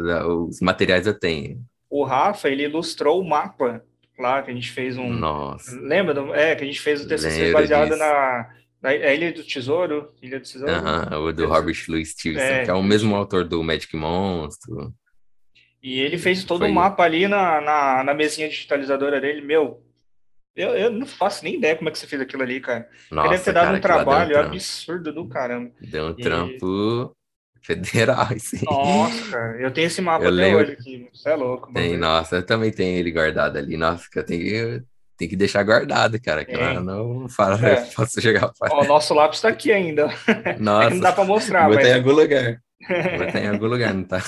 os 0.50 0.60
materiais 0.62 1.08
eu 1.08 1.18
tenho. 1.18 1.62
O 1.90 2.04
Rafa, 2.04 2.50
ele 2.50 2.64
ilustrou 2.64 3.22
o 3.22 3.28
mapa 3.28 3.84
lá 4.18 4.42
que 4.42 4.52
a 4.52 4.54
gente 4.54 4.72
fez 4.72 4.98
um. 4.98 5.10
Nossa, 5.10 5.78
Lembra? 5.80 6.14
Do, 6.14 6.34
é, 6.34 6.56
que 6.56 6.64
a 6.64 6.68
gente 6.68 6.80
fez 6.80 7.02
o 7.04 7.08
TCC 7.08 7.46
Lembro 7.46 7.54
baseado 7.54 7.90
disso. 7.90 8.00
na, 8.00 8.50
na 8.82 8.94
Ilha 8.96 9.34
do 9.34 9.44
Tesouro. 9.44 10.14
Ilha 10.22 10.40
do 10.40 10.46
Tesouro? 10.46 10.72
aham, 10.72 11.20
o 11.20 11.34
do 11.34 11.48
Robert 11.48 11.78
Louis 11.90 12.12
Stevenson, 12.12 12.46
É, 12.46 12.64
que 12.66 12.72
é 12.72 12.74
o 12.74 12.84
mesmo 12.84 13.16
autor 13.16 13.44
do 13.44 13.64
Magic 13.64 13.96
Monstro. 13.96 14.94
E 15.84 16.00
ele 16.00 16.18
fez 16.18 16.44
todo 16.44 16.66
o 16.66 16.72
mapa 16.72 17.04
ali 17.04 17.28
na, 17.28 17.60
na, 17.60 18.04
na 18.04 18.14
mesinha 18.14 18.48
digitalizadora 18.48 19.20
dele. 19.20 19.42
Meu, 19.42 19.82
eu, 20.56 20.70
eu 20.76 20.92
não 20.92 21.06
faço 21.08 21.44
nem 21.44 21.56
ideia 21.56 21.76
como 21.76 21.90
é 21.90 21.92
que 21.92 22.00
você 22.00 22.08
fez 22.08 22.22
aquilo 22.22 22.44
ali, 22.44 22.60
cara. 22.62 22.90
Ele 23.20 23.30
deve 23.30 23.40
Nossa, 23.40 23.44
ter 23.44 23.54
dado 23.54 23.66
cara, 23.66 23.74
um 23.74 23.78
um 23.78 23.82
trabalho 23.82 24.32
trampo. 24.34 24.48
absurdo 24.48 25.14
do 25.14 25.28
caramba. 25.28 25.72
Deu 25.80 26.08
um 26.08 26.16
E- 26.18 26.22
trampo 26.22 27.16
federal. 27.62 28.28
Nossa, 28.64 29.32
cara, 29.32 29.62
eu 29.62 29.72
tenho 29.72 29.88
esse 29.88 30.02
mapa 30.02 30.26
Eu 30.26 30.30
até 30.30 30.46
lembro. 30.46 30.60
hoje 30.60 30.72
aqui. 30.74 31.10
Você 31.14 31.30
é 31.30 31.36
louco, 31.36 31.72
Tem, 31.74 31.98
nossa, 31.98 32.38
eu 32.38 32.46
também 32.46 32.72
tenho 32.72 32.98
ele 33.00 33.12
guardado 33.12 33.58
ali. 33.58 33.78
Nossa, 33.78 34.08
que 34.12 34.20
eu 34.20 34.26
tenho, 34.26 34.84
tenho 35.18 35.30
que 35.30 35.36
deixar 35.38 35.64
guardado, 35.64 36.20
cara. 36.22 36.46
Que 36.46 36.56
eu 36.56 36.82
não 36.84 37.28
falo, 37.30 37.56
É. 37.66 37.82
eu 37.84 37.86
posso 37.96 38.20
jogar 38.22 38.52
fora. 38.58 38.74
Ó, 38.74 38.82
o 38.84 38.88
nosso 38.88 39.14
lápis 39.14 39.42
tá 39.42 39.50
aqui 39.50 39.72
ainda. 39.72 40.08
Nossa, 40.60 40.90
Não 40.90 41.00
dá 41.00 41.12
pra 41.14 41.24
mostrar, 41.24 41.68
vou 41.68 41.76
botar 41.78 41.88
em 41.88 41.92
mas, 41.92 41.98
algum 41.98 42.12
lugar. 42.12 42.62
Vou 42.90 43.26
botar 43.26 43.40
em 43.40 43.48
algum 43.48 43.68
lugar, 43.68 43.94
não 43.94 44.04
tá? 44.04 44.20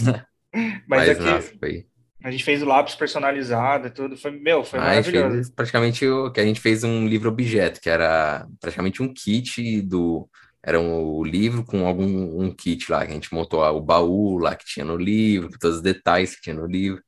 mas 0.87 1.07
Mas, 1.07 1.09
aqui 1.09 1.23
nossa, 1.23 1.53
foi. 1.59 1.85
A 2.23 2.31
gente 2.31 2.43
fez 2.43 2.61
o 2.63 2.65
lápis 2.65 2.95
personalizado 2.95 3.87
e 3.87 3.91
tudo. 3.91 4.17
Foi, 4.17 4.31
meu, 4.31 4.63
foi 4.63 4.79
Ah, 4.79 4.83
maravilhoso. 4.83 5.35
fez 5.35 5.49
praticamente 5.49 6.07
o 6.07 6.31
que 6.31 6.39
a 6.39 6.45
gente 6.45 6.59
fez 6.61 6.83
um 6.83 7.07
livro 7.07 7.29
objeto, 7.29 7.81
que 7.81 7.89
era 7.89 8.47
praticamente 8.59 9.01
um 9.03 9.13
kit 9.13 9.81
do. 9.81 10.29
Era 10.65 10.79
um, 10.79 10.93
o 11.17 11.23
livro 11.23 11.65
com 11.65 11.85
algum 11.85 12.41
um 12.41 12.53
kit 12.55 12.89
lá, 12.91 13.05
que 13.05 13.11
a 13.11 13.15
gente 13.15 13.33
montou 13.33 13.61
o 13.61 13.81
baú 13.81 14.37
lá 14.37 14.55
que 14.55 14.65
tinha 14.65 14.85
no 14.85 14.95
livro, 14.95 15.49
com 15.51 15.57
todos 15.57 15.77
os 15.77 15.83
detalhes 15.83 16.35
que 16.35 16.41
tinha 16.41 16.55
no 16.55 16.65
livro. 16.65 17.01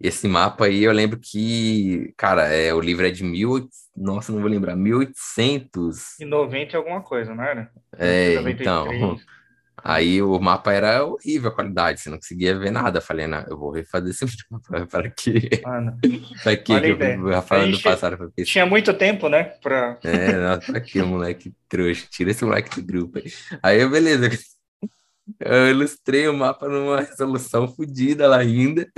E 0.00 0.08
esse 0.08 0.26
mapa 0.28 0.66
aí 0.66 0.82
eu 0.84 0.92
lembro 0.92 1.18
que, 1.20 2.12
cara, 2.16 2.46
é, 2.48 2.74
o 2.74 2.80
livro 2.80 3.06
é 3.06 3.10
de 3.10 3.22
mil, 3.24 3.68
nossa, 3.96 4.32
não 4.32 4.40
vou 4.40 4.50
lembrar, 4.50 4.74
1800. 4.76 6.18
Em 6.20 6.24
90 6.24 6.72
e 6.72 6.76
alguma 6.76 7.02
coisa, 7.02 7.34
não 7.34 7.44
era? 7.44 7.70
É, 7.98 8.34
93. 8.36 8.60
então. 8.60 9.16
Aí 9.76 10.22
o 10.22 10.38
mapa 10.38 10.72
era 10.72 11.04
horrível 11.04 11.50
a 11.50 11.54
qualidade, 11.54 12.00
você 12.00 12.10
não 12.10 12.16
conseguia 12.18 12.56
ver 12.58 12.70
nada. 12.70 13.00
Falei, 13.00 13.26
não, 13.26 13.40
eu 13.48 13.58
vou 13.58 13.70
refazer 13.70 14.10
esse 14.10 14.24
mapa 14.50 14.86
para 14.86 15.10
quê? 15.10 15.60
Mano, 15.64 15.98
Para 16.42 16.56
que 16.56 16.72
ideia. 16.72 17.18
o 17.20 17.30
Rafael 17.30 17.66
gente- 17.70 17.82
passado 17.82 18.32
tinha 18.44 18.66
muito 18.66 18.92
tempo, 18.94 19.28
né? 19.28 19.44
Pra... 19.62 19.98
É, 20.04 20.32
nossa, 20.38 20.72
pra 20.72 20.80
quê, 20.80 21.02
moleque 21.02 21.52
trouxa? 21.68 22.06
Tira 22.10 22.30
esse 22.30 22.44
moleque 22.44 22.80
do 22.80 22.86
grupo 22.86 23.18
aí. 23.18 23.32
Aí, 23.62 23.80
eu, 23.80 23.90
beleza. 23.90 24.28
Eu 25.38 25.68
ilustrei 25.70 26.26
o 26.26 26.34
mapa 26.34 26.68
numa 26.68 27.00
resolução 27.00 27.68
fodida 27.68 28.26
lá 28.26 28.38
ainda. 28.38 28.90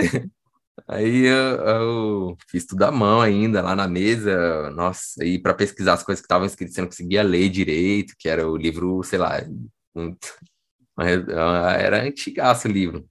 Aí 0.87 1.25
eu, 1.27 1.35
eu 1.35 2.37
fiz 2.49 2.65
tudo 2.65 2.83
à 2.83 2.91
mão 2.91 3.21
ainda, 3.21 3.61
lá 3.61 3.75
na 3.75 3.87
mesa. 3.87 4.69
Nossa, 4.71 5.21
aí 5.23 5.39
para 5.39 5.53
pesquisar 5.53 5.93
as 5.93 6.03
coisas 6.03 6.21
que 6.21 6.25
estavam 6.25 6.45
escritas, 6.47 6.73
você 6.75 6.81
não 6.81 6.87
conseguia 6.87 7.21
ler 7.23 7.47
direito, 7.49 8.15
que 8.17 8.27
era 8.27 8.49
o 8.49 8.57
livro, 8.57 9.01
sei 9.03 9.19
lá, 9.19 9.39
um- 9.95 10.15
era 10.99 12.03
antigaço 12.03 12.67
o 12.67 12.71
livro. 12.71 13.07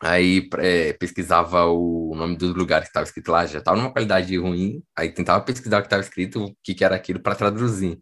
Aí 0.00 0.48
é, 0.58 0.92
pesquisava 0.92 1.64
o 1.66 2.14
nome 2.14 2.36
dos 2.36 2.54
lugares 2.54 2.84
que 2.86 2.90
estava 2.90 3.04
escrito 3.04 3.32
lá, 3.32 3.44
já 3.46 3.58
estava 3.58 3.76
numa 3.76 3.92
qualidade 3.92 4.36
ruim, 4.38 4.80
aí 4.96 5.10
tentava 5.12 5.42
pesquisar 5.44 5.78
o 5.78 5.80
que 5.82 5.86
estava 5.86 6.02
escrito, 6.02 6.44
o 6.44 6.56
que, 6.62 6.72
que 6.74 6.84
era 6.84 6.94
aquilo 6.94 7.20
para 7.20 7.34
traduzir. 7.34 7.98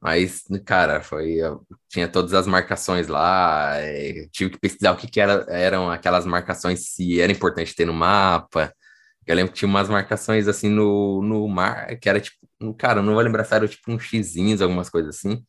Mas, 0.00 0.44
cara, 0.66 1.02
foi. 1.02 1.38
Tinha 1.88 2.08
todas 2.08 2.34
as 2.34 2.46
marcações 2.46 3.08
lá, 3.08 3.76
é, 3.78 4.28
tive 4.32 4.50
que 4.52 4.58
pesquisar 4.60 4.92
o 4.92 4.96
que, 4.98 5.08
que 5.08 5.20
era, 5.20 5.46
eram 5.50 5.90
aquelas 5.90 6.26
marcações, 6.26 6.90
se 6.94 7.20
era 7.20 7.32
importante 7.32 7.74
ter 7.74 7.86
no 7.86 7.94
mapa. 7.94 8.72
Eu 9.26 9.36
lembro 9.36 9.52
que 9.52 9.58
tinha 9.60 9.68
umas 9.68 9.88
marcações 9.88 10.48
assim 10.48 10.68
no, 10.70 11.22
no 11.22 11.48
mar, 11.48 11.98
que 11.98 12.08
era 12.08 12.20
tipo, 12.20 12.36
um- 12.60 12.72
cara, 12.74 13.02
não 13.02 13.14
vou 13.14 13.22
lembrar 13.22 13.44
se 13.44 13.54
era 13.54 13.68
tipo 13.68 13.92
uns 13.92 14.04
xizinhos, 14.04 14.62
algumas 14.62 14.90
coisas 14.90 15.16
assim. 15.16 15.44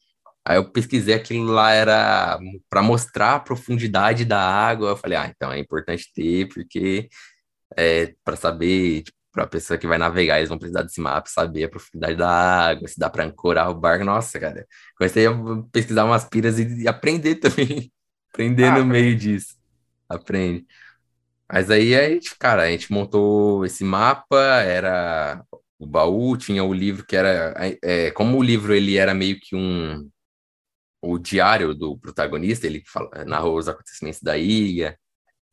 Aí 0.47 0.57
eu 0.57 0.71
pesquisei 0.71 1.13
aquilo 1.15 1.45
lá, 1.51 1.71
era 1.73 2.39
para 2.69 2.81
mostrar 2.81 3.35
a 3.35 3.39
profundidade 3.39 4.23
da 4.25 4.39
água. 4.41 4.89
Eu 4.91 4.97
falei, 4.97 5.17
ah, 5.17 5.27
então 5.27 5.51
é 5.51 5.59
importante 5.59 6.09
ter, 6.13 6.47
porque 6.49 7.09
é, 7.77 8.13
para 8.23 8.35
saber, 8.37 9.03
para 9.31 9.43
a 9.45 9.47
pessoa 9.47 9.77
que 9.77 9.87
vai 9.87 9.97
navegar, 9.97 10.37
eles 10.37 10.49
vão 10.49 10.57
precisar 10.59 10.83
desse 10.83 11.01
mapa, 11.01 11.29
saber 11.29 11.65
a 11.65 11.69
profundidade 11.69 12.15
da 12.15 12.29
água, 12.69 12.87
se 12.87 12.99
dá 12.99 13.09
para 13.09 13.25
ancorar 13.25 13.69
o 13.69 13.75
barco. 13.75 14.05
Nossa, 14.05 14.39
cara, 14.39 14.65
comecei 14.97 15.27
a 15.27 15.31
pesquisar 15.71 16.05
umas 16.05 16.25
piras 16.25 16.59
e, 16.59 16.83
e 16.83 16.87
aprender 16.87 17.35
também. 17.41 17.91
aprender 18.33 18.65
Ah, 18.65 18.71
no 18.71 18.83
aprende. 18.83 18.85
meio 18.85 19.15
disso. 19.17 19.55
Aprende. 20.09 20.65
Mas 21.51 21.69
aí 21.71 21.95
a 21.95 22.09
gente, 22.09 22.37
cara, 22.37 22.63
a 22.63 22.71
gente 22.71 22.91
montou 22.91 23.65
esse 23.65 23.83
mapa, 23.83 24.37
era 24.63 25.43
o 25.79 25.85
baú, 25.87 26.37
tinha 26.37 26.63
o 26.63 26.73
livro 26.73 27.05
que 27.05 27.15
era, 27.15 27.53
é, 27.83 28.11
como 28.11 28.37
o 28.37 28.43
livro 28.43 28.73
ele 28.73 28.97
era 28.97 29.13
meio 29.13 29.39
que 29.39 29.55
um 29.55 30.09
o 31.01 31.17
diário 31.19 31.73
do 31.73 31.97
protagonista, 31.97 32.65
ele 32.67 32.83
fala, 32.85 33.09
narrou 33.25 33.57
os 33.57 33.67
acontecimentos 33.67 34.21
da 34.21 34.37
ilha. 34.37 34.97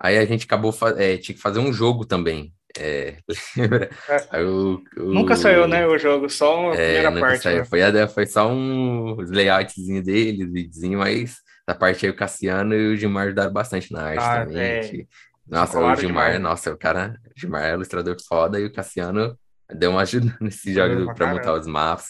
Aí 0.01 0.19
a 0.19 0.25
gente 0.25 0.45
acabou, 0.47 0.75
é, 0.97 1.17
tinha 1.19 1.35
que 1.35 1.41
fazer 1.41 1.59
um 1.61 1.73
jogo 1.73 2.05
também. 2.05 2.53
É, 2.77 3.19
lembra? 3.57 3.89
É. 4.33 4.43
O- 4.43 4.83
o- 4.97 5.13
Nunca 5.15 5.37
saiu, 5.37 5.69
né, 5.69 5.87
o 5.87 5.97
jogo, 5.97 6.29
só 6.29 6.73
a 6.73 6.75
É, 6.75 7.03
primeira 7.03 7.21
parte. 7.21 7.49
né? 7.49 7.65
Foi, 7.65 7.83
a- 7.83 8.09
foi 8.09 8.27
só 8.27 8.51
um 8.51 9.15
layoutzinho 9.21 10.03
dele, 10.03 10.45
videozinho, 10.47 10.99
mas 10.99 11.37
da 11.67 11.75
parte 11.75 12.05
aí 12.05 12.11
o 12.11 12.17
Cassiano 12.17 12.75
e 12.75 12.93
o 12.93 12.97
Gilmar 12.97 13.27
ajudaram 13.27 13.53
bastante 13.53 13.93
na 13.93 14.03
arte 14.03 14.19
Ah, 14.25 14.45
também. 14.45 14.61
é. 14.61 15.07
nossa, 15.47 15.73
o 15.79 15.81
Colaram 15.81 16.01
Gilmar, 16.01 16.27
demais. 16.33 16.43
nossa, 16.43 16.73
o 16.73 16.77
cara, 16.77 17.19
o 17.35 17.41
Gilmar 17.41 17.63
é 17.65 17.75
ilustrador 17.75 18.17
foda 18.29 18.59
e 18.59 18.65
o 18.65 18.73
Cassiano 18.73 19.39
deu 19.73 19.93
uma 19.93 20.03
ajuda 20.03 20.37
nesse 20.43 20.75
jogo 20.75 21.05
pra 21.07 21.15
pra 21.15 21.27
montar 21.33 21.53
os 21.55 21.67
mapas. 21.69 22.09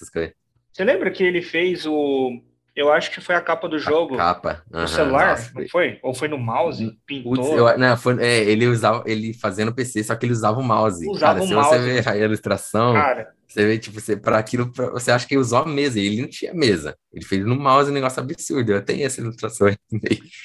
Você 0.72 0.82
lembra 0.84 1.10
que 1.10 1.22
ele 1.22 1.42
fez 1.42 1.84
o. 1.86 2.42
Eu 2.76 2.92
acho 2.92 3.10
que 3.12 3.20
foi 3.20 3.34
a 3.36 3.40
capa 3.40 3.68
do 3.68 3.78
jogo 3.78 4.16
Capa. 4.16 4.62
no 4.70 4.78
aham, 4.80 4.86
celular, 4.88 5.28
nossa, 5.30 5.52
não 5.54 5.68
foi? 5.68 5.98
Ou 6.02 6.12
foi 6.12 6.26
no 6.26 6.36
mouse? 6.36 6.84
Putz, 6.84 6.98
Pintou. 7.06 7.56
eu- 7.70 7.78
não, 7.78 7.96
foi- 7.96 8.20
é, 8.20 8.38
ele 8.44 8.66
usava, 8.66 9.04
ele 9.06 9.32
fazia 9.32 9.64
no 9.64 9.72
PC, 9.72 10.02
só 10.02 10.16
que 10.16 10.26
ele 10.26 10.32
usava 10.32 10.58
o 10.58 10.62
mouse. 10.62 11.08
Usava 11.08 11.34
Cara, 11.34 11.44
o 11.44 11.46
se 11.48 11.54
mouse. 11.54 11.68
você 11.70 11.78
ver 12.02 12.08
a 12.08 12.16
ilustração, 12.16 12.94
Cara, 12.94 13.28
você 13.46 13.64
vê, 13.64 13.78
tipo, 13.78 14.00
você, 14.00 14.16
para 14.16 14.38
aquilo, 14.38 14.72
pra- 14.72 14.90
você 14.90 15.12
acha 15.12 15.24
que 15.24 15.34
ele 15.34 15.40
usou 15.40 15.60
a 15.60 15.66
mesa, 15.66 16.00
e 16.00 16.06
ele 16.06 16.22
não 16.22 16.28
tinha 16.28 16.52
mesa. 16.52 16.96
Ele 17.12 17.24
fez 17.24 17.46
no 17.46 17.54
mouse 17.54 17.88
um 17.88 17.94
negócio 17.94 18.20
absurdo. 18.20 18.72
Eu 18.72 18.82
tenho 18.84 19.06
essa 19.06 19.20
ilustração 19.20 19.68
aí. 19.68 19.76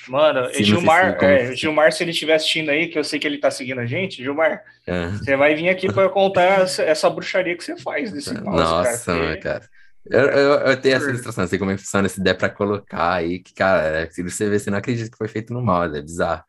mano, 0.08 0.48
sei 0.54 0.64
Gilmar, 0.64 1.18
se- 1.20 1.26
é, 1.26 1.56
Gilmar, 1.56 1.92
se 1.92 2.04
ele 2.04 2.12
estiver 2.12 2.36
assistindo 2.36 2.70
aí, 2.70 2.88
que 2.90 3.00
eu 3.00 3.04
sei 3.04 3.18
que 3.20 3.26
ele 3.26 3.40
tá 3.40 3.50
seguindo 3.50 3.80
a 3.82 3.88
gente, 3.88 4.22
Gilmar, 4.22 4.62
É. 4.86 5.08
você 5.08 5.36
vai 5.36 5.56
vir 5.56 5.70
aqui 5.70 5.92
para 5.92 6.08
contar 6.10 6.62
essa, 6.62 6.84
essa 6.84 7.10
bruxaria 7.10 7.58
que 7.58 7.64
você 7.64 7.76
faz 7.78 8.12
desse 8.12 8.32
mouse, 8.40 8.62
Nossa, 8.64 9.06
cara. 9.12 9.28
porque- 9.28 9.38
cara. 9.42 9.70
Eu, 10.10 10.26
eu, 10.30 10.53
eu 10.53 10.82
tenho 10.82 10.95
essa 10.95 11.10
ilustração, 11.10 11.43
não 11.43 11.49
sei 11.49 11.60
como 11.60 11.72
é 11.72 11.76
que 11.76 11.82
funciona, 11.82 12.10
se 12.10 12.22
der 12.22 12.34
pra 12.36 12.49
colocar 12.49 13.14
aí, 13.14 13.39
que, 13.39 13.53
cara, 13.53 13.99
é, 13.99 14.10
se 14.10 14.24
você 14.24 14.49
ver, 14.49 14.60
você 14.60 14.72
não 14.72 14.78
acredita 14.78 15.12
que 15.12 15.18
foi 15.18 15.28
feito 15.28 15.53
no 15.53 15.62
mouse, 15.62 15.97
é 15.97 16.01
bizarro. 16.01 16.43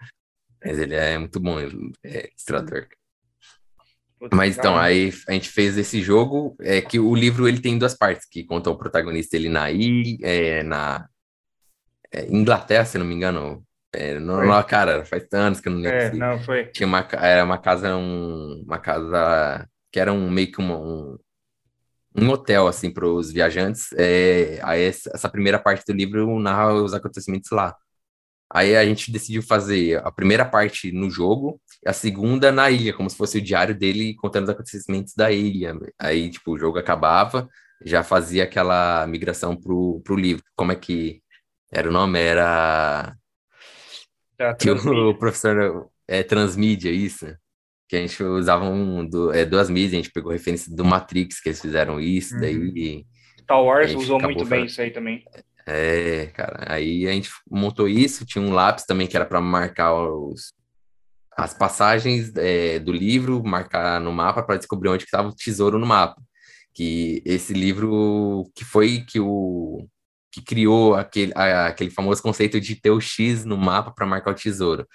Mas 0.65 0.79
ele 0.79 0.95
é 0.95 1.19
muito 1.19 1.41
bom, 1.41 1.59
é 2.05 2.29
ilustrador. 2.29 2.87
Mas 4.33 4.59
então, 4.59 4.77
aí 4.77 5.13
a 5.27 5.33
gente 5.33 5.49
fez 5.49 5.79
esse 5.79 6.03
jogo, 6.03 6.55
é 6.61 6.81
que 6.83 6.99
o 6.99 7.15
livro 7.15 7.49
ele 7.49 7.61
tem 7.61 7.79
duas 7.79 7.95
partes, 7.95 8.27
que 8.29 8.45
conta 8.45 8.69
o 8.69 8.77
protagonista 8.77 9.37
ele 9.37 9.49
na 9.49 9.71
ilha, 9.71 10.19
é, 10.23 10.63
na 10.63 11.09
é, 12.13 12.27
Inglaterra, 12.27 12.85
se 12.85 12.99
não 12.99 13.07
me 13.07 13.15
engano. 13.15 13.65
É, 13.93 14.19
não, 14.21 14.45
não, 14.45 14.63
cara, 14.63 15.05
faz 15.05 15.27
anos 15.33 15.61
que 15.61 15.69
eu 15.69 15.73
não 15.73 15.81
lembro. 15.81 15.99
É, 15.99 16.13
não, 16.13 16.39
foi. 16.41 16.67
Tinha 16.67 16.87
uma, 16.87 17.07
era 17.13 17.45
uma 17.45 17.59
casa, 17.59 17.97
um, 17.97 18.63
uma 18.65 18.79
casa 18.79 19.67
que 19.91 19.99
era 19.99 20.13
um 20.13 20.31
meio 20.31 20.53
que 20.53 20.59
uma, 20.59 20.77
um, 20.77 21.19
um 22.17 22.29
hotel, 22.31 22.67
assim, 22.67 22.91
para 22.91 23.07
os 23.07 23.33
viajantes. 23.33 23.93
É, 23.97 24.59
aí 24.63 24.83
essa 24.83 25.29
primeira 25.29 25.59
parte 25.59 25.85
do 25.87 25.93
livro 25.97 26.39
narra 26.39 26.75
os 26.75 26.95
acontecimentos 26.95 27.51
lá. 27.51 27.77
Aí 28.53 28.77
a 28.77 28.85
gente 28.85 29.13
decidiu 29.13 29.43
fazer 29.43 30.05
a 30.05 30.11
primeira 30.11 30.45
parte 30.45 30.91
no 30.91 31.09
jogo, 31.09 31.61
a 31.87 31.93
segunda 31.93 32.51
na 32.51 32.69
ilha, 32.69 32.93
como 32.93 33.09
se 33.09 33.17
fosse 33.17 33.39
o 33.39 33.43
diário 33.43 33.79
dele 33.79 34.15
contando 34.17 34.45
os 34.45 34.51
acontecimentos 34.51 35.15
da 35.15 35.31
ilha. 35.31 35.79
Aí, 35.97 36.29
tipo, 36.31 36.53
o 36.53 36.59
jogo 36.59 36.77
acabava, 36.77 37.49
já 37.85 38.03
fazia 38.03 38.43
aquela 38.43 39.07
migração 39.07 39.55
pro, 39.55 40.01
pro 40.05 40.17
livro. 40.17 40.43
Como 40.57 40.73
é 40.73 40.77
que 40.77 41.23
era 41.73 41.89
o 41.89 41.93
nome? 41.93 42.19
Era. 42.19 43.15
Que 44.59 44.71
o 44.71 45.15
professor 45.17 45.89
é 46.09 46.25
transmídia, 46.25 46.91
isso. 46.91 47.27
Que 47.91 47.97
a 47.97 48.01
gente 48.01 48.23
usava 48.23 48.65
um, 48.67 49.05
do, 49.05 49.35
é, 49.35 49.45
duas 49.45 49.69
mídias, 49.69 49.95
a 49.95 49.97
gente 49.97 50.13
pegou 50.13 50.31
referência 50.31 50.73
do 50.73 50.85
Matrix, 50.85 51.41
que 51.41 51.49
eles 51.49 51.61
fizeram 51.61 51.99
isso, 51.99 52.35
uhum. 52.37 52.41
daí. 52.41 53.05
Star 53.41 53.61
Wars 53.61 53.93
usou 53.97 54.21
muito 54.21 54.45
bem 54.45 54.67
isso 54.67 54.81
aí 54.81 54.93
também. 54.93 55.25
É, 55.67 56.27
cara, 56.27 56.67
aí 56.69 57.09
a 57.09 57.11
gente 57.11 57.31
montou 57.51 57.89
isso, 57.89 58.25
tinha 58.25 58.41
um 58.41 58.53
lápis 58.53 58.85
também 58.85 59.09
que 59.09 59.17
era 59.17 59.27
para 59.27 59.41
marcar 59.41 59.93
os, 59.93 60.53
as 61.37 61.53
passagens 61.53 62.33
é, 62.37 62.79
do 62.79 62.93
livro, 62.93 63.43
marcar 63.43 64.01
no 64.01 64.13
mapa 64.13 64.45
para 64.45 64.57
descobrir 64.57 64.91
onde 64.91 65.03
estava 65.03 65.29
o 65.29 65.35
tesouro 65.35 65.77
no 65.77 65.87
mapa. 65.87 66.23
Que 66.73 67.21
esse 67.25 67.53
livro 67.53 68.49
que 68.55 68.65
foi 68.65 69.01
que 69.01 69.19
o 69.19 69.85
que 70.33 70.41
criou 70.41 70.95
aquele, 70.95 71.33
a, 71.35 71.67
aquele 71.67 71.91
famoso 71.91 72.23
conceito 72.23 72.61
de 72.61 72.77
ter 72.77 72.91
o 72.91 73.01
X 73.01 73.45
no 73.45 73.57
mapa 73.57 73.91
para 73.91 74.07
marcar 74.07 74.31
o 74.31 74.35
tesouro. 74.35 74.87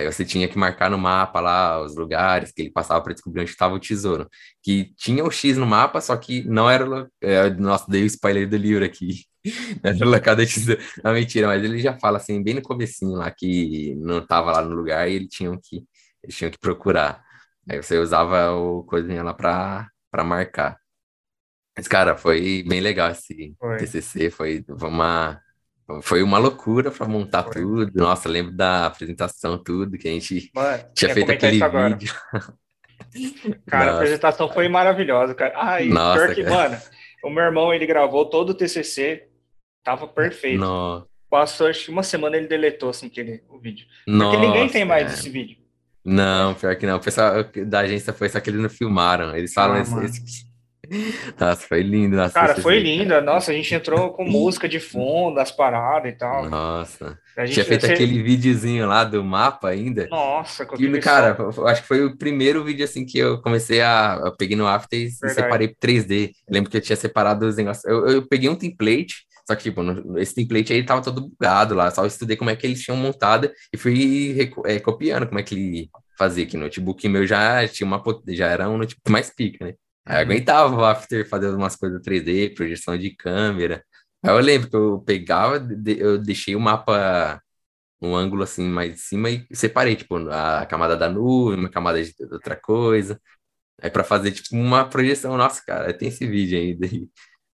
Aí 0.00 0.06
você 0.06 0.24
tinha 0.24 0.48
que 0.48 0.58
marcar 0.58 0.90
no 0.90 0.98
mapa 0.98 1.40
lá 1.40 1.80
os 1.82 1.96
lugares 1.96 2.52
que 2.52 2.62
ele 2.62 2.70
passava 2.70 3.02
para 3.02 3.12
descobrir 3.12 3.42
onde 3.42 3.50
estava 3.50 3.74
o 3.74 3.80
tesouro. 3.80 4.28
Que 4.62 4.92
tinha 4.96 5.24
o 5.24 5.30
X 5.30 5.56
no 5.56 5.66
mapa, 5.66 6.00
só 6.00 6.16
que 6.16 6.44
não 6.44 6.68
era. 6.70 7.08
É, 7.20 7.50
nossa, 7.50 7.90
dei 7.90 8.02
o 8.02 8.06
spoiler 8.06 8.48
do 8.48 8.56
livro 8.56 8.84
aqui. 8.84 9.24
era 9.82 10.04
locada 10.04 10.46
tesouro. 10.46 10.80
Não, 11.02 11.12
mentira, 11.12 11.46
mas 11.48 11.62
ele 11.64 11.78
já 11.78 11.98
fala 11.98 12.18
assim, 12.18 12.42
bem 12.42 12.54
no 12.54 12.62
comecinho 12.62 13.16
lá, 13.16 13.30
que 13.30 13.94
não 13.96 14.18
estava 14.18 14.52
lá 14.52 14.62
no 14.62 14.74
lugar 14.74 15.08
e 15.08 15.14
ele 15.14 15.28
tinha 15.28 15.50
que, 15.62 15.84
eles 16.22 16.36
tinham 16.36 16.50
que 16.50 16.58
procurar. 16.58 17.22
Aí 17.68 17.82
você 17.82 17.98
usava 17.98 18.52
o 18.52 18.84
coisinha 18.84 19.22
lá 19.22 19.34
para 19.34 19.90
marcar. 20.24 20.78
Mas, 21.76 21.88
cara, 21.88 22.16
foi 22.16 22.62
bem 22.68 22.80
legal 22.80 23.10
esse 23.10 23.54
foi. 23.58 23.76
TCC, 23.78 24.30
foi 24.30 24.64
uma 24.68 25.40
foi 26.02 26.22
uma 26.22 26.38
loucura 26.38 26.90
para 26.90 27.06
montar 27.06 27.44
Foi. 27.44 27.62
tudo. 27.62 27.92
Nossa, 27.94 28.28
lembro 28.28 28.52
da 28.52 28.86
apresentação, 28.86 29.58
tudo, 29.58 29.98
que 29.98 30.08
a 30.08 30.12
gente 30.12 30.50
Mano, 30.54 30.84
tinha 30.94 31.12
feito 31.12 31.32
aquele 31.32 31.58
vídeo. 31.58 32.14
Cara, 33.66 33.84
Nossa. 33.84 33.90
a 33.90 33.96
apresentação 33.96 34.48
foi 34.48 34.68
maravilhosa, 34.68 35.34
cara. 35.34 35.52
Ai, 35.56 35.88
Nossa, 35.88 36.24
pior 36.24 36.34
que, 36.34 36.44
cara. 36.44 36.54
mano, 36.54 36.82
o 37.24 37.30
meu 37.30 37.44
irmão, 37.44 37.74
ele 37.74 37.84
gravou 37.84 38.24
todo 38.24 38.50
o 38.50 38.54
TCC, 38.54 39.28
tava 39.84 40.06
perfeito. 40.06 40.60
Nossa. 40.60 41.06
Passou, 41.28 41.66
acho 41.66 41.86
que 41.86 41.90
uma 41.90 42.02
semana 42.02 42.36
ele 42.36 42.46
deletou, 42.46 42.90
assim, 42.90 43.08
aquele, 43.08 43.42
o 43.50 43.58
vídeo. 43.58 43.86
Porque 44.06 44.36
ninguém 44.36 44.68
tem 44.68 44.84
mais 44.84 45.04
cara. 45.04 45.14
esse 45.14 45.28
vídeo. 45.28 45.58
Não, 46.04 46.54
pior 46.54 46.74
que 46.76 46.86
não. 46.86 46.96
O 46.96 47.00
pessoal 47.00 47.44
da 47.66 47.80
agência 47.80 48.12
foi 48.12 48.28
só 48.28 48.40
que 48.40 48.50
eles 48.50 48.60
não 48.60 48.68
filmaram. 48.68 49.36
Eles 49.36 49.52
falam 49.52 49.76
ah, 49.76 49.80
esse, 49.80 50.04
esse, 50.04 50.46
Nossa, 51.38 51.66
foi 51.66 51.82
lindo. 51.82 52.16
Nossa, 52.16 52.34
Cara, 52.34 52.54
foi 52.56 52.78
linda. 52.78 53.20
Nossa, 53.20 53.50
a 53.50 53.54
gente 53.54 53.74
entrou 53.74 54.12
com 54.12 54.24
música 54.24 54.68
de 54.68 54.78
fundo, 54.78 55.38
as 55.38 55.50
paradas 55.50 56.12
e 56.12 56.16
tal. 56.16 56.48
Nossa. 56.48 57.18
A 57.36 57.46
gente 57.46 57.54
tinha 57.54 57.64
feito 57.64 57.86
você... 57.86 57.92
aquele 57.92 58.22
videozinho 58.22 58.86
lá 58.86 59.04
do 59.04 59.24
mapa 59.24 59.68
ainda. 59.68 60.06
Nossa, 60.10 60.66
que, 60.66 60.98
cara, 60.98 61.36
som. 61.52 61.66
acho 61.66 61.82
que 61.82 61.88
foi 61.88 62.04
o 62.04 62.16
primeiro 62.16 62.62
vídeo 62.62 62.84
assim 62.84 63.04
que 63.04 63.18
eu 63.18 63.40
comecei 63.40 63.80
a. 63.80 64.20
Eu 64.24 64.36
peguei 64.36 64.56
no 64.56 64.66
After 64.66 64.98
e 64.98 65.08
Verdade. 65.08 65.34
separei 65.34 65.68
3D. 65.68 66.28
Eu 66.46 66.54
lembro 66.54 66.70
que 66.70 66.76
eu 66.76 66.80
tinha 66.80 66.96
separado 66.96 67.46
os 67.46 67.56
negócios. 67.56 67.84
Eu, 67.84 68.06
eu 68.06 68.28
peguei 68.28 68.48
um 68.48 68.56
template. 68.56 69.26
Só 69.44 69.56
que, 69.56 69.64
tipo, 69.64 69.82
esse 70.18 70.36
template 70.36 70.72
aí 70.72 70.84
tava 70.84 71.02
todo 71.02 71.28
bugado 71.28 71.74
lá. 71.74 71.90
Só 71.90 72.06
estudei 72.06 72.36
como 72.36 72.50
é 72.50 72.54
que 72.54 72.64
eles 72.64 72.80
tinham 72.80 72.96
montado 72.96 73.50
e 73.72 73.76
fui 73.76 74.52
é, 74.66 74.78
copiando 74.78 75.26
como 75.26 75.40
é 75.40 75.42
que 75.42 75.54
ele 75.54 75.90
fazia 76.16 76.44
aqui. 76.44 76.56
Notebook 76.56 77.08
meu 77.08 77.26
já 77.26 77.66
tinha 77.66 77.86
uma 77.86 78.00
já 78.28 78.46
era 78.46 78.68
um 78.68 78.78
notebook 78.78 79.10
mais 79.10 79.30
pica, 79.30 79.66
né? 79.66 79.74
Aí 80.04 80.22
aguentava 80.22 80.74
o 80.74 80.84
After 80.84 81.28
fazer 81.28 81.48
umas 81.50 81.76
coisas 81.76 82.00
3D, 82.02 82.54
projeção 82.54 82.96
de 82.98 83.14
câmera. 83.14 83.84
Aí 84.22 84.30
eu 84.30 84.38
lembro 84.40 84.70
que 84.70 84.76
eu 84.76 85.00
pegava, 85.02 85.56
eu 85.86 86.18
deixei 86.18 86.56
o 86.56 86.60
mapa 86.60 87.40
um 88.00 88.16
ângulo 88.16 88.42
assim 88.42 88.68
mais 88.68 88.94
de 88.94 88.98
cima 89.00 89.30
e 89.30 89.46
separei, 89.52 89.96
tipo, 89.96 90.16
a 90.30 90.66
camada 90.66 90.96
da 90.96 91.08
nuvem, 91.08 91.58
uma 91.58 91.70
camada 91.70 92.02
de 92.02 92.14
outra 92.32 92.56
coisa. 92.56 93.20
Aí 93.82 93.90
para 93.90 94.04
fazer, 94.04 94.32
tipo, 94.32 94.56
uma 94.56 94.88
projeção, 94.88 95.36
nossa, 95.36 95.62
cara, 95.64 95.92
tem 95.94 96.08
esse 96.08 96.26
vídeo 96.26 96.58
ainda. 96.58 96.86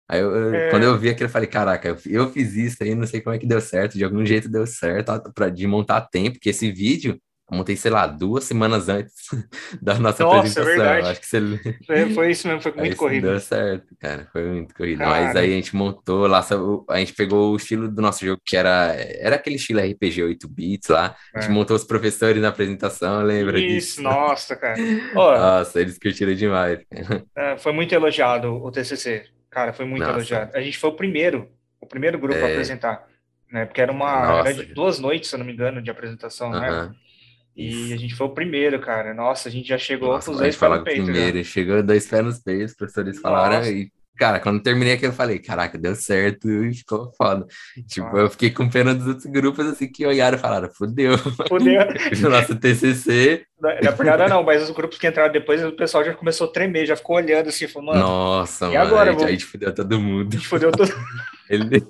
Aí 0.08 0.22
eu, 0.22 0.54
é... 0.54 0.70
quando 0.72 0.84
eu 0.84 0.98
vi 0.98 1.10
aquilo, 1.10 1.28
eu 1.28 1.32
falei, 1.32 1.48
caraca, 1.50 1.88
eu, 1.90 1.98
eu, 2.06 2.32
fiz 2.32 2.56
isso 2.56 2.84
aí, 2.84 2.94
não 2.96 3.08
sei 3.08 3.22
como 3.22 3.36
é 3.36 3.40
que 3.40 3.48
deu 3.48 3.62
certo, 3.62 3.98
de 3.98 4.04
algum 4.04 4.26
jeito 4.26 4.50
deu 4.50 4.68
certo, 4.68 5.32
para 5.34 5.50
de 5.50 5.66
montar 5.68 6.02
tempo, 6.02 6.34
porque 6.34 6.50
esse 6.50 6.72
vídeo 6.72 7.20
eu 7.50 7.58
montei, 7.58 7.76
sei 7.76 7.92
lá, 7.92 8.08
duas 8.08 8.44
semanas 8.44 8.90
antes 8.90 9.14
da 9.80 10.00
nossa, 10.00 10.24
nossa 10.24 10.24
é 10.24 10.38
apresentação. 10.38 10.84
É. 10.84 11.02
Acho 11.12 11.22
que 11.22 11.28
você... 11.28 11.78
foi, 11.86 12.14
foi 12.14 12.32
isso 12.32 12.48
mesmo, 12.48 12.62
foi 12.62 12.72
muito 12.72 12.96
corrido. 12.96 13.28
Deu 13.28 13.40
certo, 13.40 13.96
cara, 14.00 14.28
foi 14.32 14.46
muito 14.46 14.74
corrido. 14.74 15.00
Mas 15.00 15.36
aí 15.36 15.54
a 15.54 15.56
gente 15.56 15.76
montou 15.76 16.26
lá, 16.26 16.44
a 16.90 16.98
gente 16.98 17.14
pegou 17.14 17.54
o 17.54 17.56
estilo 17.56 17.88
do 17.88 18.02
nosso 18.02 18.26
jogo, 18.26 18.42
que 18.44 18.58
era, 18.58 18.96
era 18.96 19.36
aquele 19.36 19.58
estilo 19.58 19.80
RPG 19.80 20.24
8 20.24 20.48
bits 20.48 20.90
lá. 20.90 21.16
A 21.36 21.42
gente 21.42 21.52
é. 21.52 21.54
montou 21.54 21.76
os 21.76 21.84
professores 21.84 22.42
na 22.42 22.50
apresentação, 22.50 23.22
lembra 23.22 23.60
isso, 23.60 23.68
disso? 23.68 23.88
Isso, 23.88 24.02
nossa, 24.02 24.56
cara. 24.56 24.76
nossa, 25.14 25.80
eles 25.80 26.00
curtiram 26.00 26.34
demais. 26.34 26.80
É, 27.36 27.58
foi 27.58 27.74
muito 27.74 27.94
elogiado 27.94 28.56
o 28.56 28.72
TCC, 28.72 29.26
cara, 29.52 29.72
foi 29.72 29.86
muito 29.86 30.02
nossa. 30.02 30.14
elogiado. 30.14 30.52
A 30.56 30.62
gente 30.62 30.80
foi 30.80 30.90
o 30.90 30.94
primeiro, 30.94 31.48
o 31.80 31.86
primeiro 31.86 32.18
grupo 32.18 32.40
a 32.40 32.50
é. 32.50 32.54
apresentar. 32.54 33.06
Né, 33.52 33.64
porque 33.64 33.80
era 33.80 33.92
uma 33.92 34.40
era 34.40 34.66
duas 34.74 34.98
noites, 34.98 35.30
se 35.30 35.36
eu 35.36 35.38
não 35.38 35.46
me 35.46 35.54
engano, 35.54 35.80
de 35.80 35.92
apresentação, 35.92 36.50
uh 36.50 36.56
-huh. 36.56 36.88
né? 36.88 36.96
E 37.56 37.94
a 37.94 37.98
gente 37.98 38.16
foi 38.16 38.28
o 38.28 38.34
primeiro, 38.34 38.80
cara. 38.80 39.14
Nossa, 39.14 39.48
a 39.48 39.52
gente 39.52 39.68
já 39.68 39.78
chegou 39.78 40.10
Nossa, 40.10 40.26
com 40.26 40.34
os 40.34 40.40
dois 40.40 40.56
pés 40.56 40.72
no 40.72 40.84
peito. 40.84 41.04
Primeiro, 41.04 41.44
chegou 41.44 41.82
dois 41.82 42.06
pés 42.06 42.26
nos 42.26 42.40
peitos, 42.40 42.72
os 42.72 42.78
professores 42.78 43.20
falaram, 43.20 43.58
Nossa. 43.58 43.72
e 43.72 43.90
Cara, 44.18 44.40
quando 44.40 44.64
terminei 44.64 44.94
aqui, 44.94 45.06
eu 45.06 45.12
falei, 45.12 45.40
caraca, 45.40 45.78
deu 45.78 45.94
certo 45.94 46.50
e 46.50 46.74
ficou 46.74 47.12
foda. 47.18 47.46
Tipo, 47.86 48.16
ah. 48.16 48.22
eu 48.22 48.30
fiquei 48.30 48.50
com 48.50 48.70
pena 48.70 48.96
dos 48.96 49.08
outros 49.08 49.26
grupos, 49.26 49.66
assim, 49.66 49.92
que 49.92 50.06
olharam 50.06 50.38
e 50.38 50.40
falaram, 50.40 50.70
fudeu. 50.70 51.18
Fudeu. 51.18 51.82
Nosso 52.30 52.56
TCC. 52.56 53.46
Não, 53.60 53.70
é 53.70 53.92
por 53.92 54.06
nada 54.06 54.28
não, 54.30 54.42
mas 54.42 54.64
os 54.64 54.72
grupos 54.72 54.98
que 54.98 55.06
entraram 55.06 55.34
depois, 55.34 55.64
o 55.66 55.74
pessoal 55.74 56.04
já 56.06 56.14
começou 56.14 56.48
a 56.48 56.52
tremer, 56.52 56.86
já 56.86 56.96
ficou 56.96 57.18
olhando 57.18 57.50
assim, 57.50 57.68
falou, 57.68 57.94
mano... 57.94 58.00
Nossa, 58.00 58.68
e 58.68 58.70
mano, 58.70 58.80
agora, 58.80 59.12
a 59.12 59.32
gente 59.32 59.46
fudeu 59.46 59.74
todo 59.74 60.00
mundo. 60.00 60.30
A 60.34 60.38
gente 60.38 60.48
fudeu 60.48 60.72
todo 60.72 60.94
Ele... 61.50 61.86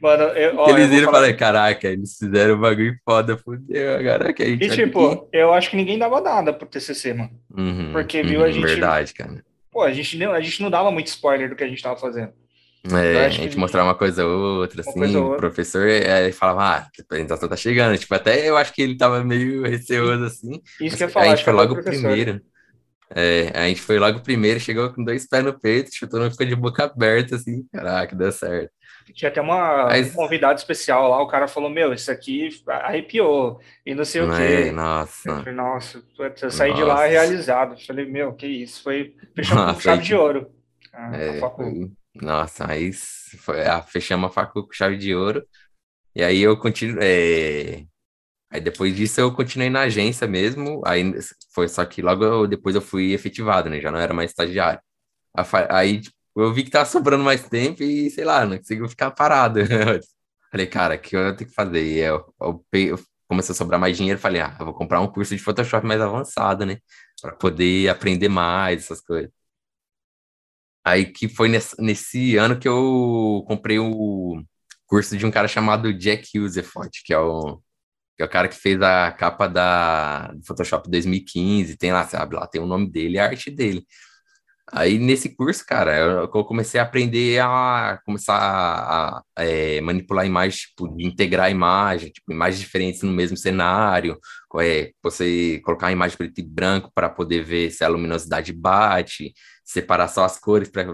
Mano, 0.00 0.22
eu, 0.24 0.56
ó, 0.56 0.70
eles 0.70 0.88
viram 0.88 1.08
e 1.08 1.12
falaram, 1.12 1.36
caraca, 1.36 1.88
eles 1.88 2.16
fizeram 2.18 2.54
um 2.54 2.60
bagulho 2.60 2.96
foda, 3.04 3.36
fudeu, 3.36 3.96
agora 3.96 4.32
que 4.32 4.42
a 4.42 4.46
gente. 4.46 4.64
E 4.64 4.70
tipo, 4.70 5.28
eu 5.32 5.52
acho 5.52 5.70
que 5.70 5.76
ninguém 5.76 5.98
dava 5.98 6.20
nada 6.20 6.52
pro 6.52 6.68
TCC, 6.68 7.14
mano. 7.14 7.30
Uhum, 7.56 7.92
Porque 7.92 8.22
viu 8.22 8.40
uhum, 8.40 8.46
a 8.46 8.50
gente. 8.50 8.66
Verdade, 8.66 9.14
cara. 9.14 9.44
Pô, 9.70 9.82
a 9.82 9.92
gente, 9.92 10.16
não, 10.18 10.32
a 10.32 10.40
gente 10.40 10.62
não 10.62 10.70
dava 10.70 10.90
muito 10.90 11.08
spoiler 11.08 11.48
do 11.48 11.56
que 11.56 11.64
a 11.64 11.68
gente 11.68 11.82
tava 11.82 11.96
fazendo. 11.96 12.32
É, 12.92 13.26
a 13.26 13.28
gente 13.28 13.52
que... 13.52 13.58
mostrava 13.58 13.88
uma 13.88 13.94
coisa 13.94 14.24
ou 14.24 14.60
outra, 14.60 14.82
uma 14.94 15.04
assim, 15.04 15.16
o 15.16 15.36
professor 15.36 15.86
é, 15.88 16.30
falava, 16.32 16.62
ah, 16.62 16.76
a 16.78 17.02
apresentação 17.02 17.48
tá 17.48 17.56
chegando. 17.56 17.98
Tipo, 17.98 18.14
até 18.14 18.48
eu 18.48 18.56
acho 18.56 18.72
que 18.72 18.80
ele 18.80 18.96
tava 18.96 19.22
meio 19.24 19.62
receoso, 19.68 20.24
assim. 20.24 20.62
Isso 20.80 20.96
que 20.96 21.04
eu 21.04 21.08
falar, 21.08 21.26
a 21.26 21.28
gente 21.30 21.44
foi 21.44 21.52
logo 21.52 21.74
o 21.74 21.82
primeiro. 21.82 22.40
É, 23.14 23.50
a 23.54 23.68
gente 23.68 23.80
foi 23.80 23.98
logo 23.98 24.20
primeiro, 24.20 24.60
chegou 24.60 24.92
com 24.92 25.02
dois 25.02 25.26
pés 25.26 25.44
no 25.44 25.58
peito, 25.58 25.94
chutou, 25.94 26.20
não 26.20 26.30
ficou 26.30 26.46
de 26.46 26.54
boca 26.54 26.84
aberta, 26.84 27.36
assim, 27.36 27.66
caraca, 27.72 28.14
deu 28.14 28.30
certo. 28.30 28.70
Tinha 29.12 29.30
até 29.30 29.40
uma 29.40 29.86
Mas... 29.86 30.10
um 30.10 30.14
convidado 30.14 30.58
especial 30.58 31.08
lá, 31.08 31.22
o 31.22 31.26
cara 31.26 31.48
falou, 31.48 31.70
meu, 31.70 31.92
isso 31.92 32.10
aqui 32.10 32.48
arrepiou, 32.66 33.60
e 33.84 33.94
não 33.94 34.04
sei 34.04 34.22
o 34.22 34.36
quê. 34.36 34.70
Nossa. 34.70 35.30
Eu 35.30 35.36
falei, 35.38 35.54
nossa, 35.54 36.04
eu 36.42 36.50
saí 36.50 36.74
de 36.74 36.82
lá 36.82 37.06
realizado. 37.06 37.74
Eu 37.74 37.86
falei, 37.86 38.06
meu, 38.06 38.32
que 38.34 38.46
isso, 38.46 38.82
foi 38.82 39.14
fechamos 39.34 39.74
com 39.74 39.80
chave 39.80 40.02
de 40.02 40.14
ouro. 40.14 40.50
Ah, 40.92 41.16
é, 41.16 41.40
foi... 41.40 41.90
Nossa, 42.14 42.70
aí 42.70 42.92
foi, 42.92 43.62
ah, 43.66 43.82
fechamos 43.82 44.30
a 44.30 44.32
facu 44.32 44.66
com 44.66 44.72
chave 44.72 44.96
de 44.96 45.14
ouro, 45.14 45.46
e 46.14 46.22
aí 46.22 46.40
eu 46.40 46.56
continuo, 46.56 46.98
é... 47.00 47.84
Aí 48.50 48.60
depois 48.60 48.96
disso 48.96 49.20
eu 49.20 49.32
continuei 49.32 49.68
na 49.68 49.82
agência 49.82 50.26
mesmo, 50.26 50.80
aí 50.86 51.04
foi 51.52 51.68
só 51.68 51.84
que 51.84 52.00
logo 52.00 52.46
depois 52.46 52.74
eu 52.74 52.80
fui 52.80 53.12
efetivado, 53.12 53.68
né? 53.68 53.80
Já 53.80 53.90
não 53.90 53.98
era 53.98 54.14
mais 54.14 54.30
estagiário. 54.30 54.80
Aí 55.68 56.00
tipo, 56.00 56.16
eu 56.42 56.52
vi 56.54 56.64
que 56.64 56.70
tava 56.70 56.84
sobrando 56.86 57.24
mais 57.24 57.48
tempo 57.48 57.82
e, 57.82 58.10
sei 58.10 58.24
lá, 58.24 58.46
não 58.46 58.58
conseguiu 58.58 58.88
ficar 58.88 59.10
parado. 59.10 59.60
falei, 60.50 60.66
cara, 60.66 60.94
o 60.96 60.98
que 61.00 61.16
eu 61.16 61.36
tenho 61.36 61.50
que 61.50 61.54
fazer? 61.54 61.84
E 61.84 61.98
eu, 61.98 62.34
eu, 62.40 62.64
eu 62.72 62.98
começou 63.28 63.52
a 63.52 63.56
sobrar 63.56 63.80
mais 63.80 63.96
dinheiro, 63.96 64.18
falei, 64.18 64.40
ah, 64.40 64.56
vou 64.58 64.74
comprar 64.74 65.00
um 65.00 65.08
curso 65.08 65.36
de 65.36 65.42
Photoshop 65.42 65.86
mais 65.86 66.00
avançado, 66.00 66.64
né? 66.66 66.78
Para 67.20 67.34
poder 67.36 67.88
aprender 67.88 68.28
mais 68.28 68.84
essas 68.84 69.00
coisas. 69.00 69.30
Aí 70.84 71.06
que 71.12 71.28
foi 71.28 71.48
nesse, 71.48 71.80
nesse 71.80 72.36
ano 72.36 72.58
que 72.58 72.68
eu 72.68 73.44
comprei 73.46 73.78
o 73.78 74.42
curso 74.86 75.16
de 75.16 75.26
um 75.26 75.30
cara 75.30 75.46
chamado 75.48 75.92
Jack 75.92 76.38
Usefort, 76.38 76.90
que 77.04 77.12
é 77.12 77.18
o, 77.18 77.60
que 78.16 78.22
é 78.22 78.24
o 78.26 78.28
cara 78.30 78.48
que 78.48 78.56
fez 78.56 78.80
a 78.82 79.12
capa 79.12 79.48
da 79.48 80.28
do 80.32 80.44
Photoshop 80.46 80.90
2015, 80.90 81.76
tem 81.76 81.92
lá, 81.92 82.06
sabe, 82.06 82.36
lá 82.36 82.46
tem 82.46 82.60
o 82.60 82.66
nome 82.66 82.90
dele 82.90 83.18
a 83.18 83.26
arte 83.26 83.50
dele. 83.50 83.86
Aí 84.70 84.98
nesse 84.98 85.34
curso, 85.34 85.64
cara, 85.66 85.96
eu 85.96 86.28
comecei 86.44 86.78
a 86.78 86.82
aprender 86.82 87.40
a 87.40 87.98
começar 88.04 88.36
a, 88.36 89.18
a 89.18 89.44
é, 89.44 89.80
manipular 89.80 90.26
imagens, 90.26 90.62
tipo, 90.62 90.94
integrar 91.00 91.46
a 91.46 91.50
imagem, 91.50 92.10
tipo, 92.10 92.30
imagens 92.30 92.60
diferentes 92.60 93.02
no 93.02 93.10
mesmo 93.12 93.36
cenário, 93.36 94.18
é, 94.60 94.92
você 95.02 95.60
colocar 95.64 95.86
a 95.86 95.92
imagem 95.92 96.18
preto 96.18 96.38
e 96.40 96.42
branco 96.44 96.90
para 96.94 97.08
poder 97.08 97.42
ver 97.42 97.70
se 97.70 97.82
a 97.82 97.88
luminosidade 97.88 98.52
bate, 98.52 99.32
separar 99.64 100.08
só 100.08 100.24
as 100.24 100.38
cores 100.38 100.68
para 100.68 100.84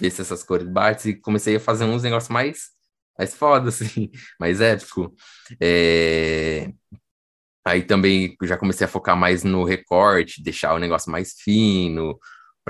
ver 0.00 0.10
se 0.10 0.20
essas 0.20 0.42
cores 0.42 0.66
batem, 0.66 1.12
e 1.12 1.20
comecei 1.20 1.56
a 1.56 1.60
fazer 1.60 1.84
uns 1.84 2.02
negócios 2.02 2.30
mais, 2.30 2.70
mais 3.18 3.34
foda, 3.34 3.68
assim, 3.70 4.10
mais 4.38 4.60
épico. 4.60 5.14
É... 5.60 6.70
Aí 7.64 7.82
também 7.82 8.36
já 8.42 8.56
comecei 8.58 8.84
a 8.84 8.88
focar 8.88 9.16
mais 9.16 9.44
no 9.44 9.64
recorte, 9.64 10.42
deixar 10.42 10.74
o 10.74 10.78
negócio 10.78 11.10
mais 11.10 11.32
fino, 11.40 12.18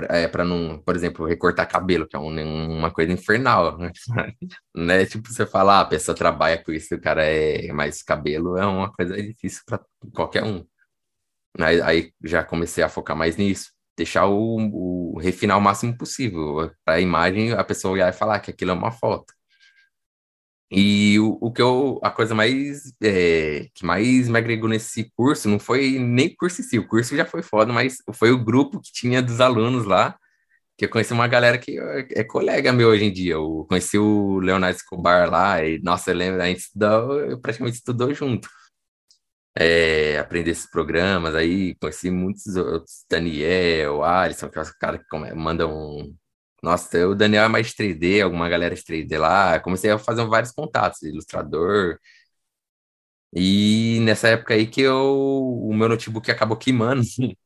é, 0.09 0.27
para 0.27 0.43
não, 0.43 0.79
por 0.79 0.95
exemplo, 0.95 1.25
recortar 1.25 1.67
cabelo, 1.69 2.07
que 2.07 2.15
é 2.15 2.19
um, 2.19 2.77
uma 2.77 2.91
coisa 2.91 3.11
infernal, 3.11 3.77
né? 3.77 3.91
né? 4.75 5.05
Tipo, 5.05 5.29
você 5.31 5.45
falar, 5.45 5.79
ah, 5.79 5.81
a 5.81 5.85
pessoa 5.85 6.15
trabalha 6.15 6.61
com 6.63 6.71
isso, 6.71 6.95
o 6.95 7.01
cara 7.01 7.23
é 7.23 7.71
mais 7.71 8.01
cabelo, 8.03 8.57
é 8.57 8.65
uma 8.65 8.91
coisa 8.91 9.15
difícil 9.21 9.61
para 9.65 9.79
qualquer 10.13 10.43
um. 10.43 10.65
Aí, 11.59 11.81
aí, 11.81 12.13
já 12.23 12.43
comecei 12.43 12.83
a 12.83 12.89
focar 12.89 13.15
mais 13.15 13.37
nisso, 13.37 13.71
deixar 13.97 14.25
o, 14.27 15.13
o 15.13 15.19
refinar 15.19 15.57
o 15.57 15.61
máximo 15.61 15.97
possível, 15.97 16.71
para 16.83 16.95
a 16.95 17.01
imagem 17.01 17.53
a 17.53 17.63
pessoa 17.63 17.93
olhar 17.93 18.09
e 18.09 18.17
falar 18.17 18.39
que 18.39 18.51
aquilo 18.51 18.71
é 18.71 18.73
uma 18.73 18.91
foto. 18.91 19.33
E 20.71 21.19
o, 21.19 21.37
o 21.41 21.51
que 21.51 21.61
eu, 21.61 21.99
a 22.03 22.09
coisa 22.09 22.33
mais 22.33 22.93
é, 23.01 23.67
que 23.75 23.85
mais 23.85 24.27
me 24.27 24.37
agregou 24.39 24.67
nesse 24.69 25.11
curso 25.15 25.47
não 25.47 25.59
foi 25.59 25.99
nem 25.99 26.27
o 26.27 26.35
curso 26.37 26.61
em 26.61 26.63
si, 26.63 26.79
o 26.79 26.87
curso 26.87 27.15
já 27.15 27.25
foi 27.25 27.43
foda, 27.43 27.71
mas 27.71 27.97
foi 28.13 28.31
o 28.31 28.43
grupo 28.43 28.81
que 28.81 28.91
tinha 28.91 29.21
dos 29.21 29.39
alunos 29.39 29.85
lá, 29.85 30.17
que 30.77 30.85
eu 30.85 30.89
conheci 30.89 31.13
uma 31.13 31.27
galera 31.27 31.57
que 31.57 31.77
é 32.15 32.23
colega 32.23 32.73
meu 32.73 32.89
hoje 32.89 33.05
em 33.05 33.13
dia. 33.13 33.33
Eu 33.33 33.65
conheci 33.69 33.97
o 33.97 34.39
Leonardo 34.39 34.77
Escobar 34.77 35.29
lá, 35.29 35.63
e 35.63 35.79
nossa, 35.81 36.11
eu 36.11 36.15
lembro, 36.15 36.41
a 36.41 36.47
gente 36.47 36.61
estudou, 36.61 37.19
eu 37.21 37.39
praticamente 37.39 37.77
estudou 37.77 38.13
junto. 38.13 38.49
É, 39.55 40.17
aprender 40.17 40.51
esses 40.51 40.69
programas 40.69 41.35
aí, 41.35 41.75
conheci 41.75 42.09
muitos 42.09 42.55
outros, 42.55 43.05
Daniel, 43.09 44.03
Alisson, 44.03 44.49
que 44.49 44.57
é 44.57 44.61
os 44.61 44.71
caras 44.71 45.01
que 45.07 45.35
mandam 45.35 46.11
nossa, 46.63 47.07
o 47.07 47.13
Daniel 47.15 47.43
é 47.45 47.47
mais 47.49 47.73
3D, 47.73 48.21
alguma 48.21 48.49
galera 48.49 48.73
de 48.75 48.83
3D 48.83 49.17
lá. 49.17 49.59
Comecei 49.59 49.91
a 49.91 49.99
fazer 49.99 50.25
vários 50.27 50.51
contatos, 50.51 51.01
ilustrador. 51.03 51.99
E 53.35 53.99
nessa 54.01 54.27
época 54.29 54.53
aí 54.53 54.67
que 54.67 54.81
eu, 54.81 54.95
o 55.63 55.73
meu 55.73 55.89
notebook 55.89 56.29
acabou 56.31 56.57
queimando. 56.57 57.01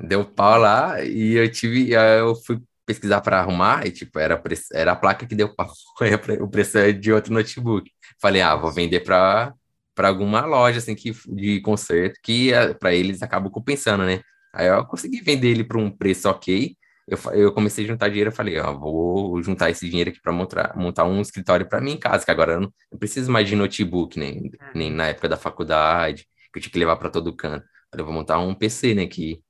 Deu 0.00 0.24
pau 0.26 0.58
lá 0.60 1.02
e 1.04 1.34
eu 1.34 1.50
tive, 1.52 1.92
eu 1.92 2.34
fui 2.46 2.60
pesquisar 2.86 3.20
para 3.22 3.40
arrumar 3.40 3.86
e 3.86 3.92
tipo, 3.92 4.18
era, 4.18 4.42
era 4.72 4.92
a 4.92 4.96
placa 4.96 5.26
que 5.26 5.34
deu 5.34 5.54
pau, 5.54 5.70
o 6.40 6.48
preço 6.48 6.78
é 6.78 6.92
de 6.92 7.12
outro 7.12 7.32
notebook. 7.34 7.90
Falei, 8.20 8.42
ah, 8.42 8.56
vou 8.56 8.72
vender 8.72 9.00
para 9.02 9.54
para 9.94 10.08
alguma 10.08 10.46
loja 10.46 10.78
assim 10.78 10.94
que 10.94 11.12
de 11.28 11.60
conserto 11.62 12.20
que 12.22 12.52
eh, 12.52 12.74
para 12.74 12.94
eles 12.94 13.22
acabam 13.22 13.50
compensando, 13.50 14.04
né? 14.04 14.20
Aí 14.54 14.68
eu 14.68 14.84
consegui 14.86 15.20
vender 15.22 15.48
ele 15.50 15.64
por 15.64 15.76
um 15.78 15.90
preço 15.90 16.28
ok 16.30 16.76
eu, 17.08 17.18
eu 17.32 17.52
comecei 17.52 17.84
a 17.84 17.88
juntar 17.88 18.08
dinheiro, 18.08 18.30
eu 18.30 18.34
falei, 18.34 18.58
ó, 18.58 18.72
vou 18.72 19.42
juntar 19.42 19.70
esse 19.70 19.88
dinheiro 19.88 20.10
aqui 20.10 20.20
para 20.20 20.32
montar, 20.32 20.76
montar 20.76 21.04
um 21.04 21.20
escritório 21.20 21.68
para 21.68 21.80
mim 21.80 21.92
em 21.92 21.98
casa, 21.98 22.24
que 22.24 22.30
agora 22.30 22.52
eu 22.52 22.60
não, 22.60 22.72
não 22.92 22.98
preciso 22.98 23.30
mais 23.32 23.48
de 23.48 23.56
notebook, 23.56 24.18
nem, 24.18 24.42
uhum. 24.42 24.50
nem 24.74 24.90
na 24.90 25.08
época 25.08 25.28
da 25.28 25.36
faculdade, 25.36 26.28
que 26.52 26.58
eu 26.58 26.62
tinha 26.62 26.72
que 26.72 26.78
levar 26.78 26.96
para 26.96 27.10
todo 27.10 27.34
canto. 27.34 27.66
Eu 27.96 28.04
vou 28.04 28.12
montar 28.12 28.38
um 28.38 28.54
PC, 28.54 28.94
né, 28.94 29.06
que 29.06 29.40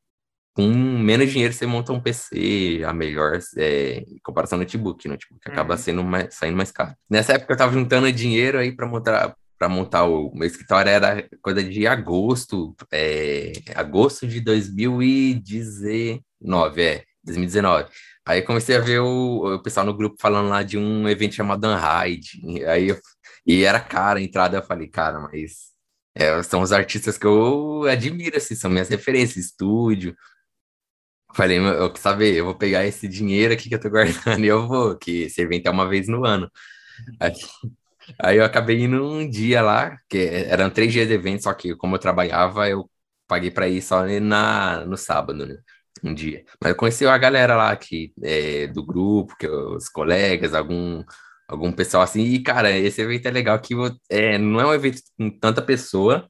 com 0.55 0.69
menos 0.69 1.31
dinheiro 1.31 1.53
você 1.53 1.67
monta 1.67 1.93
um 1.93 2.01
PC, 2.01 2.83
a 2.87 2.93
melhor 2.93 3.39
é, 3.57 3.99
em 3.99 4.19
comparação 4.23 4.57
ao 4.57 4.61
notebook, 4.61 5.09
notebook 5.09 5.41
acaba 5.49 5.75
uhum. 5.75 5.79
sendo 5.79 6.05
mais, 6.05 6.35
saindo 6.35 6.57
mais 6.57 6.73
caro. 6.73 6.95
Nessa 7.11 7.35
época 7.35 7.53
eu 7.53 7.57
tava 7.57 7.73
juntando 7.73 8.11
dinheiro 8.13 8.59
aí 8.59 8.73
para 8.73 8.87
montar 8.87 9.35
para 9.59 9.69
montar 9.69 10.05
o 10.05 10.33
meu 10.35 10.47
escritório 10.47 10.89
era 10.89 11.29
coisa 11.43 11.63
de 11.65 11.87
agosto, 11.87 12.75
é, 12.93 13.53
agosto 13.75 14.27
de 14.27 14.41
2019, 14.41 16.83
é. 16.83 17.05
2019. 17.29 17.89
Aí 18.27 18.43
comecei 18.43 18.77
a 18.77 18.81
ver 18.81 19.01
o, 19.01 19.55
o 19.57 19.63
pessoal 19.63 19.87
no 19.87 19.97
grupo 19.97 20.17
falando 20.21 20.49
lá 20.51 20.63
de 20.63 20.77
um 20.79 21.09
evento 21.09 21.35
chamado 21.35 21.67
Unhide. 21.67 22.65
Aí 22.67 22.89
eu, 22.89 22.99
e 23.47 23.65
era 23.65 23.81
cara 23.81 24.19
a 24.19 24.23
entrada, 24.23 24.59
eu 24.59 24.63
falei, 24.63 24.89
cara, 24.89 25.19
mas 25.21 25.73
é, 26.15 26.43
são 26.43 26.63
os 26.63 26.73
artistas 26.73 27.17
que 27.19 27.27
eu 27.27 27.85
admiro, 27.85 28.37
assim, 28.37 28.55
são 28.55 28.71
minhas 28.71 28.89
referências, 28.89 29.47
estúdio. 29.47 30.15
Falei, 31.35 31.59
eu 31.59 31.89
quero 31.91 31.99
saber, 31.99 32.35
eu 32.37 32.45
vou 32.47 32.55
pegar 32.55 32.85
esse 32.87 33.07
dinheiro 33.07 33.53
aqui 33.55 33.69
que 33.69 33.75
eu 33.75 33.81
tô 33.81 33.89
guardando 33.91 34.41
e 34.45 34.49
eu 34.49 34.67
vou, 34.67 34.97
que 34.99 35.23
esse 35.25 35.41
evento 35.41 35.67
é 35.67 35.71
uma 35.71 35.89
vez 35.89 36.09
no 36.09 36.25
ano. 36.27 36.51
Aí, 37.21 37.33
aí 38.21 38.37
eu 38.39 38.45
acabei 38.45 38.83
indo 38.83 39.05
um 39.05 39.29
dia 39.29 39.63
lá, 39.63 39.99
que 40.09 40.19
eram 40.19 40.71
três 40.71 40.93
dias 40.93 41.09
de 41.09 41.15
evento, 41.15 41.45
só 41.45 41.55
que 41.55 41.77
como 41.77 41.97
eu 41.97 42.01
trabalhava, 42.01 42.69
eu 42.69 42.91
paguei 43.27 43.51
para 43.51 43.69
ir 43.69 43.83
só 43.83 44.05
na, 44.21 44.85
no 44.87 44.97
sábado, 44.97 45.47
né? 45.47 45.57
Um 46.05 46.15
dia. 46.15 46.45
Mas 46.61 46.71
eu 46.71 46.77
conheci 46.77 47.07
a 47.07 47.19
galera 47.19 47.57
lá 47.57 47.75
que, 47.77 48.13
é, 48.23 48.67
do 48.69 48.85
grupo, 48.85 49.37
que 49.39 49.47
os 49.49 49.89
colegas, 49.89 50.55
algum, 50.55 51.05
algum 51.49 51.73
pessoal 51.73 52.03
assim. 52.03 52.23
E, 52.23 52.43
cara, 52.43 52.71
esse 52.71 53.01
evento 53.01 53.27
é 53.27 53.31
legal 53.31 53.59
que 53.61 53.75
é, 54.11 54.39
não 54.39 54.61
é 54.61 54.67
um 54.67 54.75
evento 54.75 55.03
com 55.17 55.31
tanta 55.31 55.63
pessoa. 55.63 56.29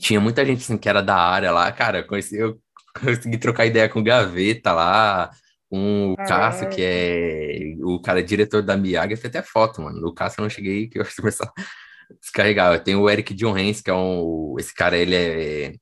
Tinha 0.00 0.20
muita 0.20 0.44
gente 0.44 0.62
assim, 0.62 0.78
que 0.78 0.88
era 0.88 1.02
da 1.02 1.16
área 1.16 1.50
lá. 1.52 1.70
Cara, 1.72 1.98
eu, 2.00 2.06
conheci, 2.06 2.36
eu 2.36 2.60
consegui 3.00 3.38
trocar 3.38 3.66
ideia 3.66 3.88
com 3.88 4.00
o 4.00 4.04
Gaveta 4.04 4.72
lá, 4.72 5.30
com 5.70 6.12
o 6.12 6.16
Cássio, 6.16 6.68
que 6.68 6.82
é 6.82 7.74
o 7.82 8.00
cara 8.00 8.22
diretor 8.22 8.62
da 8.62 8.76
Miaga. 8.76 9.14
Eu 9.14 9.16
fiz 9.16 9.26
até 9.26 9.42
foto, 9.42 9.82
mano. 9.82 10.06
O 10.06 10.14
Cássio 10.14 10.40
eu 10.40 10.44
não 10.44 10.50
cheguei, 10.50 10.88
que 10.88 10.98
eu 10.98 11.04
começar 11.16 11.46
a 11.46 12.14
descarregar. 12.20 12.82
Tem 12.82 12.96
o 12.96 13.08
Eric 13.10 13.34
John 13.34 13.56
Hens, 13.58 13.80
que 13.80 13.90
é 13.90 13.94
um. 13.94 14.56
Esse 14.58 14.74
cara, 14.74 14.96
ele 14.96 15.14
é 15.14 15.74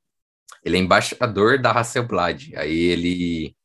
ele 0.64 0.76
é 0.76 0.80
embaixador 0.80 1.60
da 1.60 1.72
Hasselblad. 1.72 2.52
Aí 2.56 2.76
ele. 2.76 3.56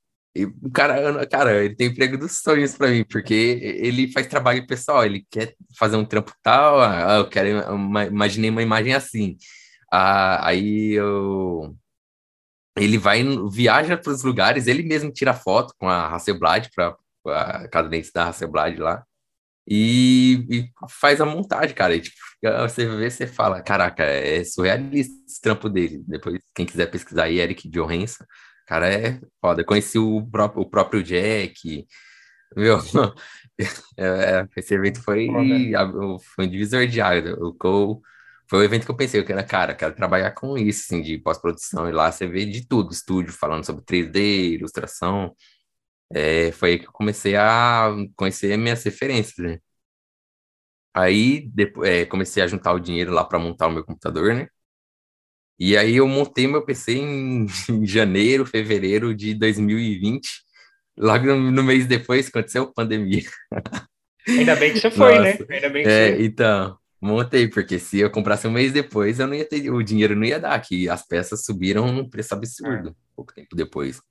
O 0.63 0.71
cara, 0.71 1.25
cara, 1.27 1.63
ele 1.65 1.75
tem 1.75 1.87
emprego 1.87 2.17
dos 2.17 2.39
sonhos 2.41 2.75
para 2.75 2.89
mim, 2.89 3.03
porque 3.03 3.33
ele 3.33 4.11
faz 4.11 4.27
trabalho 4.27 4.65
pessoal, 4.67 5.03
ele 5.03 5.25
quer 5.29 5.55
fazer 5.77 5.97
um 5.97 6.05
trampo 6.05 6.31
tal, 6.43 6.79
ah, 6.79 7.17
eu 7.17 7.27
quero, 7.27 7.73
uma, 7.73 8.05
imaginei 8.05 8.49
uma 8.49 8.61
imagem 8.61 8.93
assim. 8.93 9.37
Ah, 9.91 10.47
aí 10.47 10.93
eu, 10.93 11.75
ele 12.77 12.97
vai, 12.97 13.23
viaja 13.51 13.97
para 13.97 14.11
os 14.11 14.23
lugares, 14.23 14.67
ele 14.67 14.83
mesmo 14.83 15.11
tira 15.11 15.33
foto 15.33 15.73
com 15.79 15.89
a 15.89 16.07
Hasselblad, 16.07 16.69
para 16.75 16.95
a 17.27 17.67
cadência 17.67 18.11
da 18.13 18.27
Hasselblad 18.27 18.77
lá, 18.77 19.03
e, 19.67 20.45
e, 20.49 20.71
faz 20.89 21.21
a 21.21 21.25
montagem, 21.25 21.75
cara. 21.75 21.95
E, 21.95 22.01
tipo, 22.01 22.17
você 22.41 22.85
vê, 22.87 23.09
você 23.09 23.27
fala, 23.27 23.61
caraca, 23.61 24.03
é 24.03 24.43
surrealista 24.43 25.13
esse 25.27 25.41
trampo 25.41 25.69
dele. 25.69 26.03
Depois, 26.07 26.39
quem 26.55 26.65
quiser 26.65 26.87
pesquisar 26.87 27.23
aí, 27.25 27.39
Eric 27.39 27.69
Johansson, 27.69 28.23
cara, 28.65 28.91
é 28.91 29.19
foda. 29.41 29.61
Eu 29.61 29.65
conheci 29.65 29.97
o 29.99 30.25
próprio, 30.25 30.61
o 30.63 30.69
próprio 30.69 31.03
Jack, 31.03 31.85
meu, 32.55 32.77
é, 33.97 34.05
é, 34.05 34.47
esse 34.57 34.73
evento 34.73 35.01
foi, 35.03 35.27
foi 36.35 36.45
um 36.45 36.49
divisor 36.49 36.87
de 36.87 37.01
água. 37.01 37.37
O, 37.39 38.01
foi 38.49 38.59
o 38.59 38.63
evento 38.63 38.85
que 38.85 38.91
eu 38.91 38.97
pensei, 38.97 39.19
eu 39.19 39.25
quero, 39.25 39.45
cara, 39.47 39.75
quero 39.75 39.95
trabalhar 39.95 40.31
com 40.31 40.57
isso, 40.57 40.81
assim, 40.85 41.01
de 41.03 41.17
pós-produção, 41.19 41.87
e 41.87 41.91
lá 41.91 42.11
você 42.11 42.27
vê 42.27 42.45
de 42.45 42.67
tudo, 42.67 42.91
estúdio 42.91 43.31
falando 43.31 43.63
sobre 43.65 43.83
3D, 43.85 44.55
ilustração, 44.55 45.35
é, 46.13 46.51
foi 46.51 46.71
aí 46.71 46.79
que 46.79 46.87
eu 46.87 46.91
comecei 46.91 47.35
a 47.35 47.91
conhecer 48.15 48.57
minhas 48.57 48.83
referências, 48.83 49.37
né? 49.37 49.59
Aí 50.93 51.49
depois, 51.53 51.89
é, 51.89 52.05
comecei 52.05 52.41
a 52.41 52.47
juntar 52.47 52.73
o 52.73 52.79
dinheiro 52.79 53.11
lá 53.11 53.23
para 53.23 53.39
montar 53.39 53.67
o 53.67 53.71
meu 53.71 53.83
computador, 53.83 54.33
né? 54.33 54.47
E 55.59 55.75
aí 55.75 55.97
eu 55.97 56.07
montei 56.07 56.47
meu 56.47 56.63
PC 56.63 56.93
em, 56.93 57.45
em 57.69 57.85
janeiro, 57.85 58.45
fevereiro 58.45 59.13
de 59.13 59.33
2020. 59.33 60.27
Logo 60.97 61.25
no, 61.27 61.51
no, 61.51 61.63
mês 61.63 61.85
depois 61.85 62.27
aconteceu 62.27 62.63
a 62.63 62.73
pandemia. 62.73 63.23
Ainda 64.27 64.55
bem 64.55 64.73
que 64.73 64.79
você 64.79 64.91
foi, 64.91 65.19
né? 65.19 65.31
Nossa. 65.31 65.45
né? 65.45 65.55
Ainda 65.55 65.69
bem 65.69 65.83
que 65.83 65.89
é, 65.89 66.15
você... 66.15 66.23
Então, 66.23 66.77
montei, 67.01 67.47
porque 67.47 67.79
se 67.79 67.99
eu 67.99 68.11
comprasse 68.11 68.47
um 68.47 68.51
mês 68.51 68.71
depois, 68.71 69.19
eu 69.19 69.27
não 69.27 69.33
ia 69.33 69.45
ter, 69.45 69.69
o 69.71 69.81
dinheiro 69.81 70.15
não 70.15 70.23
ia 70.23 70.39
dar, 70.39 70.59
que 70.59 70.87
as 70.89 71.05
peças 71.05 71.43
subiram 71.43 71.91
num 71.91 72.09
preço 72.09 72.33
absurdo, 72.33 72.89
é. 72.89 72.93
pouco 73.15 73.33
tempo 73.33 73.55
depois. 73.55 74.01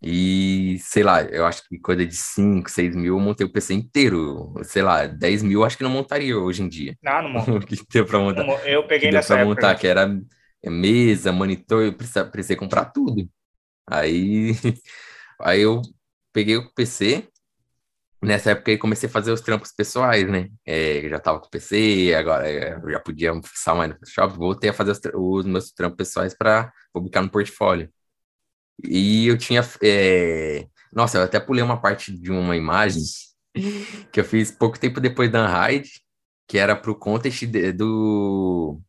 E, 0.00 0.78
sei 0.80 1.02
lá, 1.02 1.22
eu 1.22 1.44
acho 1.44 1.66
que 1.68 1.78
coisa 1.78 2.06
de 2.06 2.14
5, 2.14 2.70
6 2.70 2.94
mil 2.94 3.16
eu 3.16 3.20
montei 3.20 3.44
o 3.46 3.52
PC 3.52 3.74
inteiro. 3.74 4.54
Sei 4.62 4.82
lá, 4.82 5.06
10 5.06 5.42
mil 5.42 5.60
eu 5.60 5.64
acho 5.64 5.76
que 5.76 5.82
não 5.82 5.90
montaria 5.90 6.38
hoje 6.38 6.62
em 6.62 6.68
dia. 6.68 6.96
Não, 7.02 7.22
não 7.22 7.30
monta. 7.30 7.66
que 7.66 7.76
deu 7.92 8.06
pra 8.06 8.18
montar. 8.18 8.44
Não, 8.44 8.58
eu 8.60 8.86
peguei 8.86 9.08
que 9.08 9.14
nessa 9.14 9.34
pra 9.34 9.44
montar, 9.44 9.74
que 9.74 9.86
era 9.86 10.08
mesa, 10.64 11.32
monitor, 11.32 11.84
eu 11.84 11.92
precisei, 11.92 12.24
precisei 12.24 12.56
comprar 12.56 12.86
tudo. 12.86 13.28
Aí, 13.86 14.52
aí 15.40 15.62
eu 15.62 15.82
peguei 16.32 16.56
o 16.56 16.72
PC. 16.74 17.28
Nessa 18.20 18.50
época 18.50 18.72
aí 18.72 18.78
comecei 18.78 19.08
a 19.08 19.12
fazer 19.12 19.30
os 19.30 19.40
trampos 19.40 19.72
pessoais, 19.72 20.28
né? 20.28 20.48
É, 20.66 21.08
já 21.08 21.20
tava 21.20 21.38
com 21.40 21.46
o 21.46 21.50
PC, 21.50 22.14
agora 22.16 22.48
é, 22.48 22.74
eu 22.74 22.90
já 22.90 23.00
podia 23.00 23.32
fixar 23.42 23.76
mais 23.76 23.90
no 23.90 23.96
Photoshop. 23.96 24.36
Voltei 24.36 24.70
a 24.70 24.72
fazer 24.72 24.92
os, 24.92 25.00
os 25.14 25.46
meus 25.46 25.72
trampos 25.72 25.96
pessoais 25.96 26.34
para 26.34 26.72
publicar 26.92 27.22
no 27.22 27.30
portfólio. 27.30 27.88
E 28.84 29.26
eu 29.26 29.36
tinha. 29.38 29.62
É, 29.82 30.66
Nossa, 30.92 31.18
eu 31.18 31.22
até 31.24 31.40
pulei 31.40 31.62
uma 31.62 31.80
parte 31.80 32.12
de 32.16 32.30
uma 32.30 32.56
imagem 32.56 33.02
que 34.12 34.20
eu 34.20 34.24
fiz 34.24 34.50
pouco 34.50 34.78
tempo 34.78 35.00
depois 35.00 35.30
da 35.30 35.44
Unhide, 35.68 35.90
que 36.46 36.58
era 36.58 36.76
pro 36.76 36.96
contest 36.98 37.44
de, 37.46 37.72
do 37.72 38.80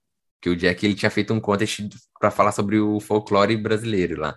que 0.42 0.50
o 0.50 0.56
Jack 0.56 0.86
ele 0.86 0.96
tinha 0.96 1.12
feito 1.12 1.34
um 1.34 1.40
contest 1.42 1.82
para 2.20 2.32
falar 2.32 2.52
sobre 2.52 2.80
o 2.80 3.00
folclore 3.00 3.58
brasileiro 3.58 4.20
lá. 4.22 4.36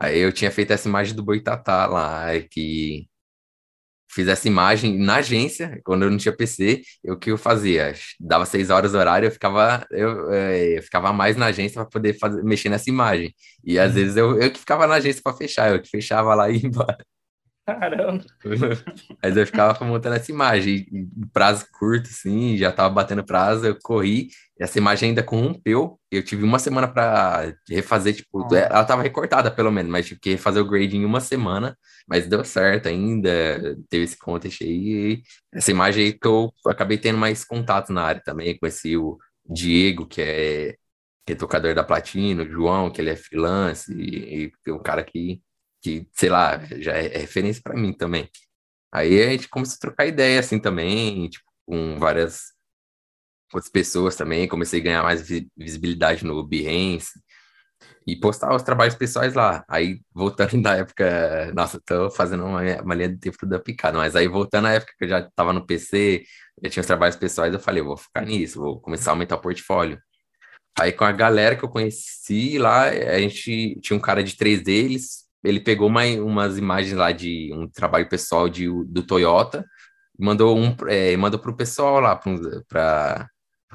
Aí 0.00 0.18
eu 0.18 0.32
tinha 0.32 0.50
feito 0.50 0.72
essa 0.72 0.88
imagem 0.88 1.14
do 1.14 1.24
Boitatá 1.24 1.86
lá, 1.86 2.26
que 2.50 3.08
fiz 4.16 4.28
essa 4.28 4.48
imagem 4.48 4.98
na 4.98 5.16
agência, 5.16 5.78
quando 5.84 6.04
eu 6.04 6.10
não 6.10 6.16
tinha 6.16 6.34
PC, 6.34 6.80
eu 7.04 7.18
que 7.18 7.30
eu 7.30 7.36
fazia? 7.36 7.92
Dava 8.18 8.46
seis 8.46 8.70
horas 8.70 8.94
horário, 8.94 9.26
eu 9.26 9.30
ficava, 9.30 9.86
eu, 9.90 10.32
é, 10.32 10.78
eu 10.78 10.82
ficava 10.82 11.12
mais 11.12 11.36
na 11.36 11.46
agência 11.46 11.82
para 11.82 11.90
poder 11.90 12.18
fazer, 12.18 12.42
mexer 12.42 12.70
nessa 12.70 12.88
imagem. 12.88 13.34
E 13.62 13.78
às 13.78 13.90
uhum. 13.90 13.94
vezes 13.94 14.16
eu, 14.16 14.40
eu 14.40 14.50
que 14.50 14.58
ficava 14.58 14.86
na 14.86 14.94
agência 14.94 15.20
para 15.22 15.36
fechar, 15.36 15.70
eu 15.70 15.82
que 15.82 15.90
fechava 15.90 16.34
lá 16.34 16.48
e 16.48 16.56
ia 16.56 16.66
embora. 16.66 16.96
Caramba! 17.66 18.24
Mas 19.22 19.36
eu 19.36 19.44
ficava 19.44 19.84
montando 19.84 20.16
essa 20.16 20.32
imagem, 20.32 20.86
prazo 21.30 21.66
curto, 21.78 22.08
assim, 22.08 22.56
já 22.56 22.72
tava 22.72 22.94
batendo 22.94 23.22
prazo, 23.24 23.66
eu 23.66 23.76
corri, 23.82 24.28
essa 24.58 24.78
imagem 24.78 25.10
ainda 25.10 25.22
corrompeu, 25.22 26.00
eu 26.10 26.22
tive 26.24 26.44
uma 26.44 26.58
semana 26.58 26.88
para 26.88 27.54
refazer, 27.68 28.14
tipo, 28.14 28.42
ah. 28.54 28.58
ela 28.58 28.84
tava 28.84 29.02
recortada 29.02 29.50
pelo 29.50 29.70
menos, 29.70 29.90
mas 29.90 30.06
tive 30.06 30.20
que 30.20 30.30
refazer 30.30 30.62
o 30.62 30.66
grade 30.66 30.96
em 30.96 31.04
uma 31.04 31.20
semana, 31.20 31.76
mas 32.08 32.26
deu 32.26 32.44
certo 32.44 32.88
ainda, 32.88 33.76
teve 33.90 34.04
esse 34.04 34.18
contest 34.18 34.62
aí, 34.62 35.22
essa 35.52 35.70
imagem 35.70 36.06
aí 36.06 36.12
que 36.12 36.26
eu 36.26 36.52
acabei 36.66 36.98
tendo 36.98 37.18
mais 37.18 37.44
contato 37.44 37.92
na 37.92 38.02
área 38.02 38.22
também, 38.24 38.58
conheci 38.58 38.96
o 38.96 39.18
Diego, 39.44 40.06
que 40.06 40.22
é, 40.22 40.76
que 41.26 41.32
é 41.32 41.36
tocador 41.36 41.74
da 41.74 41.84
Platina, 41.84 42.42
o 42.42 42.50
João, 42.50 42.90
que 42.90 43.00
ele 43.00 43.10
é 43.10 43.16
freelance, 43.16 43.92
e, 43.92 44.52
e 44.66 44.72
um 44.72 44.82
cara 44.82 45.04
que 45.04 45.40
que, 45.86 46.08
sei 46.12 46.28
lá, 46.28 46.58
já 46.80 46.96
é, 46.96 47.14
é 47.14 47.18
referência 47.18 47.62
para 47.62 47.76
mim 47.76 47.92
também. 47.92 48.28
Aí 48.92 49.22
a 49.22 49.30
gente 49.30 49.48
começou 49.48 49.76
a 49.76 49.80
trocar 49.80 50.06
ideia 50.06 50.40
assim 50.40 50.58
também, 50.58 51.28
tipo, 51.28 51.44
com 51.64 51.96
várias 51.98 52.55
outras 53.52 53.70
pessoas 53.70 54.16
também, 54.16 54.48
comecei 54.48 54.80
a 54.80 54.84
ganhar 54.84 55.02
mais 55.02 55.26
visibilidade 55.56 56.24
no 56.24 56.42
Behance 56.46 57.12
e 58.06 58.16
postar 58.16 58.54
os 58.54 58.62
trabalhos 58.62 58.94
pessoais 58.94 59.34
lá. 59.34 59.64
Aí, 59.68 60.00
voltando 60.14 60.60
da 60.62 60.76
época, 60.76 61.52
nossa, 61.54 61.80
tô 61.84 62.10
fazendo 62.10 62.44
uma, 62.44 62.62
uma 62.82 62.94
linha 62.94 63.08
de 63.08 63.18
tempo 63.18 63.44
da 63.46 63.58
picada, 63.58 63.98
mas 63.98 64.14
aí 64.16 64.28
voltando 64.28 64.66
à 64.66 64.72
época 64.72 64.92
que 64.98 65.04
eu 65.04 65.08
já 65.08 65.28
tava 65.34 65.52
no 65.52 65.66
PC, 65.66 66.24
já 66.62 66.70
tinha 66.70 66.80
os 66.80 66.86
trabalhos 66.86 67.16
pessoais, 67.16 67.52
eu 67.52 67.60
falei, 67.60 67.80
eu 67.82 67.86
vou 67.86 67.96
ficar 67.96 68.24
nisso, 68.24 68.60
vou 68.60 68.80
começar 68.80 69.10
a 69.10 69.14
aumentar 69.14 69.36
o 69.36 69.40
portfólio. 69.40 69.98
Aí 70.78 70.92
com 70.92 71.04
a 71.04 71.12
galera 71.12 71.56
que 71.56 71.64
eu 71.64 71.68
conheci 71.68 72.58
lá, 72.58 72.84
a 72.84 73.18
gente 73.18 73.80
tinha 73.80 73.96
um 73.96 74.00
cara 74.00 74.22
de 74.22 74.36
três 74.36 74.62
deles, 74.62 75.26
ele 75.42 75.60
pegou 75.60 75.88
uma, 75.88 76.04
umas 76.04 76.58
imagens 76.58 76.94
lá 76.94 77.12
de 77.12 77.50
um 77.54 77.68
trabalho 77.68 78.08
pessoal 78.08 78.48
de, 78.48 78.66
do 78.86 79.02
Toyota, 79.02 79.64
mandou 80.18 80.56
um, 80.58 80.74
é, 80.88 81.16
mandou 81.16 81.40
para 81.40 81.50
o 81.50 81.56
pessoal 81.56 82.00
lá, 82.00 82.20
para 82.68 83.28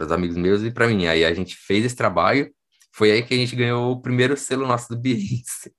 os 0.05 0.11
amigos 0.11 0.37
meus 0.37 0.61
e 0.63 0.71
para 0.71 0.87
mim. 0.87 1.07
Aí 1.07 1.25
a 1.25 1.33
gente 1.33 1.55
fez 1.55 1.85
esse 1.85 1.95
trabalho, 1.95 2.51
foi 2.93 3.11
aí 3.11 3.23
que 3.23 3.33
a 3.33 3.37
gente 3.37 3.55
ganhou 3.55 3.91
o 3.91 4.01
primeiro 4.01 4.35
selo 4.37 4.67
nosso 4.67 4.89
do 4.89 4.99
Behance. 4.99 5.71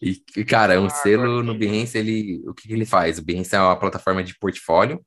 E, 0.00 0.44
cara, 0.44 0.80
um 0.80 0.86
ah, 0.86 0.90
selo 0.90 1.42
no 1.42 1.56
Behance, 1.56 1.98
ele, 1.98 2.42
o 2.48 2.54
que, 2.54 2.66
que 2.66 2.72
ele 2.72 2.86
faz? 2.86 3.18
O 3.18 3.24
Behance 3.24 3.54
é 3.54 3.60
uma 3.60 3.78
plataforma 3.78 4.24
de 4.24 4.38
portfólio, 4.38 5.04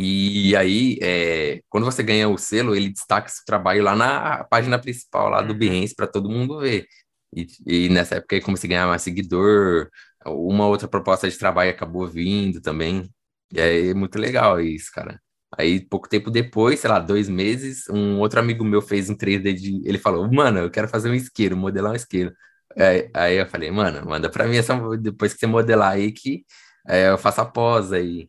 e 0.00 0.54
aí, 0.56 0.98
é, 1.02 1.60
quando 1.68 1.84
você 1.84 2.02
ganha 2.04 2.28
o 2.28 2.38
selo, 2.38 2.74
ele 2.76 2.90
destaca 2.90 3.28
seu 3.28 3.44
trabalho 3.44 3.82
lá 3.82 3.96
na 3.96 4.44
página 4.44 4.78
principal 4.78 5.28
lá 5.28 5.42
do 5.42 5.52
uhum. 5.52 5.58
Behance 5.58 5.94
para 5.94 6.06
todo 6.06 6.30
mundo 6.30 6.60
ver. 6.60 6.86
E, 7.34 7.46
e 7.66 7.88
nessa 7.88 8.16
época 8.16 8.36
eu 8.36 8.42
comecei 8.42 8.68
a 8.68 8.70
ganhar 8.70 8.86
mais 8.86 9.02
seguidor, 9.02 9.90
uma 10.26 10.66
outra 10.66 10.88
proposta 10.88 11.28
de 11.28 11.36
trabalho 11.38 11.70
acabou 11.70 12.06
vindo 12.06 12.60
também. 12.60 13.10
E 13.52 13.60
aí 13.60 13.88
é 13.90 13.94
muito 13.94 14.18
legal 14.18 14.60
isso, 14.60 14.90
cara. 14.92 15.20
Aí, 15.56 15.80
pouco 15.80 16.08
tempo 16.08 16.30
depois, 16.30 16.80
sei 16.80 16.90
lá, 16.90 16.98
dois 16.98 17.28
meses, 17.28 17.88
um 17.88 18.18
outro 18.20 18.38
amigo 18.40 18.64
meu 18.64 18.82
fez 18.82 19.08
um 19.08 19.16
3D 19.16 19.54
de. 19.54 19.80
Ele 19.88 19.98
falou, 19.98 20.30
mano, 20.32 20.58
eu 20.60 20.70
quero 20.70 20.88
fazer 20.88 21.10
um 21.10 21.14
isqueiro, 21.14 21.56
modelar 21.56 21.92
um 21.92 21.96
isqueiro. 21.96 22.32
Aí, 22.76 23.10
aí 23.14 23.36
eu 23.36 23.46
falei, 23.48 23.70
mano, 23.70 24.06
manda 24.08 24.30
pra 24.30 24.46
mim 24.46 24.56
essa. 24.56 24.74
Depois 24.98 25.32
que 25.32 25.40
você 25.40 25.46
modelar 25.46 25.92
aí, 25.92 26.12
que 26.12 26.44
é, 26.86 27.08
eu 27.10 27.18
faço 27.18 27.40
a 27.40 27.46
pós 27.46 27.92
aí. 27.92 28.28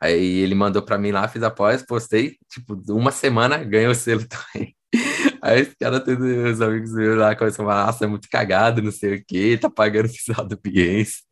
Aí 0.00 0.38
ele 0.40 0.54
mandou 0.54 0.82
pra 0.82 0.98
mim 0.98 1.12
lá, 1.12 1.28
fiz 1.28 1.42
a 1.42 1.50
pós, 1.50 1.82
postei, 1.84 2.36
tipo, 2.50 2.74
uma 2.92 3.12
semana, 3.12 3.58
ganhei 3.64 3.88
o 3.88 3.94
selo 3.94 4.26
também. 4.28 4.76
Aí 5.42 5.62
os 5.62 5.74
caras, 5.74 6.02
os 6.54 6.60
amigos 6.60 6.92
meus 6.94 7.18
lá 7.18 7.36
começam 7.36 7.64
a 7.66 7.68
falar, 7.68 7.86
nossa, 7.86 8.04
é 8.04 8.08
muito 8.08 8.28
cagado, 8.30 8.82
não 8.82 8.92
sei 8.92 9.16
o 9.16 9.24
quê, 9.26 9.58
tá 9.60 9.70
pagando 9.70 10.08
fiscal 10.08 10.46
do 10.46 10.58
Piense. 10.58 11.22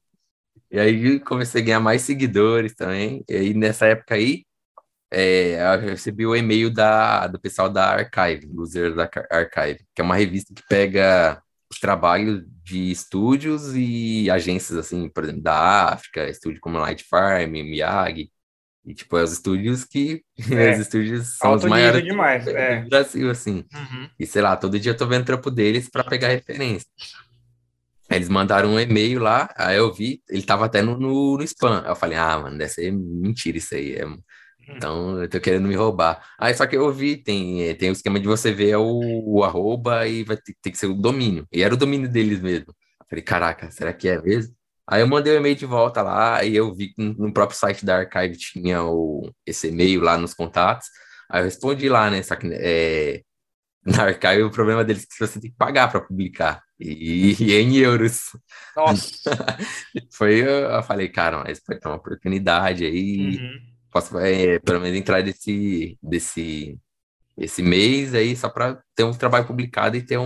E 0.70 0.78
aí 0.78 1.20
comecei 1.20 1.62
a 1.62 1.64
ganhar 1.64 1.80
mais 1.80 2.02
seguidores 2.02 2.74
também. 2.74 3.24
E 3.28 3.34
aí 3.34 3.54
nessa 3.54 3.86
época 3.86 4.14
aí, 4.14 4.44
é, 5.10 5.56
eu 5.74 5.90
recebi 5.90 6.26
o 6.26 6.36
e-mail 6.36 6.70
da, 6.70 7.26
do 7.26 7.40
pessoal 7.40 7.68
da 7.68 7.90
Archive, 7.90 8.50
User 8.54 8.94
da 8.94 9.10
Archive, 9.30 9.84
que 9.94 10.00
é 10.00 10.04
uma 10.04 10.16
revista 10.16 10.54
que 10.54 10.62
pega 10.68 11.42
os 11.70 11.78
trabalhos 11.78 12.42
de 12.64 12.90
estúdios 12.90 13.74
e 13.74 14.30
agências, 14.30 14.78
assim, 14.78 15.08
por 15.08 15.24
exemplo, 15.24 15.42
da 15.42 15.92
África, 15.92 16.28
estúdio 16.28 16.60
como 16.60 16.78
Light 16.78 17.04
Farm, 17.04 17.50
Miyagi, 17.50 18.30
e, 18.84 18.94
tipo, 18.94 19.16
é 19.18 19.22
os 19.22 19.32
estúdios 19.32 19.84
que. 19.84 20.22
É. 20.50 20.72
os 20.72 20.78
estúdios 20.80 21.36
são 21.36 21.50
Alto 21.50 21.64
os 21.64 21.70
maiores 21.70 22.02
demais, 22.02 22.44
do 22.44 22.50
é. 22.50 22.82
Brasil, 22.88 23.30
assim. 23.30 23.64
Uhum. 23.74 24.08
E 24.18 24.26
sei 24.26 24.42
lá, 24.42 24.56
todo 24.56 24.80
dia 24.80 24.92
eu 24.92 24.96
tô 24.96 25.06
vendo 25.06 25.26
trampo 25.26 25.50
deles 25.50 25.88
para 25.88 26.02
pegar 26.02 26.28
referência. 26.28 26.88
eles 28.10 28.28
mandaram 28.28 28.70
um 28.70 28.80
e-mail 28.80 29.20
lá, 29.20 29.52
aí 29.56 29.76
eu 29.76 29.92
vi, 29.92 30.22
ele 30.28 30.42
tava 30.42 30.64
até 30.64 30.82
no, 30.82 30.98
no, 30.98 31.36
no 31.36 31.44
spam. 31.44 31.84
Eu 31.86 31.94
falei, 31.94 32.16
ah, 32.16 32.38
mano, 32.38 32.58
deve 32.58 32.70
ser 32.70 32.90
mentira 32.90 33.58
isso 33.58 33.74
aí. 33.74 33.94
É... 33.94 34.06
Uhum. 34.70 34.76
Então, 34.76 35.22
eu 35.22 35.28
tô 35.28 35.40
querendo 35.40 35.68
me 35.68 35.74
roubar. 35.74 36.24
Aí, 36.38 36.54
só 36.54 36.66
que 36.66 36.76
eu 36.76 36.92
vi, 36.92 37.16
tem, 37.16 37.74
tem 37.76 37.90
o 37.90 37.92
esquema 37.92 38.20
de 38.20 38.26
você 38.26 38.52
ver 38.52 38.76
o, 38.76 39.00
o 39.26 39.44
arroba 39.44 40.06
e 40.06 40.22
vai 40.24 40.36
ter, 40.36 40.70
que 40.70 40.78
ser 40.78 40.86
o 40.86 40.94
domínio. 40.94 41.46
E 41.52 41.62
era 41.62 41.74
o 41.74 41.76
domínio 41.76 42.08
deles 42.08 42.40
mesmo. 42.40 42.66
Eu 42.68 43.06
falei, 43.08 43.22
caraca, 43.24 43.70
será 43.70 43.92
que 43.92 44.08
é 44.08 44.20
mesmo? 44.20 44.54
Aí 44.86 45.02
eu 45.02 45.08
mandei 45.08 45.32
o 45.32 45.36
um 45.36 45.38
e-mail 45.40 45.54
de 45.54 45.66
volta 45.66 46.02
lá 46.02 46.44
e 46.44 46.56
eu 46.56 46.74
vi 46.74 46.88
que 46.92 47.02
no 47.02 47.32
próprio 47.32 47.56
site 47.58 47.84
da 47.84 47.98
Archive 47.98 48.36
tinha 48.36 48.82
o, 48.82 49.30
esse 49.46 49.68
e-mail 49.68 50.00
lá 50.00 50.18
nos 50.18 50.34
contatos. 50.34 50.88
Aí 51.30 51.40
eu 51.40 51.44
respondi 51.44 51.88
lá, 51.88 52.10
né? 52.10 52.22
Só 52.22 52.34
que 52.34 52.48
é, 52.52 53.22
na 53.86 54.04
Archive 54.04 54.42
o 54.42 54.50
problema 54.50 54.84
deles 54.84 55.04
é 55.04 55.06
que 55.06 55.26
você 55.26 55.40
tem 55.40 55.50
que 55.50 55.56
pagar 55.56 55.88
para 55.90 56.00
publicar. 56.00 56.62
E, 56.78 57.36
e, 57.38 57.54
em 57.54 57.76
euros. 57.76 58.30
Nossa! 58.74 59.30
Foi, 60.12 60.40
eu 60.40 60.82
falei, 60.82 61.08
cara, 61.08 61.44
mas 61.44 61.60
pode 61.60 61.78
ter 61.78 61.88
uma 61.88 61.96
oportunidade 61.96 62.84
aí. 62.84 63.38
Uhum. 63.38 63.69
Posso 63.90 64.18
é, 64.18 64.58
pelo 64.60 64.80
menos 64.80 64.98
entrar 64.98 65.22
desse, 65.22 65.98
desse 66.02 66.78
esse 67.36 67.62
mês 67.62 68.14
aí 68.14 68.36
só 68.36 68.48
para 68.50 68.82
ter 68.94 69.04
um 69.04 69.12
trabalho 69.12 69.46
publicado 69.46 69.96
e 69.96 70.02
ter 70.02 70.18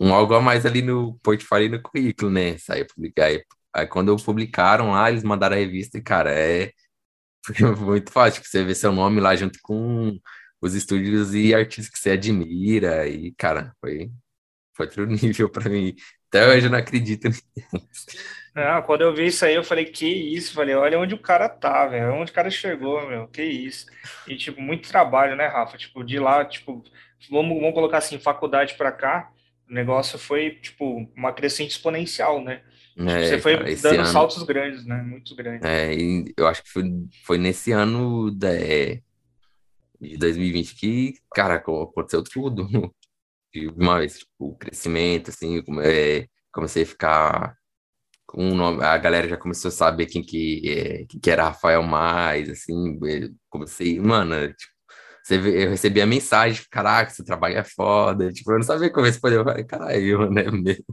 um 0.00 0.12
algo 0.12 0.34
a 0.34 0.40
mais 0.40 0.66
ali 0.66 0.82
no 0.82 1.18
portfólio 1.22 1.66
e 1.66 1.68
no 1.70 1.82
currículo, 1.82 2.30
né? 2.30 2.58
Sair 2.58 2.86
publicar. 2.86 3.26
Aí, 3.26 3.44
aí 3.72 3.86
quando 3.86 4.16
publicaram 4.16 4.90
lá, 4.92 5.10
eles 5.10 5.22
mandaram 5.22 5.56
a 5.56 5.58
revista 5.58 5.98
e, 5.98 6.02
cara, 6.02 6.32
é 6.32 6.72
muito 7.80 8.12
fácil. 8.12 8.42
Tipo, 8.42 8.50
você 8.50 8.64
vê 8.64 8.74
seu 8.74 8.92
nome 8.92 9.20
lá 9.20 9.36
junto 9.36 9.58
com 9.62 10.18
os 10.60 10.74
estúdios 10.74 11.34
e 11.34 11.54
artistas 11.54 11.88
que 11.88 11.98
você 11.98 12.10
admira. 12.12 13.08
E, 13.08 13.32
cara, 13.34 13.74
foi, 13.80 14.10
foi 14.76 14.86
outro 14.86 15.06
nível 15.08 15.50
para 15.50 15.68
mim. 15.70 15.94
Até 16.28 16.48
hoje 16.48 16.66
eu 16.66 16.70
não 16.70 16.78
acredito 16.78 17.28
nisso. 17.28 17.42
Não, 18.54 18.82
quando 18.82 19.00
eu 19.00 19.14
vi 19.14 19.26
isso 19.26 19.44
aí, 19.44 19.54
eu 19.54 19.64
falei, 19.64 19.86
que 19.86 20.06
isso? 20.06 20.52
Falei, 20.54 20.74
olha 20.74 20.98
onde 20.98 21.14
o 21.14 21.18
cara 21.18 21.48
tá, 21.48 21.86
velho. 21.86 22.12
Onde 22.14 22.30
o 22.30 22.34
cara 22.34 22.50
chegou, 22.50 23.06
meu. 23.08 23.26
Que 23.28 23.42
isso. 23.42 23.86
E, 24.28 24.36
tipo, 24.36 24.60
muito 24.60 24.88
trabalho, 24.88 25.34
né, 25.34 25.46
Rafa? 25.46 25.78
Tipo, 25.78 26.04
de 26.04 26.18
lá, 26.18 26.44
tipo, 26.44 26.84
vamos, 27.30 27.58
vamos 27.58 27.74
colocar 27.74 27.98
assim, 27.98 28.18
faculdade 28.18 28.74
para 28.74 28.92
cá 28.92 29.32
o 29.72 29.74
negócio 29.74 30.18
foi, 30.18 30.50
tipo, 30.56 31.10
uma 31.16 31.32
crescente 31.32 31.70
exponencial, 31.70 32.44
né? 32.44 32.62
Tipo, 32.94 33.08
é, 33.08 33.26
você 33.26 33.38
foi 33.38 33.56
cara, 33.56 33.76
dando 33.76 34.00
ano, 34.00 34.06
saltos 34.06 34.42
grandes, 34.42 34.84
né? 34.84 35.02
Muito 35.02 35.34
grandes. 35.34 35.66
É, 35.66 35.94
eu 36.36 36.46
acho 36.46 36.62
que 36.62 36.70
foi, 36.70 36.84
foi 37.24 37.38
nesse 37.38 37.72
ano 37.72 38.30
de, 38.30 39.02
de 39.98 40.18
2020 40.18 40.74
que, 40.74 41.14
cara, 41.34 41.54
aconteceu 41.54 42.22
tudo. 42.22 42.68
De 43.54 43.68
uma 43.68 43.98
vez, 43.98 44.20
tipo, 44.20 44.30
o 44.38 44.56
crescimento, 44.56 45.28
assim, 45.28 45.62
é, 45.84 46.26
comecei 46.50 46.84
a 46.84 46.86
ficar 46.86 47.54
com 48.26 48.44
um 48.44 48.54
nome, 48.54 48.82
a 48.84 48.96
galera 48.98 49.28
já 49.28 49.36
começou 49.36 49.68
a 49.68 49.72
saber 49.72 50.06
quem 50.06 50.22
que, 50.22 50.62
é, 50.70 51.18
que 51.20 51.30
era 51.30 51.44
Rafael 51.44 51.82
Mais, 51.82 52.48
assim, 52.48 52.98
comecei, 53.50 54.00
mano, 54.00 54.52
tipo, 54.54 54.72
você, 55.22 55.36
eu 55.36 55.70
recebi 55.70 56.00
a 56.00 56.06
mensagem, 56.06 56.64
caraca, 56.70 57.10
seu 57.12 57.24
trabalho 57.24 57.56
é 57.56 57.64
foda. 57.64 58.32
Tipo, 58.32 58.52
eu 58.52 58.58
não 58.58 58.64
sabia 58.64 58.90
como 58.90 59.06
responder. 59.06 59.36
Eu 59.38 59.44
falei, 59.44 59.64
caralho, 59.64 60.28
né? 60.30 60.50
Mesmo. 60.50 60.84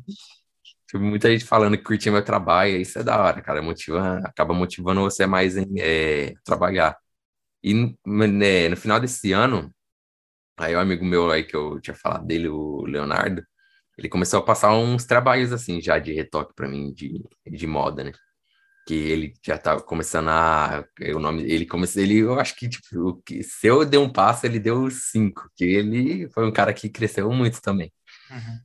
Tipo, 0.87 1.03
muita 1.03 1.29
gente 1.31 1.45
falando 1.45 1.77
que 1.77 1.83
curtia 1.83 2.11
meu 2.11 2.23
trabalho, 2.23 2.77
isso 2.77 2.99
é 2.99 3.03
da 3.03 3.19
hora, 3.21 3.41
cara. 3.41 3.61
Motiva, 3.61 4.19
acaba 4.25 4.53
motivando 4.53 5.01
você 5.01 5.25
mais 5.25 5.57
em 5.57 5.79
é, 5.79 6.33
trabalhar. 6.43 6.97
E 7.63 7.73
né, 8.05 8.69
no 8.69 8.77
final 8.77 8.99
desse 8.99 9.31
ano, 9.33 9.73
aí 10.57 10.75
um 10.75 10.79
amigo 10.79 11.05
meu 11.05 11.31
aí 11.31 11.43
que 11.43 11.55
eu 11.55 11.79
tinha 11.81 11.95
falado 11.95 12.25
dele, 12.27 12.49
o 12.49 12.83
Leonardo, 12.85 13.43
ele 13.99 14.09
começou 14.09 14.39
a 14.39 14.43
passar 14.43 14.73
uns 14.73 15.05
trabalhos 15.05 15.51
assim 15.51 15.81
já 15.81 15.99
de 15.99 16.13
retoque 16.13 16.53
para 16.55 16.67
mim 16.67 16.93
de, 16.93 17.23
de 17.45 17.67
moda, 17.67 18.03
né? 18.03 18.11
Que 18.87 18.95
ele 18.95 19.33
já 19.45 19.57
tava 19.57 19.81
começando 19.81 20.29
a 20.29 20.83
o 21.13 21.19
nome 21.19 21.43
ele 21.43 21.65
começou 21.65 22.01
ele 22.01 22.19
eu 22.19 22.39
acho 22.39 22.55
que 22.55 22.69
tipo 22.69 23.21
que 23.25 23.43
se 23.43 23.67
eu 23.67 23.85
dei 23.85 23.99
um 23.99 24.11
passo 24.11 24.45
ele 24.45 24.59
deu 24.59 24.89
cinco, 24.89 25.49
que 25.55 25.65
ele 25.65 26.29
foi 26.29 26.47
um 26.47 26.51
cara 26.51 26.73
que 26.73 26.89
cresceu 26.89 27.31
muito 27.31 27.61
também. 27.61 27.91
Uhum. 28.31 28.59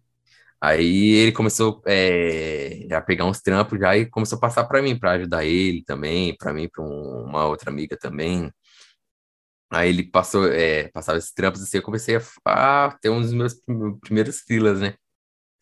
Aí 0.61 1.11
ele 1.16 1.32
começou 1.32 1.82
é, 1.87 2.89
a 2.93 3.01
pegar 3.03 3.26
uns 3.26 3.41
trampos 3.43 3.78
já 3.78 3.97
e 3.99 4.07
começou 4.07 4.39
a 4.39 4.41
passar 4.41 4.64
para 4.64 4.80
mim, 4.80 4.99
para 4.99 5.12
ajudar 5.12 5.45
ele 5.45 5.85
também, 5.85 6.35
para 6.37 6.55
mim, 6.55 6.68
para 6.72 6.82
um, 6.82 7.24
uma 7.24 7.47
outra 7.47 7.70
amiga 7.70 7.97
também. 7.99 8.51
Aí 9.70 9.91
ele 9.91 10.05
passou, 10.05 10.47
é, 10.47 10.89
passava 10.89 11.18
esses 11.18 11.32
trampos 11.32 11.62
assim, 11.62 11.78
eu 11.78 11.82
comecei 11.82 12.16
a, 12.16 12.87
a 12.87 12.99
ter 12.99 13.11
um 13.11 13.20
dos 13.20 13.32
meus 13.32 13.55
primeiros 14.01 14.41
filas, 14.41 14.80
né? 14.80 14.95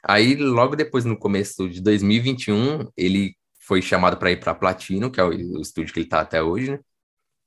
Aí 0.03 0.35
logo 0.37 0.77
depois, 0.77 1.05
no 1.05 1.19
começo 1.19 1.69
de 1.69 1.81
2021, 1.81 2.89
ele 2.97 3.37
foi 3.61 3.81
chamado 3.83 4.17
para 4.19 4.31
ir 4.33 4.41
para 4.41 4.55
Platino, 4.55 5.11
que 5.11 5.21
é 5.21 5.25
o, 5.25 5.29
o, 5.29 5.61
estúdio 5.61 5.93
que 5.95 6.01
ele 6.01 6.07
está 6.07 6.21
até 6.21 6.43
hoje, 6.43 6.73
né? 6.73 6.81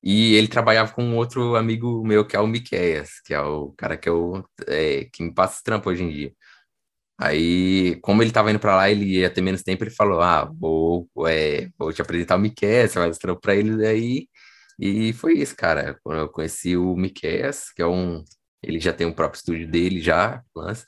E 0.04 0.36
ele 0.36 0.48
trabalhava 0.48 0.94
com 0.94 1.04
um 1.04 1.18
outro 1.18 1.56
amigo 1.56 2.06
meu, 2.06 2.26
que 2.28 2.36
é 2.36 2.40
o 2.40 2.48
Miqueias, 2.48 3.22
que 3.26 3.34
é 3.34 3.42
o 3.42 3.72
cara 3.74 3.98
que, 3.98 4.10
eu, 4.10 4.46
é, 4.68 5.06
que 5.12 5.24
me 5.24 5.34
passa 5.34 5.62
trampo 5.64 5.90
hoje 5.90 6.04
em 6.04 6.10
dia. 6.12 6.34
Aí, 7.18 7.98
como 8.02 8.22
ele 8.22 8.30
estava 8.30 8.52
indo 8.52 8.60
para 8.60 8.76
lá, 8.76 8.90
ele 8.90 9.20
ia 9.20 9.30
ter 9.30 9.42
menos 9.42 9.64
tempo, 9.64 9.84
ele 9.84 9.92
falou: 9.92 10.22
Ah, 10.22 10.46
vou, 10.46 11.10
é, 11.28 11.70
vou 11.78 11.94
te 11.94 12.02
apresentar 12.02 12.36
o 12.36 12.40
Miqueias, 12.40 12.92
você 12.92 13.00
vai 13.00 13.12
trampo 13.12 13.42
para 13.42 13.56
ele 13.56 13.78
daí. 13.78 14.28
E 14.80 15.14
foi 15.14 15.36
isso, 15.40 15.56
cara. 15.56 15.98
Quando 16.04 16.20
eu 16.20 16.30
conheci 16.30 16.76
o 16.78 16.96
Miqueias, 16.96 17.72
que 17.72 17.82
é 17.82 17.88
um. 17.88 18.24
Ele 18.64 18.80
já 18.80 18.94
tem 18.94 19.08
um 19.08 19.14
próprio 19.14 19.38
estúdio 19.40 19.70
dele, 19.70 20.02
já, 20.02 20.44
lança. 20.56 20.88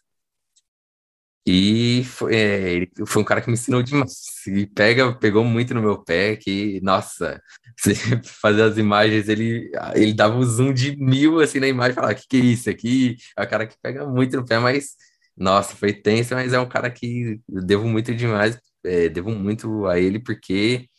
E 1.50 2.04
foi, 2.04 2.36
é, 2.36 2.74
ele 2.74 2.92
foi 3.08 3.22
um 3.22 3.26
cara 3.26 3.40
que 3.42 3.48
me 3.48 3.54
ensinou 3.54 3.82
demais. 3.82 4.46
E 4.48 4.68
pega, 4.68 5.14
pegou 5.16 5.46
muito 5.46 5.74
no 5.74 5.82
meu 5.82 6.04
pé, 6.04 6.36
que, 6.36 6.82
nossa, 6.82 7.42
você 7.80 7.96
fazer 8.26 8.64
as 8.64 8.78
imagens, 8.78 9.30
ele, 9.30 9.72
ele 9.96 10.14
dava 10.14 10.36
um 10.38 10.44
zoom 10.44 10.74
de 10.74 10.98
mil 10.98 11.40
assim 11.40 11.60
na 11.62 11.68
imagem, 11.68 11.96
falava, 11.96 12.14
que 12.16 12.28
que 12.28 12.36
é 12.38 12.40
isso 12.42 12.70
aqui? 12.70 13.16
É 13.38 13.44
um 13.44 13.48
cara 13.48 13.66
que 13.66 13.78
pega 13.82 14.06
muito 14.06 14.36
no 14.36 14.46
pé, 14.46 14.60
mas, 14.60 14.96
nossa, 15.38 15.74
foi 15.74 15.94
tenso, 15.94 16.34
mas 16.36 16.52
é 16.52 16.60
um 16.60 16.68
cara 16.68 16.92
que 16.92 17.40
eu 17.50 17.64
devo 17.64 17.88
muito 17.88 18.14
demais, 18.14 18.60
é, 18.84 19.08
devo 19.08 19.32
muito 19.32 19.86
a 19.88 19.98
ele, 20.00 20.20
porque 20.20 20.90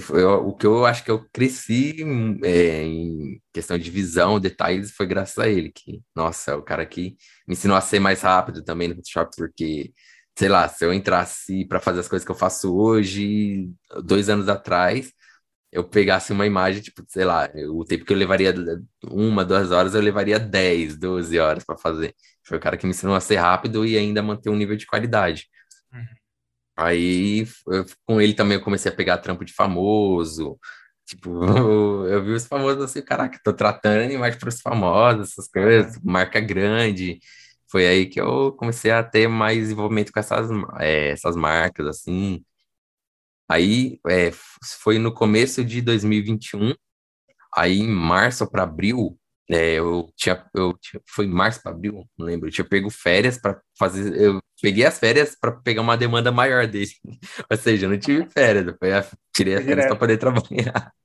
foi 0.00 0.24
o 0.24 0.52
que 0.54 0.66
eu 0.66 0.86
acho 0.86 1.04
que 1.04 1.10
eu 1.10 1.28
cresci 1.30 1.96
é, 2.42 2.82
em 2.84 3.40
questão 3.52 3.78
de 3.78 3.90
visão, 3.90 4.40
detalhes, 4.40 4.92
foi 4.92 5.06
graças 5.06 5.38
a 5.38 5.48
ele, 5.48 5.70
que, 5.70 6.02
nossa, 6.14 6.56
o 6.56 6.62
cara 6.62 6.86
que 6.86 7.16
me 7.46 7.52
ensinou 7.54 7.76
a 7.76 7.80
ser 7.82 8.00
mais 8.00 8.22
rápido 8.22 8.64
também 8.64 8.88
no 8.88 8.94
Photoshop, 8.96 9.36
porque, 9.36 9.92
sei 10.38 10.48
lá, 10.48 10.66
se 10.68 10.84
eu 10.84 10.92
entrasse 10.92 11.66
para 11.66 11.80
fazer 11.80 12.00
as 12.00 12.08
coisas 12.08 12.24
que 12.24 12.32
eu 12.32 12.36
faço 12.36 12.74
hoje, 12.74 13.70
dois 14.02 14.28
anos 14.30 14.48
atrás, 14.48 15.12
eu 15.70 15.84
pegasse 15.84 16.32
uma 16.32 16.46
imagem, 16.46 16.80
tipo, 16.82 17.04
sei 17.08 17.24
lá, 17.24 17.50
o 17.70 17.84
tempo 17.84 18.04
que 18.04 18.12
eu 18.12 18.16
levaria 18.16 18.54
uma, 19.10 19.44
duas 19.44 19.70
horas, 19.72 19.94
eu 19.94 20.00
levaria 20.00 20.38
10, 20.38 20.96
12 20.96 21.38
horas 21.38 21.64
para 21.64 21.76
fazer. 21.76 22.14
Foi 22.44 22.58
o 22.58 22.60
cara 22.60 22.76
que 22.76 22.86
me 22.86 22.90
ensinou 22.92 23.14
a 23.16 23.20
ser 23.20 23.36
rápido 23.36 23.84
e 23.84 23.98
ainda 23.98 24.22
manter 24.22 24.50
um 24.50 24.56
nível 24.56 24.76
de 24.76 24.86
qualidade. 24.86 25.48
Uhum. 25.92 26.23
Aí 26.76 27.46
eu, 27.68 27.84
com 28.06 28.20
ele 28.20 28.34
também 28.34 28.56
eu 28.58 28.64
comecei 28.64 28.90
a 28.90 28.94
pegar 28.94 29.18
trampo 29.18 29.44
de 29.44 29.52
famoso. 29.52 30.58
Tipo, 31.06 31.44
eu 32.08 32.24
vi 32.24 32.32
os 32.32 32.46
famosos 32.46 32.82
assim, 32.84 33.02
caraca, 33.02 33.38
tô 33.44 33.52
tratando 33.52 34.02
animais 34.04 34.36
para 34.36 34.48
os 34.48 34.60
famosos, 34.60 35.30
essas 35.32 35.48
coisas, 35.48 35.98
marca 36.02 36.40
grande. 36.40 37.18
Foi 37.70 37.86
aí 37.86 38.06
que 38.06 38.20
eu 38.20 38.52
comecei 38.52 38.90
a 38.90 39.02
ter 39.02 39.28
mais 39.28 39.70
envolvimento 39.70 40.12
com 40.12 40.20
essas, 40.20 40.48
é, 40.80 41.10
essas 41.10 41.36
marcas, 41.36 41.86
assim. 41.86 42.44
Aí 43.48 44.00
é, 44.08 44.30
foi 44.80 44.98
no 44.98 45.12
começo 45.12 45.64
de 45.64 45.80
2021, 45.82 46.74
aí 47.56 47.80
em 47.80 47.88
março 47.88 48.48
para 48.50 48.64
abril, 48.64 49.18
é, 49.50 49.74
eu 49.74 50.08
tinha, 50.16 50.42
eu 50.54 50.76
tinha, 50.78 51.02
foi 51.06 51.26
março 51.26 51.62
para 51.62 51.72
abril, 51.72 52.08
não 52.16 52.26
lembro. 52.26 52.48
Eu 52.48 52.52
tinha 52.52 52.64
pego 52.66 52.90
férias 52.90 53.38
para 53.38 53.60
fazer. 53.78 54.16
Eu 54.20 54.40
peguei 54.62 54.84
as 54.86 54.98
férias 54.98 55.36
para 55.38 55.52
pegar 55.52 55.82
uma 55.82 55.96
demanda 55.96 56.32
maior 56.32 56.66
dele. 56.66 56.90
Ou 57.50 57.56
seja, 57.56 57.86
eu 57.86 57.90
não 57.90 57.98
tive 57.98 58.28
férias, 58.30 58.66
eu 58.66 58.76
tirei 59.34 59.54
as 59.56 59.64
férias 59.64 59.86
para 59.86 59.96
poder 59.96 60.18
trabalhar. 60.18 60.92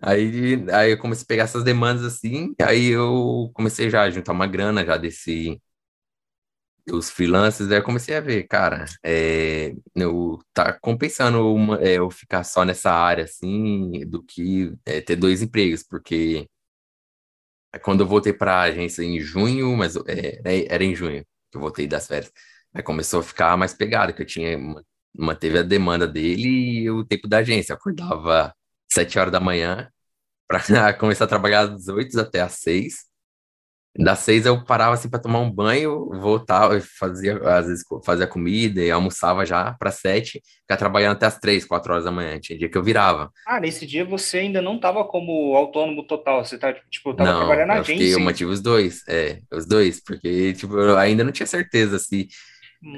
Aí, 0.00 0.64
aí 0.72 0.92
eu 0.92 0.98
comecei 0.98 1.24
a 1.24 1.26
pegar 1.26 1.42
essas 1.44 1.64
demandas 1.64 2.04
assim, 2.04 2.54
aí 2.62 2.86
eu 2.86 3.50
comecei 3.52 3.90
já 3.90 4.02
a 4.02 4.10
juntar 4.10 4.32
uma 4.32 4.46
grana 4.46 4.84
já 4.84 4.96
desse 4.96 5.60
dos 6.86 7.10
freelancers, 7.10 7.70
aí 7.70 7.78
eu 7.78 7.82
comecei 7.84 8.16
a 8.16 8.20
ver, 8.20 8.44
cara, 8.48 8.86
é, 9.04 9.72
eu 9.94 10.38
tá 10.52 10.72
compensando 10.80 11.54
uma, 11.54 11.80
é, 11.80 11.98
eu 11.98 12.10
ficar 12.10 12.42
só 12.44 12.64
nessa 12.64 12.90
área 12.90 13.24
assim, 13.24 14.04
do 14.08 14.22
que 14.22 14.72
é, 14.84 15.00
ter 15.00 15.14
dois 15.16 15.42
empregos, 15.42 15.82
porque 15.84 16.48
quando 17.78 18.00
eu 18.00 18.06
voltei 18.06 18.32
para 18.32 18.54
a 18.54 18.62
agência 18.62 19.02
em 19.02 19.20
junho, 19.20 19.76
mas 19.76 19.96
é, 19.96 20.40
né, 20.42 20.66
era 20.68 20.84
em 20.84 20.94
junho 20.94 21.24
que 21.50 21.56
eu 21.56 21.60
voltei 21.60 21.86
das 21.86 22.06
férias. 22.06 22.32
Aí 22.74 22.82
começou 22.82 23.20
a 23.20 23.22
ficar 23.22 23.56
mais 23.56 23.74
pegado, 23.74 24.14
que 24.14 24.22
eu 24.22 24.26
tinha 24.26 24.58
manteve 25.14 25.58
a 25.58 25.62
demanda 25.62 26.06
dele 26.08 26.48
e 26.82 26.90
o 26.90 27.04
tempo 27.04 27.28
da 27.28 27.38
agência. 27.38 27.72
Eu 27.72 27.76
acordava 27.76 28.54
sete 28.90 29.18
horas 29.18 29.32
da 29.32 29.40
manhã 29.40 29.90
para 30.48 30.60
começar 30.94 31.24
a 31.26 31.28
trabalhar 31.28 31.66
das 31.66 31.88
oito 31.88 32.18
até 32.20 32.40
às 32.40 32.54
seis. 32.54 33.06
Das 33.96 34.20
seis 34.20 34.46
eu 34.46 34.64
parava 34.64 34.94
assim 34.94 35.08
para 35.08 35.20
tomar 35.20 35.40
um 35.40 35.50
banho, 35.50 36.08
voltava, 36.18 36.80
fazia 36.98 37.36
às 37.44 37.66
vezes 37.66 37.84
fazia 38.04 38.26
comida 38.26 38.80
e 38.80 38.90
almoçava 38.90 39.44
já 39.44 39.74
para 39.78 39.90
sete, 39.90 40.40
ficar 40.62 40.78
trabalhando 40.78 41.12
até 41.12 41.26
as 41.26 41.38
três, 41.38 41.66
quatro 41.66 41.92
horas 41.92 42.04
da 42.04 42.10
manhã. 42.10 42.38
Tinha 42.40 42.58
dia 42.58 42.70
que 42.70 42.78
eu 42.78 42.82
virava. 42.82 43.30
Ah, 43.46 43.60
nesse 43.60 43.86
dia 43.86 44.02
você 44.02 44.38
ainda 44.38 44.62
não 44.62 44.76
estava 44.76 45.04
como 45.04 45.54
autônomo 45.54 46.06
total, 46.06 46.42
você 46.42 46.56
tá 46.56 46.72
tipo 46.90 47.12
tava 47.12 47.30
não, 47.30 47.38
trabalhando 47.40 47.68
na 47.68 47.80
agência. 47.80 48.12
Eu 48.12 48.20
mantive 48.20 48.50
os 48.50 48.62
dois, 48.62 49.02
é, 49.06 49.40
os 49.52 49.66
dois, 49.66 50.02
porque 50.02 50.54
tipo 50.54 50.78
eu 50.78 50.96
ainda 50.96 51.22
não 51.22 51.32
tinha 51.32 51.46
certeza 51.46 51.98
se 51.98 52.28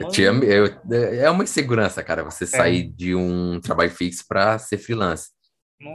eu 0.00 0.08
tinha, 0.08 0.28
eu, 0.28 0.66
é 0.90 1.28
uma 1.28 1.44
insegurança, 1.44 2.02
cara, 2.02 2.24
você 2.24 2.44
é. 2.44 2.46
sair 2.46 2.84
de 2.84 3.14
um 3.14 3.60
trabalho 3.60 3.90
fixo 3.90 4.24
para 4.26 4.58
ser 4.58 4.78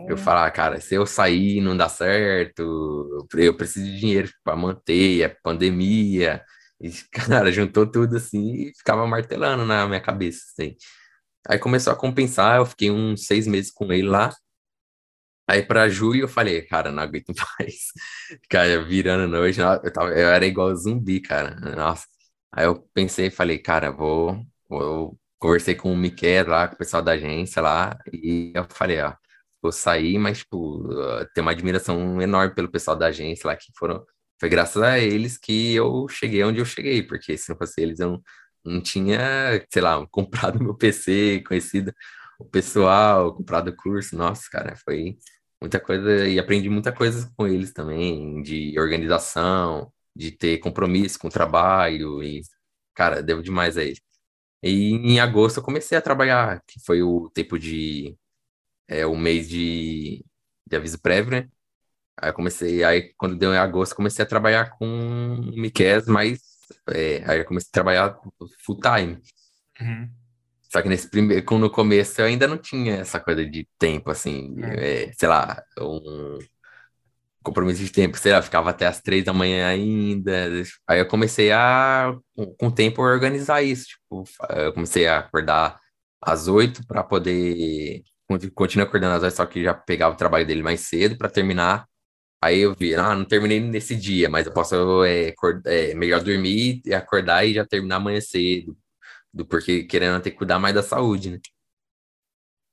Eu 0.07 0.17
falar, 0.17 0.49
cara, 0.51 0.79
se 0.81 0.95
eu 0.95 1.05
sair 1.05 1.61
não 1.61 1.75
dá 1.75 1.89
certo, 1.89 3.27
eu 3.35 3.55
preciso 3.55 3.85
de 3.85 3.99
dinheiro 3.99 4.29
para 4.43 4.55
manter, 4.55 5.21
é 5.23 5.29
pandemia. 5.29 6.43
E, 6.79 6.91
cara, 7.11 7.51
juntou 7.51 7.89
tudo 7.89 8.17
assim 8.17 8.53
e 8.69 8.73
ficava 8.75 9.07
martelando 9.07 9.65
na 9.65 9.87
minha 9.87 10.01
cabeça, 10.01 10.41
assim. 10.51 10.75
Aí 11.47 11.59
começou 11.59 11.93
a 11.93 11.95
compensar, 11.95 12.57
eu 12.57 12.65
fiquei 12.65 12.91
uns 12.91 13.25
seis 13.27 13.47
meses 13.47 13.71
com 13.71 13.91
ele 13.93 14.07
lá. 14.07 14.31
Aí 15.47 15.63
para 15.63 15.89
julho 15.89 16.21
eu 16.21 16.27
falei, 16.27 16.61
cara, 16.63 16.91
não 16.91 17.01
aguento 17.03 17.33
mais. 17.59 17.87
Cara, 18.49 18.83
virando 18.83 19.27
noite, 19.27 19.59
eu, 19.59 19.91
tava, 19.93 20.09
eu 20.11 20.29
era 20.29 20.45
igual 20.45 20.75
zumbi, 20.75 21.19
cara. 21.19 21.55
Nossa. 21.75 22.05
Aí 22.51 22.65
eu 22.65 22.81
pensei 22.93 23.27
e 23.27 23.31
falei, 23.31 23.57
cara, 23.59 23.91
vou, 23.91 24.45
vou. 24.69 25.19
Conversei 25.39 25.73
com 25.75 25.91
o 25.93 25.97
Miquel 25.97 26.47
lá, 26.49 26.67
com 26.67 26.75
o 26.75 26.77
pessoal 26.77 27.01
da 27.01 27.13
agência 27.13 27.61
lá, 27.61 27.97
e 28.11 28.51
eu 28.53 28.65
falei, 28.69 29.01
ó 29.01 29.13
tipo, 29.59 29.71
sair, 29.71 30.17
mas, 30.17 30.39
tipo, 30.39 30.87
ter 31.33 31.41
uma 31.41 31.51
admiração 31.51 32.21
enorme 32.21 32.55
pelo 32.55 32.71
pessoal 32.71 32.97
da 32.97 33.07
agência 33.07 33.47
lá, 33.47 33.55
que 33.55 33.71
foram. 33.77 34.03
Foi 34.39 34.49
graças 34.49 34.81
a 34.81 34.97
eles 34.99 35.37
que 35.37 35.75
eu 35.75 36.07
cheguei 36.09 36.43
onde 36.43 36.59
eu 36.59 36.65
cheguei, 36.65 37.03
porque 37.03 37.37
se 37.37 37.49
não 37.49 37.57
fosse 37.57 37.81
eles, 37.81 37.99
eu 37.99 38.11
não, 38.11 38.21
não 38.65 38.81
tinha, 38.81 39.19
sei 39.71 39.81
lá, 39.81 40.05
comprado 40.11 40.63
meu 40.63 40.75
PC, 40.75 41.43
conhecido 41.47 41.93
o 42.39 42.45
pessoal, 42.45 43.35
comprado 43.35 43.69
o 43.69 43.75
curso. 43.75 44.15
Nossa, 44.15 44.43
cara, 44.51 44.75
foi 44.77 45.17
muita 45.61 45.79
coisa 45.79 46.27
e 46.27 46.39
aprendi 46.39 46.69
muita 46.69 46.91
coisa 46.93 47.29
com 47.35 47.47
eles 47.47 47.73
também, 47.73 48.41
de 48.41 48.79
organização, 48.79 49.91
de 50.15 50.31
ter 50.31 50.57
compromisso 50.59 51.19
com 51.19 51.27
o 51.27 51.31
trabalho 51.31 52.23
e, 52.23 52.41
cara, 52.95 53.21
devo 53.21 53.41
demais 53.43 53.77
a 53.77 53.83
eles. 53.83 53.99
E 54.63 54.91
em 54.93 55.19
agosto 55.19 55.57
eu 55.57 55.63
comecei 55.63 55.97
a 55.97 56.01
trabalhar, 56.01 56.61
que 56.67 56.79
foi 56.85 57.01
o 57.03 57.29
tempo 57.31 57.57
de 57.59 58.17
é, 58.89 59.05
o 59.05 59.15
mês 59.15 59.47
de, 59.47 60.25
de 60.67 60.75
aviso 60.75 60.99
prévio, 60.99 61.31
né? 61.31 61.47
Aí 62.17 62.29
eu 62.29 62.33
comecei, 62.33 62.83
aí 62.83 63.13
quando 63.15 63.37
deu 63.37 63.53
em 63.53 63.57
agosto, 63.57 63.95
comecei 63.95 64.23
a 64.23 64.27
trabalhar 64.27 64.71
com 64.71 64.85
Miquel, 65.55 66.03
mas 66.07 66.39
é, 66.89 67.23
aí 67.25 67.39
eu 67.39 67.45
comecei 67.45 67.69
a 67.69 67.73
trabalhar 67.73 68.19
full 68.65 68.79
time. 68.81 69.21
Uhum. 69.79 70.09
Só 70.71 70.81
que 70.81 70.89
nesse 70.89 71.09
primeiro, 71.09 71.57
no 71.57 71.69
começo 71.69 72.19
eu 72.19 72.25
ainda 72.25 72.47
não 72.47 72.57
tinha 72.57 72.97
essa 72.97 73.19
coisa 73.19 73.45
de 73.45 73.67
tempo, 73.77 74.11
assim, 74.11 74.55
é. 74.63 75.05
É, 75.05 75.13
sei 75.13 75.29
lá, 75.29 75.63
um 75.79 76.37
compromisso 77.41 77.83
de 77.83 77.91
tempo, 77.91 78.17
sei 78.17 78.33
lá, 78.33 78.41
ficava 78.41 78.69
até 78.69 78.85
as 78.85 79.01
três 79.01 79.23
da 79.23 79.33
manhã 79.33 79.67
ainda. 79.67 80.49
Aí 80.87 80.99
eu 80.99 81.07
comecei 81.07 81.51
a, 81.51 82.13
com 82.57 82.67
o 82.67 82.71
tempo, 82.71 83.01
organizar 83.01 83.63
isso. 83.63 83.87
Tipo, 83.87 84.23
eu 84.49 84.73
comecei 84.73 85.07
a 85.07 85.19
acordar 85.19 85.79
às 86.21 86.47
oito 86.47 86.85
para 86.85 87.03
poder 87.03 88.03
continua 88.53 88.85
acordando 88.87 89.15
às 89.15 89.21
vezes, 89.21 89.37
só 89.37 89.45
que 89.45 89.63
já 89.63 89.73
pegava 89.73 90.13
o 90.13 90.17
trabalho 90.17 90.45
dele 90.45 90.63
mais 90.63 90.81
cedo 90.81 91.17
para 91.17 91.29
terminar 91.29 91.89
Aí 92.41 92.59
eu 92.59 92.73
vi, 92.73 92.95
ah, 92.95 93.13
não 93.15 93.25
terminei 93.25 93.59
nesse 93.59 93.95
dia, 93.95 94.29
mas 94.29 94.45
eu 94.47 94.53
posso 94.53 95.03
é, 95.03 95.33
é, 95.65 95.93
melhor 95.93 96.23
dormir 96.23 96.81
e 96.85 96.93
acordar 96.93 97.45
e 97.45 97.53
já 97.53 97.65
terminar 97.65 97.97
amanhã 97.97 98.21
cedo, 98.21 98.77
do, 99.33 99.45
porque 99.45 99.83
querendo 99.85 100.21
ter 100.21 100.31
que 100.31 100.37
cuidar 100.37 100.59
mais 100.59 100.75
da 100.75 100.83
saúde, 100.83 101.31
né? 101.31 101.39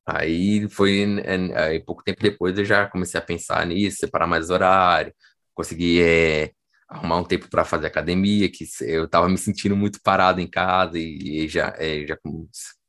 Aí 0.06 0.68
foi, 0.68 1.20
é, 1.20 1.58
aí, 1.58 1.80
pouco 1.80 2.02
tempo 2.04 2.22
depois 2.22 2.56
eu 2.56 2.64
já 2.64 2.86
comecei 2.88 3.18
a 3.18 3.22
pensar 3.22 3.66
nisso, 3.66 3.98
separar 3.98 4.26
mais 4.26 4.50
horário, 4.50 5.12
conseguir 5.54 6.02
é, 6.02 6.52
arrumar 6.88 7.18
um 7.18 7.24
tempo 7.24 7.48
para 7.50 7.64
fazer 7.64 7.86
academia, 7.88 8.48
que 8.50 8.64
eu 8.82 9.06
estava 9.06 9.28
me 9.28 9.38
sentindo 9.38 9.76
muito 9.76 10.00
parado 10.02 10.40
em 10.40 10.48
casa 10.48 10.98
e, 10.98 11.44
e 11.44 11.48
já, 11.48 11.74
é, 11.78 12.06
já 12.06 12.16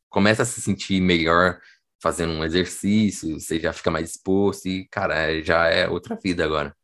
começa 0.09 0.43
a 0.43 0.45
se 0.45 0.61
sentir 0.61 1.01
melhor 1.01 1.59
fazendo 2.01 2.33
um 2.33 2.43
exercício, 2.43 3.39
você 3.39 3.59
já 3.59 3.73
fica 3.73 3.91
mais 3.91 4.07
disposto 4.11 4.67
e, 4.67 4.87
cara, 4.89 5.41
já 5.43 5.67
é 5.67 5.87
outra 5.89 6.15
vida 6.15 6.43
agora. 6.45 6.75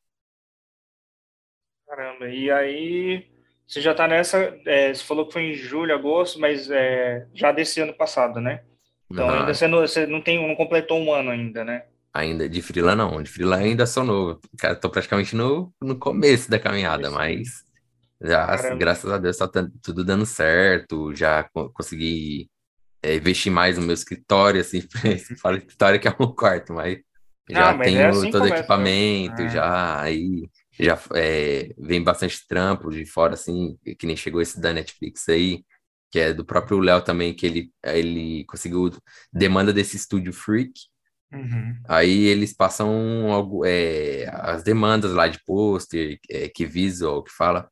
Caramba, 1.88 2.28
e 2.30 2.49
aí 2.51 3.28
você 3.68 3.82
já 3.82 3.93
tá 3.93 4.07
nessa, 4.07 4.38
é, 4.66 4.93
você 4.93 5.03
falou 5.03 5.28
que 5.28 5.34
foi 5.34 5.43
em 5.43 5.53
julho, 5.53 5.93
agosto, 5.93 6.39
mas 6.39 6.70
é, 6.72 7.28
já 7.34 7.51
desse 7.51 7.80
ano 7.82 7.93
passado, 7.93 8.39
né? 8.41 8.64
Então 9.11 9.30
Ah, 9.30 9.34
ainda 9.34 9.53
você 9.53 9.68
não, 9.68 9.82
você 9.82 10.05
não 10.07 10.22
tem, 10.22 10.45
não 10.47 10.55
completou 10.55 10.99
um 10.99 11.14
ano 11.14 11.30
ainda, 11.32 11.64
né? 11.64 11.86
ainda 12.14 12.47
de 12.49 12.61
freela 12.61 12.95
não, 12.95 13.22
de 13.22 13.30
freela 13.30 13.57
ainda 13.57 13.86
sou 13.86 14.03
novo. 14.03 14.39
Cara, 14.57 14.76
tô 14.76 14.89
praticamente 14.89 15.36
no, 15.36 15.74
no 15.82 15.97
começo 15.97 16.49
da 16.49 16.59
caminhada, 16.59 17.09
ano. 17.09 17.11
mas 17.11 17.64
já, 18.22 18.47
Caramba, 18.51 18.72
graças 18.72 19.11
a 19.11 19.18
Deus, 19.18 19.38
tá 19.38 19.49
tudo 19.84 20.05
dando 20.05 20.26
certo, 20.28 21.16
já 21.16 21.43
co- 21.45 21.72
consegui 21.74 22.49
é, 23.04 23.16
investir 23.16 23.51
mais 23.51 23.78
no 23.78 23.84
meu 23.86 23.93
escritório, 23.93 24.62
assim, 24.62 24.82
falo 25.41 25.58
escritório 25.58 25.99
que 25.99 26.08
é 26.08 26.16
um 26.20 26.34
quarto, 26.36 26.74
mas 26.74 26.99
Ah, 27.54 27.74
já 27.74 27.74
mas 27.74 27.95
é 27.95 28.06
tenho 28.06 28.08
assim 28.08 28.32
que 28.32 28.38
todo 28.38 28.45
o 28.45 28.47
começa 28.47 28.78
mesmo. 28.80 28.97
equipamento, 28.97 29.47
Ah, 29.47 29.49
já 29.49 30.01
aí 30.01 30.49
já 30.80 30.99
é, 31.16 31.70
vem 31.78 32.04
bastante 32.04 32.47
trampo 32.47 32.89
de 32.91 33.06
fora, 33.06 33.34
assim, 33.36 33.78
que 33.99 34.08
nem 34.08 34.16
chegou 34.18 34.41
esse 34.41 34.60
da 34.62 34.74
Netflix 34.74 35.30
aí, 35.30 35.64
que 36.12 36.20
é 36.20 36.34
do 36.34 36.45
próprio 36.45 36.80
Léo 36.80 37.01
também, 37.04 37.34
que 37.36 37.45
ele, 37.45 37.72
ele 37.84 38.45
conseguiu 38.45 38.89
demanda 39.32 39.72
desse 39.74 39.95
estúdio 39.97 40.34
Freak, 40.34 40.74
uhum. 41.32 41.86
aí 41.88 42.26
eles 42.26 42.54
passam 42.54 43.32
algo, 43.32 43.66
é, 43.66 44.26
as 44.34 44.64
demandas 44.64 45.12
lá 45.14 45.28
de 45.28 45.39
pôster, 45.45 46.20
é, 46.30 46.49
que 46.49 46.66
visual, 46.66 47.24
que 47.24 47.32
fala, 47.32 47.70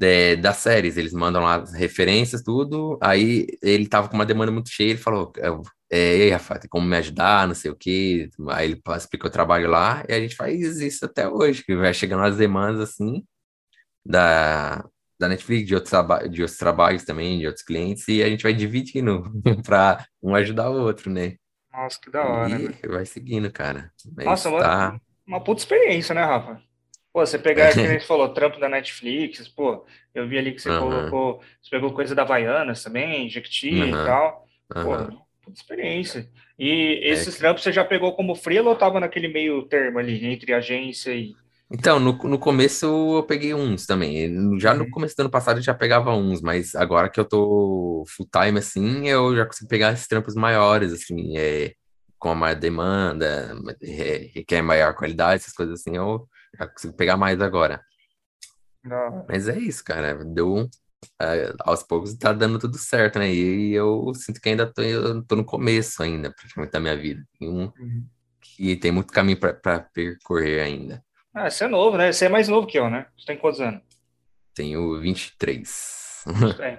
é, 0.00 0.36
das 0.36 0.58
séries, 0.58 0.96
eles 0.96 1.12
mandam 1.12 1.42
lá 1.42 1.56
as 1.56 1.72
referências, 1.74 2.42
tudo. 2.42 2.98
Aí 3.02 3.46
ele 3.62 3.86
tava 3.88 4.08
com 4.08 4.14
uma 4.16 4.26
demanda 4.26 4.50
muito 4.52 4.68
cheia, 4.70 4.90
ele 4.90 4.98
falou: 4.98 5.32
eu- 5.36 5.62
é, 5.90 5.98
Ei, 6.16 6.30
Rafa, 6.30 6.58
tem 6.58 6.68
como 6.68 6.86
me 6.86 6.96
ajudar, 6.96 7.46
não 7.46 7.54
sei 7.54 7.70
o 7.70 7.76
quê. 7.76 8.28
Aí 8.50 8.66
ele 8.72 8.82
explicou 8.96 9.28
o 9.28 9.32
trabalho 9.32 9.68
lá, 9.70 10.04
e 10.08 10.12
a 10.14 10.20
gente 10.20 10.34
faz 10.36 10.80
isso 10.80 11.04
até 11.04 11.28
hoje, 11.28 11.64
que 11.64 11.74
vai 11.76 11.94
chegando 11.94 12.24
as 12.24 12.36
demandas 12.36 12.80
assim 12.80 13.24
da, 14.04 14.84
da 15.18 15.28
Netflix, 15.28 15.66
de 15.66 15.74
outros, 15.74 15.92
de 16.30 16.42
outros 16.42 16.58
trabalhos 16.58 17.04
também, 17.04 17.38
de 17.38 17.46
outros 17.46 17.64
clientes, 17.64 18.06
e 18.08 18.22
a 18.22 18.28
gente 18.28 18.42
vai 18.42 18.52
dividindo 18.54 19.22
para 19.64 20.06
um 20.22 20.34
ajudar 20.34 20.70
o 20.70 20.80
outro, 20.82 21.10
né? 21.10 21.36
Nossa, 21.72 22.00
que 22.00 22.10
da 22.10 22.24
hora, 22.26 22.58
E 22.58 22.62
velho. 22.62 22.78
vai 22.88 23.06
seguindo, 23.06 23.50
cara. 23.52 23.92
Nossa, 24.24 24.48
Mas 24.48 24.52
uma, 24.54 24.60
tá. 24.62 24.98
uma 25.26 25.42
puta 25.44 25.60
experiência, 25.62 26.14
né, 26.14 26.22
Rafa? 26.24 26.60
Pô, 27.14 27.24
você 27.24 27.38
pegar, 27.38 27.76
que 27.76 27.86
nem 27.86 28.00
você 28.00 28.06
falou, 28.06 28.34
trampo 28.34 28.58
da 28.58 28.68
Netflix, 28.68 29.46
pô, 29.48 29.86
eu 30.12 30.28
vi 30.28 30.36
ali 30.36 30.52
que 30.52 30.60
você 30.60 30.72
colocou, 30.72 31.40
você 31.62 31.70
pegou 31.70 31.94
coisa 31.94 32.12
da 32.12 32.22
Havaianas 32.22 32.82
também, 32.82 33.30
Jequiti 33.30 33.68
e 33.68 33.92
tal. 34.02 34.44
Pô, 34.82 34.96
puta 35.44 35.56
experiência. 35.56 36.28
E 36.58 37.00
É, 37.04 37.10
esses 37.12 37.36
trampos 37.38 37.62
você 37.62 37.72
já 37.72 37.84
pegou 37.84 38.16
como 38.16 38.34
freela 38.34 38.70
ou 38.70 38.76
tava 38.76 38.98
naquele 38.98 39.28
meio 39.28 39.62
termo 39.68 40.00
ali, 40.00 40.26
entre 40.26 40.52
agência 40.52 41.14
e... 41.14 41.34
Então, 41.70 42.00
no, 42.00 42.12
no 42.12 42.38
começo 42.38 42.86
eu 42.86 43.22
peguei 43.22 43.54
uns 43.54 43.86
também. 43.86 44.58
Já 44.60 44.74
no 44.74 44.84
Uhum. 44.84 44.90
começo 44.90 45.16
do 45.16 45.20
ano 45.20 45.30
passado 45.30 45.58
eu 45.58 45.62
já 45.62 45.74
pegava 45.74 46.14
uns, 46.14 46.40
mas 46.42 46.74
agora 46.74 47.08
que 47.08 47.18
eu 47.20 47.24
tô 47.24 48.04
full 48.08 48.28
time 48.30 48.58
assim, 48.58 49.08
eu 49.08 49.34
já 49.36 49.46
consigo 49.46 49.68
pegar 49.68 49.92
esses 49.92 50.06
trampos 50.08 50.34
maiores, 50.34 50.92
assim, 50.92 51.36
é, 51.38 51.72
com 52.18 52.30
a 52.30 52.34
maior 52.34 52.56
demanda, 52.58 53.54
é, 53.82 54.30
requer 54.34 54.62
maior 54.62 54.94
qualidade, 54.94 55.42
essas 55.42 55.54
coisas 55.54 55.80
assim, 55.80 55.96
eu 55.96 56.28
já 56.58 56.66
consigo 56.66 56.94
pegar 56.94 57.16
mais 57.16 57.40
agora. 57.40 57.80
Hora. 58.86 59.24
Mas 59.28 59.48
é 59.48 59.58
isso, 59.58 59.82
cara. 59.82 60.24
Deu, 60.24 60.68
é, 61.20 61.52
aos 61.60 61.82
poucos 61.82 62.14
tá 62.14 62.32
dando 62.32 62.58
tudo 62.58 62.76
certo, 62.78 63.18
né? 63.18 63.32
E 63.32 63.72
eu 63.72 64.12
sinto 64.14 64.40
que 64.40 64.48
ainda 64.48 64.66
tô, 64.66 64.82
tô 65.26 65.36
no 65.36 65.44
começo 65.44 66.02
ainda, 66.02 66.30
praticamente, 66.32 66.72
da 66.72 66.80
minha 66.80 66.96
vida. 66.96 67.22
E 67.40 67.48
um, 67.48 67.72
Uhum. 67.78 68.04
que 68.40 68.76
tem 68.76 68.92
muito 68.92 69.12
caminho 69.12 69.38
para 69.38 69.80
percorrer 69.80 70.62
ainda. 70.62 71.02
Ah, 71.32 71.50
você 71.50 71.64
é 71.64 71.68
novo, 71.68 71.96
né? 71.96 72.12
Você 72.12 72.26
é 72.26 72.28
mais 72.28 72.46
novo 72.48 72.66
que 72.66 72.78
eu, 72.78 72.88
né? 72.90 73.06
Você 73.18 73.26
tem 73.26 73.38
quantos 73.38 73.60
anos? 73.60 73.82
Tenho 74.54 75.00
23. 75.00 76.24
É, 76.60 76.78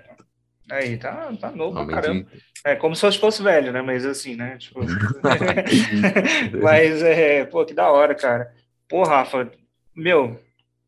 aí, 0.72 0.98
tá, 0.98 1.32
tá 1.40 1.52
novo 1.52 1.76
pra 1.76 1.86
caramba. 2.02 2.30
Realmente. 2.30 2.46
É 2.64 2.76
como 2.76 2.96
se 2.96 3.06
eu 3.06 3.12
fosse 3.12 3.44
velho, 3.44 3.72
né? 3.72 3.82
Mas 3.82 4.06
assim, 4.06 4.36
né? 4.36 4.58
Tipo... 4.58 4.80
Mas, 6.64 7.04
é, 7.04 7.46
pô, 7.46 7.66
que 7.66 7.74
da 7.74 7.92
hora, 7.92 8.16
cara. 8.16 8.54
Pô, 8.88 9.04
Rafa, 9.04 9.52
meu, 9.96 10.40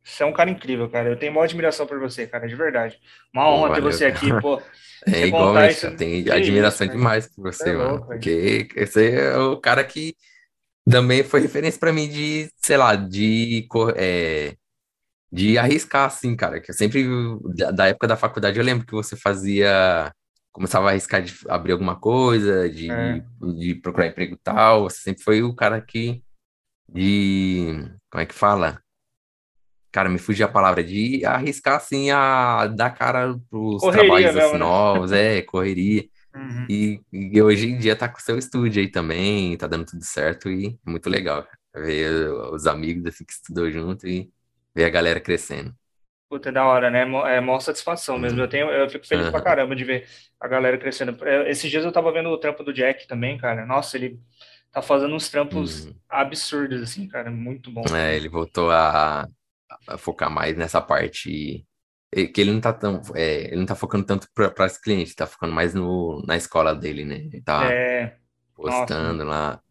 você 0.03 0.23
é 0.23 0.25
um 0.25 0.33
cara 0.33 0.49
incrível, 0.49 0.89
cara. 0.89 1.09
Eu 1.09 1.17
tenho 1.19 1.33
maior 1.33 1.45
admiração 1.45 1.85
por 1.87 1.99
você, 1.99 2.27
cara, 2.27 2.47
de 2.47 2.55
verdade. 2.55 2.99
Uma 3.33 3.49
honra 3.49 3.73
ter 3.75 3.81
você 3.81 4.05
aqui, 4.05 4.29
pô. 4.41 4.61
É 5.05 5.25
igualmente, 5.27 5.71
isso. 5.73 5.81
cara. 5.81 5.95
Tenho 5.97 6.23
Que 6.23 6.29
isso, 6.29 6.37
admiração 6.37 6.87
cara. 6.87 6.97
demais 6.99 7.27
por 7.27 7.43
Você 7.53 7.69
é 7.69 7.73
mano. 7.73 7.89
louco. 7.91 8.07
Porque 8.07 8.67
você 8.77 9.11
é 9.15 9.37
o 9.37 9.57
cara 9.59 9.83
que 9.83 10.15
também 10.89 11.23
foi 11.23 11.41
referência 11.41 11.79
pra 11.79 11.93
mim 11.93 12.09
de, 12.09 12.49
sei 12.57 12.77
lá, 12.77 12.95
de, 12.95 13.67
é, 13.95 14.55
de 15.31 15.57
arriscar, 15.57 16.05
assim, 16.07 16.35
cara. 16.35 16.61
Que 16.61 16.71
eu 16.71 16.75
sempre, 16.75 17.05
da, 17.55 17.71
da 17.71 17.87
época 17.87 18.07
da 18.07 18.17
faculdade, 18.17 18.57
eu 18.59 18.65
lembro 18.65 18.85
que 18.85 18.93
você 18.93 19.15
fazia, 19.17 20.11
começava 20.51 20.87
a 20.87 20.91
arriscar 20.91 21.21
de 21.21 21.33
abrir 21.49 21.73
alguma 21.73 21.99
coisa, 21.99 22.65
É, 22.65 22.69
de, 22.69 23.23
de 23.57 23.75
procurar 23.75 24.07
emprego 24.07 24.35
e 24.35 24.39
tal. 24.39 24.83
Você 24.83 24.99
sempre 25.01 25.23
foi 25.23 25.41
o 25.43 25.55
cara 25.55 25.81
que, 25.81 26.23
de, 26.89 27.67
como 28.11 28.21
é 28.23 28.25
que 28.25 28.33
fala? 28.35 28.81
Cara, 29.97 30.09
me 30.09 30.19
fugiu 30.19 30.45
a 30.45 30.49
palavra 30.51 30.83
de 30.83 31.25
arriscar 31.25 31.77
assim 31.77 32.11
a 32.11 32.67
dar 32.67 32.91
cara 32.91 33.35
pros 33.49 33.87
correria 33.87 34.31
trabalhos 34.31 34.35
assim 34.35 34.59
né? 34.59 34.59
novos, 34.59 35.11
é, 35.11 35.41
correria. 35.41 36.07
Uhum. 36.35 36.69
E, 36.69 37.01
e 37.11 37.41
hoje 37.41 37.67
em 37.69 37.79
dia 37.79 37.95
tá 37.97 38.09
com 38.09 38.19
o 38.19 38.21
seu 38.21 38.37
estúdio 38.37 38.81
aí 38.81 38.91
também, 38.91 39.57
tá 39.57 39.67
dando 39.67 39.85
tudo 39.85 40.03
certo 40.05 40.49
e 40.49 40.79
é 40.87 40.91
muito 40.91 41.09
legal. 41.09 41.47
Ver 41.75 42.29
os 42.53 42.67
amigos 42.67 43.05
assim 43.07 43.25
que 43.25 43.33
estudou 43.33 43.71
junto 43.71 44.07
e 44.07 44.31
ver 44.75 44.85
a 44.85 44.89
galera 44.89 45.19
crescendo. 45.21 45.75
Puta, 46.29 46.49
é 46.49 46.51
da 46.51 46.65
hora, 46.65 46.89
né? 46.91 47.01
É 47.03 47.39
maior 47.41 47.59
satisfação 47.61 48.19
mesmo. 48.19 48.41
Eu 48.41 48.49
Uhum. 48.49 48.49
tenho, 48.49 48.69
eu 48.69 48.89
fico 48.89 49.07
feliz 49.07 49.29
pra 49.29 49.39
Aham. 49.39 49.41
caramba 49.41 49.73
de 49.75 49.85
ver 49.85 50.07
a 50.39 50.47
galera 50.47 50.77
crescendo. 50.77 51.25
É, 51.25 51.49
Esses 51.49 51.69
dias 51.71 51.85
eu 51.85 51.91
tava 51.91 52.11
vendo 52.11 52.29
o 52.29 52.37
trampo 52.37 52.63
do 52.63 52.73
Jack 52.73 53.07
também, 53.07 53.37
cara. 53.37 53.65
Nossa, 53.65 53.95
ele 53.97 54.19
tá 54.71 54.81
fazendo 54.81 55.15
uns 55.15 55.29
trampos 55.29 55.87
Uhum. 55.87 56.01
absurdos, 56.09 56.81
assim, 56.81 57.07
cara. 57.07 57.31
Muito 57.31 57.71
bom, 57.71 57.85
É, 57.95 58.15
ele 58.15 58.27
voltou 58.29 58.71
a 58.71 59.27
focar 59.97 60.29
mais 60.31 60.55
nessa 60.57 60.81
parte 60.81 61.65
e- 62.13 62.27
que 62.29 62.41
ele 62.41 62.51
não 62.53 62.61
tá 62.61 62.73
tão, 62.73 63.01
é, 63.15 63.45
ele 63.47 63.57
não 63.57 63.65
tá 63.65 63.75
focando 63.75 64.05
tanto 64.05 64.27
para 64.33 64.65
os 64.65 64.77
clientes, 64.77 65.15
tá 65.15 65.27
focando 65.27 65.53
mais 65.53 65.73
no, 65.73 66.21
na 66.25 66.37
escola 66.37 66.75
dele, 66.75 67.05
né? 67.05 67.15
Ele 67.17 67.41
tá 67.41 67.79
É, 67.79 68.19
nossa, 68.63 68.95
postando 68.95 69.23
lá. 69.25 69.61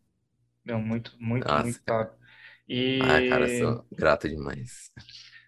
meu, 0.65 0.79
muito, 0.81 1.13
muito, 1.21 1.57
Nossa, 1.57 1.81
muito 1.81 1.81
cara. 1.85 1.93
hora. 1.93 2.15
Ah, 3.01 3.23
cara, 3.23 3.49
E, 3.49 3.49
sou 3.49 3.87
grato 3.93 4.29
demais. 4.29 4.91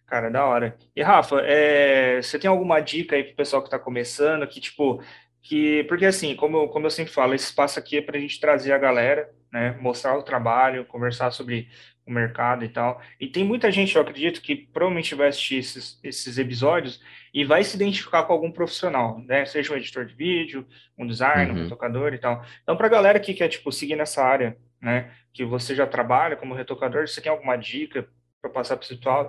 cara, 0.06 0.30
da 0.30 0.44
hora. 0.44 0.76
E 0.96 1.02
Rafa, 1.02 1.40
é, 1.42 2.20
você 2.22 2.38
tem 2.38 2.48
alguma 2.48 2.80
dica 2.80 3.16
aí 3.16 3.24
pro 3.24 3.36
pessoal 3.36 3.62
que 3.62 3.70
tá 3.70 3.78
começando, 3.78 4.46
que 4.46 4.60
tipo, 4.60 5.02
que, 5.42 5.84
porque 5.84 6.06
assim, 6.06 6.34
como, 6.36 6.56
eu- 6.58 6.68
como 6.68 6.86
eu 6.86 6.90
sempre 6.90 7.12
falo, 7.12 7.34
esse 7.34 7.46
espaço 7.46 7.78
aqui 7.78 7.98
é 7.98 8.02
pra 8.02 8.18
gente 8.18 8.40
trazer 8.40 8.72
a 8.72 8.78
galera, 8.78 9.30
né, 9.52 9.72
mostrar 9.80 10.16
o 10.18 10.22
trabalho, 10.22 10.86
conversar 10.86 11.30
sobre 11.30 11.68
o 12.08 12.12
mercado 12.12 12.64
e 12.64 12.68
tal. 12.68 13.00
E 13.20 13.26
tem 13.28 13.44
muita 13.44 13.70
gente, 13.70 13.94
eu 13.96 14.02
acredito, 14.02 14.40
que 14.42 14.56
provavelmente 14.56 15.14
vai 15.14 15.28
assistir 15.28 15.56
esses, 15.56 16.00
esses 16.02 16.38
episódios 16.38 17.00
e 17.34 17.44
vai 17.44 17.62
se 17.64 17.76
identificar 17.76 18.24
com 18.24 18.32
algum 18.32 18.50
profissional, 18.50 19.20
né, 19.24 19.44
seja 19.44 19.72
um 19.74 19.76
editor 19.76 20.06
de 20.06 20.14
vídeo, 20.14 20.66
um 20.98 21.06
designer, 21.06 21.52
um 21.52 21.56
Uhum. 21.56 21.58
retocador 21.58 22.14
e 22.14 22.18
tal. 22.18 22.44
Então, 22.62 22.76
pra 22.76 22.88
galera 22.88 23.20
que 23.20 23.34
quer, 23.34 23.48
tipo, 23.48 23.70
seguir 23.72 23.96
nessa 23.96 24.22
área, 24.24 24.56
né, 24.80 25.12
que 25.32 25.44
você 25.44 25.74
já 25.74 25.86
trabalha 25.86 26.36
como 26.36 26.54
retocador, 26.54 27.06
você 27.08 27.20
tem 27.20 27.30
alguma 27.30 27.56
dica 27.56 28.08
para 28.40 28.50
passar 28.50 28.76
para 28.76 28.86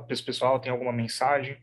esse 0.10 0.24
pessoal? 0.24 0.60
Tem 0.60 0.72
alguma 0.72 0.94
mensagem? 0.94 1.58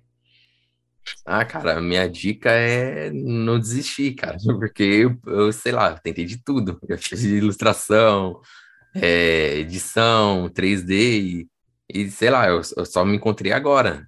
Ah, 1.24 1.44
cara, 1.44 1.78
a 1.78 1.80
minha 1.80 2.08
dica 2.08 2.50
é 2.50 3.10
não 3.12 3.58
desistir, 3.58 4.14
cara, 4.14 4.36
porque 4.58 4.82
eu, 4.82 5.18
eu, 5.26 5.52
sei 5.52 5.72
lá, 5.72 5.96
tentei 5.98 6.24
de 6.24 6.42
tudo. 6.42 6.78
Eu 6.88 6.98
fiz 6.98 7.22
ilustração, 7.24 8.40
é, 9.02 9.56
edição, 9.58 10.48
3D 10.50 10.90
e, 10.90 11.48
e, 11.88 12.10
sei 12.10 12.30
lá, 12.30 12.48
eu, 12.48 12.60
eu 12.76 12.86
só 12.86 13.04
me 13.04 13.16
encontrei 13.16 13.52
agora. 13.52 14.06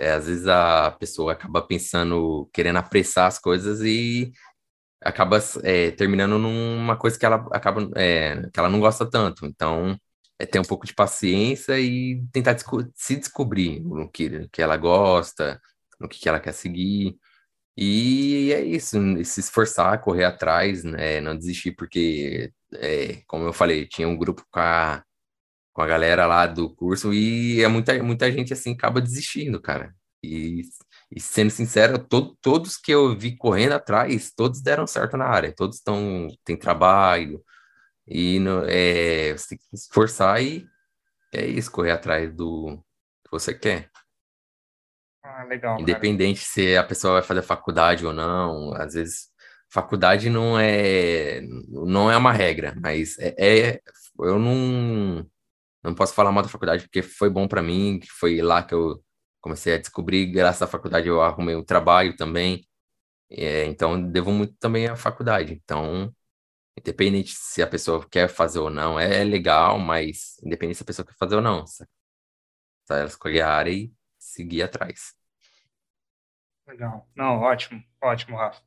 É, 0.00 0.12
às 0.12 0.26
vezes 0.26 0.46
a 0.48 0.90
pessoa 0.92 1.32
acaba 1.32 1.62
pensando, 1.62 2.48
querendo 2.52 2.78
apressar 2.78 3.26
as 3.26 3.38
coisas 3.38 3.80
e 3.82 4.32
acaba 5.00 5.38
é, 5.62 5.90
terminando 5.92 6.38
numa 6.38 6.96
coisa 6.96 7.18
que 7.18 7.26
ela 7.26 7.46
acaba, 7.52 7.88
é, 7.96 8.48
que 8.52 8.58
ela 8.58 8.68
não 8.68 8.80
gosta 8.80 9.08
tanto. 9.08 9.46
Então, 9.46 9.96
é 10.38 10.46
ter 10.46 10.58
um 10.58 10.64
pouco 10.64 10.86
de 10.86 10.94
paciência 10.94 11.78
e 11.78 12.22
tentar 12.32 12.54
desco 12.54 12.84
se 12.94 13.16
descobrir 13.16 13.80
no 13.80 14.10
que, 14.10 14.48
que 14.48 14.60
ela 14.62 14.76
gosta, 14.76 15.60
no 16.00 16.08
que, 16.08 16.18
que 16.20 16.28
ela 16.28 16.40
quer 16.40 16.52
seguir. 16.52 17.16
E 17.76 18.52
é 18.52 18.62
isso, 18.62 18.98
se 19.24 19.40
esforçar, 19.40 20.00
correr 20.00 20.24
atrás, 20.24 20.84
né? 20.84 21.20
Não 21.20 21.36
desistir, 21.36 21.72
porque, 21.72 22.52
é, 22.74 23.22
como 23.26 23.44
eu 23.46 23.52
falei, 23.52 23.86
tinha 23.86 24.08
um 24.08 24.16
grupo 24.16 24.44
com 24.50 24.60
a, 24.60 25.02
com 25.72 25.82
a 25.82 25.86
galera 25.86 26.26
lá 26.26 26.46
do 26.46 26.74
curso 26.74 27.12
e 27.14 27.62
é 27.62 27.68
muita, 27.68 28.02
muita 28.02 28.30
gente 28.30 28.52
assim 28.52 28.72
acaba 28.72 29.00
desistindo, 29.00 29.60
cara. 29.60 29.94
E, 30.22 30.62
e 31.10 31.20
sendo 31.20 31.50
sincero, 31.50 31.98
to, 31.98 32.36
todos 32.42 32.76
que 32.76 32.92
eu 32.92 33.16
vi 33.18 33.36
correndo 33.36 33.72
atrás, 33.72 34.32
todos 34.34 34.62
deram 34.62 34.86
certo 34.86 35.16
na 35.16 35.26
área, 35.26 35.54
todos 35.54 35.76
estão 35.78 36.28
têm 36.44 36.56
trabalho 36.56 37.42
e 38.06 38.38
no, 38.40 38.64
é, 38.68 39.32
você 39.32 39.50
tem 39.50 39.58
que 39.58 39.64
se 39.76 39.86
esforçar 39.86 40.42
e 40.42 40.66
é 41.32 41.46
isso, 41.46 41.70
correr 41.72 41.92
atrás 41.92 42.32
do 42.34 42.78
que 43.24 43.30
você 43.30 43.54
quer. 43.54 43.91
Ah, 45.22 45.44
legal. 45.44 45.80
Independente 45.80 46.40
cara. 46.40 46.50
se 46.52 46.76
a 46.76 46.84
pessoa 46.84 47.14
vai 47.14 47.22
fazer 47.22 47.42
faculdade 47.42 48.04
ou 48.04 48.12
não, 48.12 48.74
às 48.74 48.94
vezes 48.94 49.30
faculdade 49.70 50.28
não 50.28 50.58
é 50.58 51.40
não 51.68 52.10
é 52.10 52.16
uma 52.16 52.32
regra, 52.32 52.74
mas 52.80 53.18
é, 53.18 53.34
é 53.38 53.80
eu 54.18 54.38
não 54.38 55.26
não 55.82 55.94
posso 55.94 56.14
falar 56.14 56.32
mal 56.32 56.42
da 56.42 56.48
faculdade 56.48 56.84
porque 56.84 57.02
foi 57.02 57.30
bom 57.30 57.48
para 57.48 57.62
mim, 57.62 57.98
que 58.00 58.08
foi 58.10 58.40
lá 58.42 58.62
que 58.62 58.74
eu 58.74 59.02
comecei 59.40 59.74
a 59.74 59.78
descobrir, 59.78 60.26
graças 60.26 60.62
à 60.62 60.66
faculdade 60.66 61.08
eu 61.08 61.20
arrumei 61.22 61.56
um 61.56 61.64
trabalho 61.64 62.16
também, 62.16 62.66
é, 63.30 63.66
então 63.66 64.00
devo 64.10 64.32
muito 64.32 64.54
também 64.60 64.88
à 64.88 64.96
faculdade. 64.96 65.54
Então, 65.54 66.14
independente 66.78 67.32
se 67.36 67.62
a 67.62 67.66
pessoa 67.66 68.06
quer 68.10 68.28
fazer 68.28 68.60
ou 68.60 68.70
não, 68.70 68.98
é 69.00 69.24
legal, 69.24 69.78
mas 69.78 70.38
independente 70.44 70.78
se 70.78 70.82
a 70.84 70.86
pessoa 70.86 71.06
quer 71.06 71.16
fazer 71.18 71.36
ou 71.36 71.42
não, 71.42 71.66
se 71.66 71.84
ela 72.90 73.06
escolher 73.06 73.42
a 73.42 73.50
área 73.54 73.70
e 73.72 73.92
seguir 74.32 74.62
atrás. 74.62 75.14
Legal. 76.66 77.06
Não, 77.14 77.40
ótimo, 77.40 77.82
ótimo, 78.00 78.36
Rafa. 78.36 78.62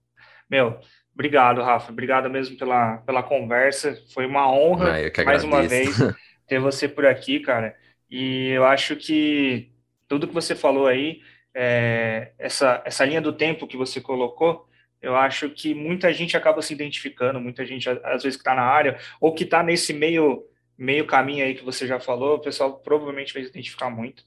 Meu, 0.49 0.79
obrigado, 1.13 1.61
Rafa. 1.61 1.91
Obrigado 1.91 2.29
mesmo 2.29 2.57
pela, 2.57 2.97
pela 2.97 3.23
conversa. 3.23 3.99
Foi 4.13 4.25
uma 4.25 4.51
honra, 4.51 4.93
ah, 4.97 5.23
mais 5.23 5.43
uma 5.43 5.63
vez, 5.63 5.97
ter 6.47 6.59
você 6.59 6.87
por 6.87 7.05
aqui, 7.05 7.39
cara. 7.39 7.75
E 8.09 8.49
eu 8.49 8.63
acho 8.65 8.95
que 8.95 9.71
tudo 10.07 10.27
que 10.27 10.33
você 10.33 10.55
falou 10.55 10.87
aí, 10.87 11.21
é, 11.53 12.33
essa, 12.37 12.83
essa 12.85 13.05
linha 13.05 13.21
do 13.21 13.33
tempo 13.33 13.67
que 13.67 13.77
você 13.77 13.99
colocou, 13.99 14.69
eu 15.01 15.15
acho 15.15 15.49
que 15.49 15.73
muita 15.73 16.13
gente 16.13 16.37
acaba 16.37 16.61
se 16.61 16.73
identificando, 16.73 17.39
muita 17.39 17.65
gente, 17.65 17.89
às 17.89 18.23
vezes, 18.23 18.37
que 18.37 18.41
está 18.41 18.53
na 18.53 18.63
área, 18.63 18.97
ou 19.19 19.33
que 19.33 19.43
está 19.43 19.63
nesse 19.63 19.93
meio, 19.93 20.43
meio 20.77 21.07
caminho 21.07 21.43
aí 21.43 21.55
que 21.55 21.63
você 21.63 21.87
já 21.87 21.99
falou, 21.99 22.35
o 22.35 22.41
pessoal 22.41 22.79
provavelmente 22.79 23.33
vai 23.33 23.43
se 23.43 23.49
identificar 23.49 23.89
muito. 23.89 24.23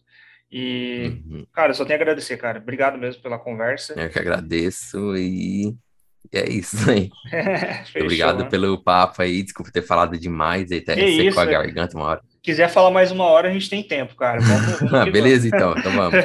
E, 0.51 1.21
uhum. 1.27 1.47
cara, 1.53 1.75
só 1.75 1.85
tenho 1.85 1.99
a 1.99 2.03
agradecer, 2.03 2.37
cara. 2.37 2.59
Obrigado 2.59 2.99
mesmo 2.99 3.23
pela 3.23 3.39
conversa. 3.39 3.95
Eu 3.95 4.09
que 4.09 4.19
agradeço 4.19 5.17
e 5.17 5.75
é 6.33 6.49
isso 6.49 6.91
aí. 6.91 7.11
Fechou, 7.87 8.03
Obrigado 8.03 8.39
mano. 8.39 8.51
pelo 8.51 8.83
papo 8.83 9.23
aí. 9.23 9.43
Desculpa 9.43 9.71
ter 9.71 9.83
falado 9.83 10.19
demais. 10.19 10.71
Até 10.73 10.95
secou 10.95 11.43
a 11.43 11.47
garganta 11.47 11.97
uma 11.97 12.07
hora 12.07 12.23
quiser 12.43 12.69
falar 12.69 12.91
mais 12.91 13.11
uma 13.11 13.25
hora, 13.25 13.49
a 13.49 13.53
gente 13.53 13.69
tem 13.69 13.83
tempo, 13.83 14.15
cara. 14.15 14.41
Vamos, 14.41 14.91
vamos 14.91 15.11
Beleza, 15.13 15.49
então, 15.49 15.75
então 15.77 15.93
vamos. 15.93 16.15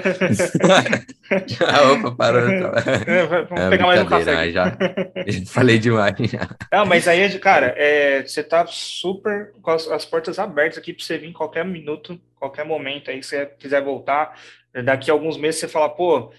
Opa, 1.91 2.11
parou. 2.15 2.49
Então. 2.49 2.71
É, 3.07 3.25
vamos 3.25 3.63
é, 3.63 3.69
pegar 3.69 3.87
mais 3.87 4.01
um 4.01 4.05
café. 4.05 4.51
Já, 4.51 4.77
falei 5.47 5.79
demais. 5.79 6.15
Já. 6.29 6.49
Não, 6.71 6.85
mas 6.85 7.07
aí, 7.07 7.39
cara, 7.39 7.73
é, 7.77 8.23
você 8.23 8.43
tá 8.43 8.65
super 8.67 9.51
com 9.61 9.71
as, 9.71 9.87
as 9.87 10.05
portas 10.05 10.39
abertas 10.39 10.77
aqui 10.77 10.93
para 10.93 11.03
você 11.03 11.17
vir 11.17 11.29
em 11.29 11.33
qualquer 11.33 11.65
minuto, 11.65 12.19
qualquer 12.35 12.65
momento 12.65 13.11
aí, 13.11 13.21
se 13.21 13.29
você 13.29 13.45
quiser 13.45 13.81
voltar. 13.81 14.37
Daqui 14.83 15.11
a 15.11 15.13
alguns 15.13 15.37
meses 15.37 15.59
você 15.59 15.67
fala, 15.67 15.87
pô, 15.87 16.31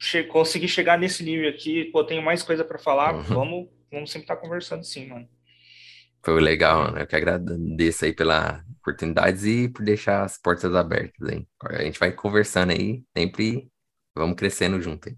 che 0.00 0.24
consegui 0.24 0.66
chegar 0.66 0.98
nesse 0.98 1.22
nível 1.22 1.48
aqui, 1.48 1.84
pô, 1.84 2.02
tenho 2.02 2.22
mais 2.22 2.42
coisa 2.42 2.64
para 2.64 2.78
falar, 2.78 3.14
uhum. 3.14 3.22
vamos, 3.22 3.68
vamos 3.92 4.10
sempre 4.10 4.24
estar 4.24 4.36
tá 4.36 4.40
conversando 4.40 4.82
sim, 4.82 5.06
mano. 5.06 5.28
Foi 6.22 6.40
legal, 6.40 6.84
mano. 6.84 6.98
Eu 6.98 7.06
que 7.06 7.16
agradeço 7.16 8.04
aí 8.04 8.12
pela 8.12 8.62
oportunidade 8.80 9.48
e 9.48 9.68
por 9.68 9.84
deixar 9.84 10.24
as 10.24 10.38
portas 10.38 10.74
abertas 10.74 11.28
aí. 11.28 11.46
A 11.62 11.82
gente 11.82 11.98
vai 11.98 12.12
conversando 12.12 12.72
aí, 12.72 13.02
sempre 13.16 13.68
vamos 14.14 14.36
crescendo 14.36 14.80
junto 14.80 15.08
aí. 15.08 15.16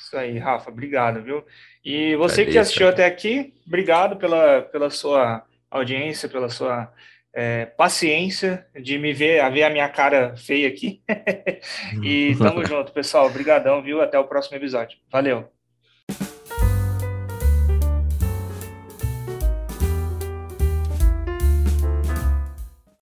Isso 0.00 0.16
aí, 0.16 0.38
Rafa, 0.38 0.70
obrigado, 0.70 1.22
viu? 1.22 1.44
E 1.84 2.14
você 2.16 2.44
que 2.44 2.58
assistiu 2.58 2.88
até 2.88 3.06
aqui, 3.06 3.54
obrigado 3.66 4.16
pela, 4.16 4.62
pela 4.62 4.90
sua 4.90 5.42
audiência, 5.70 6.28
pela 6.28 6.50
sua 6.50 6.92
é, 7.34 7.66
paciência 7.66 8.66
de 8.78 8.98
me 8.98 9.12
ver, 9.12 9.40
a 9.40 9.48
ver 9.48 9.62
a 9.62 9.70
minha 9.70 9.88
cara 9.88 10.36
feia 10.36 10.68
aqui. 10.68 11.02
e 12.02 12.36
tamo 12.36 12.64
junto, 12.66 12.92
pessoal. 12.92 13.26
Obrigadão, 13.26 13.82
viu? 13.82 14.02
Até 14.02 14.18
o 14.18 14.28
próximo 14.28 14.56
episódio. 14.56 14.98
Valeu. 15.10 15.50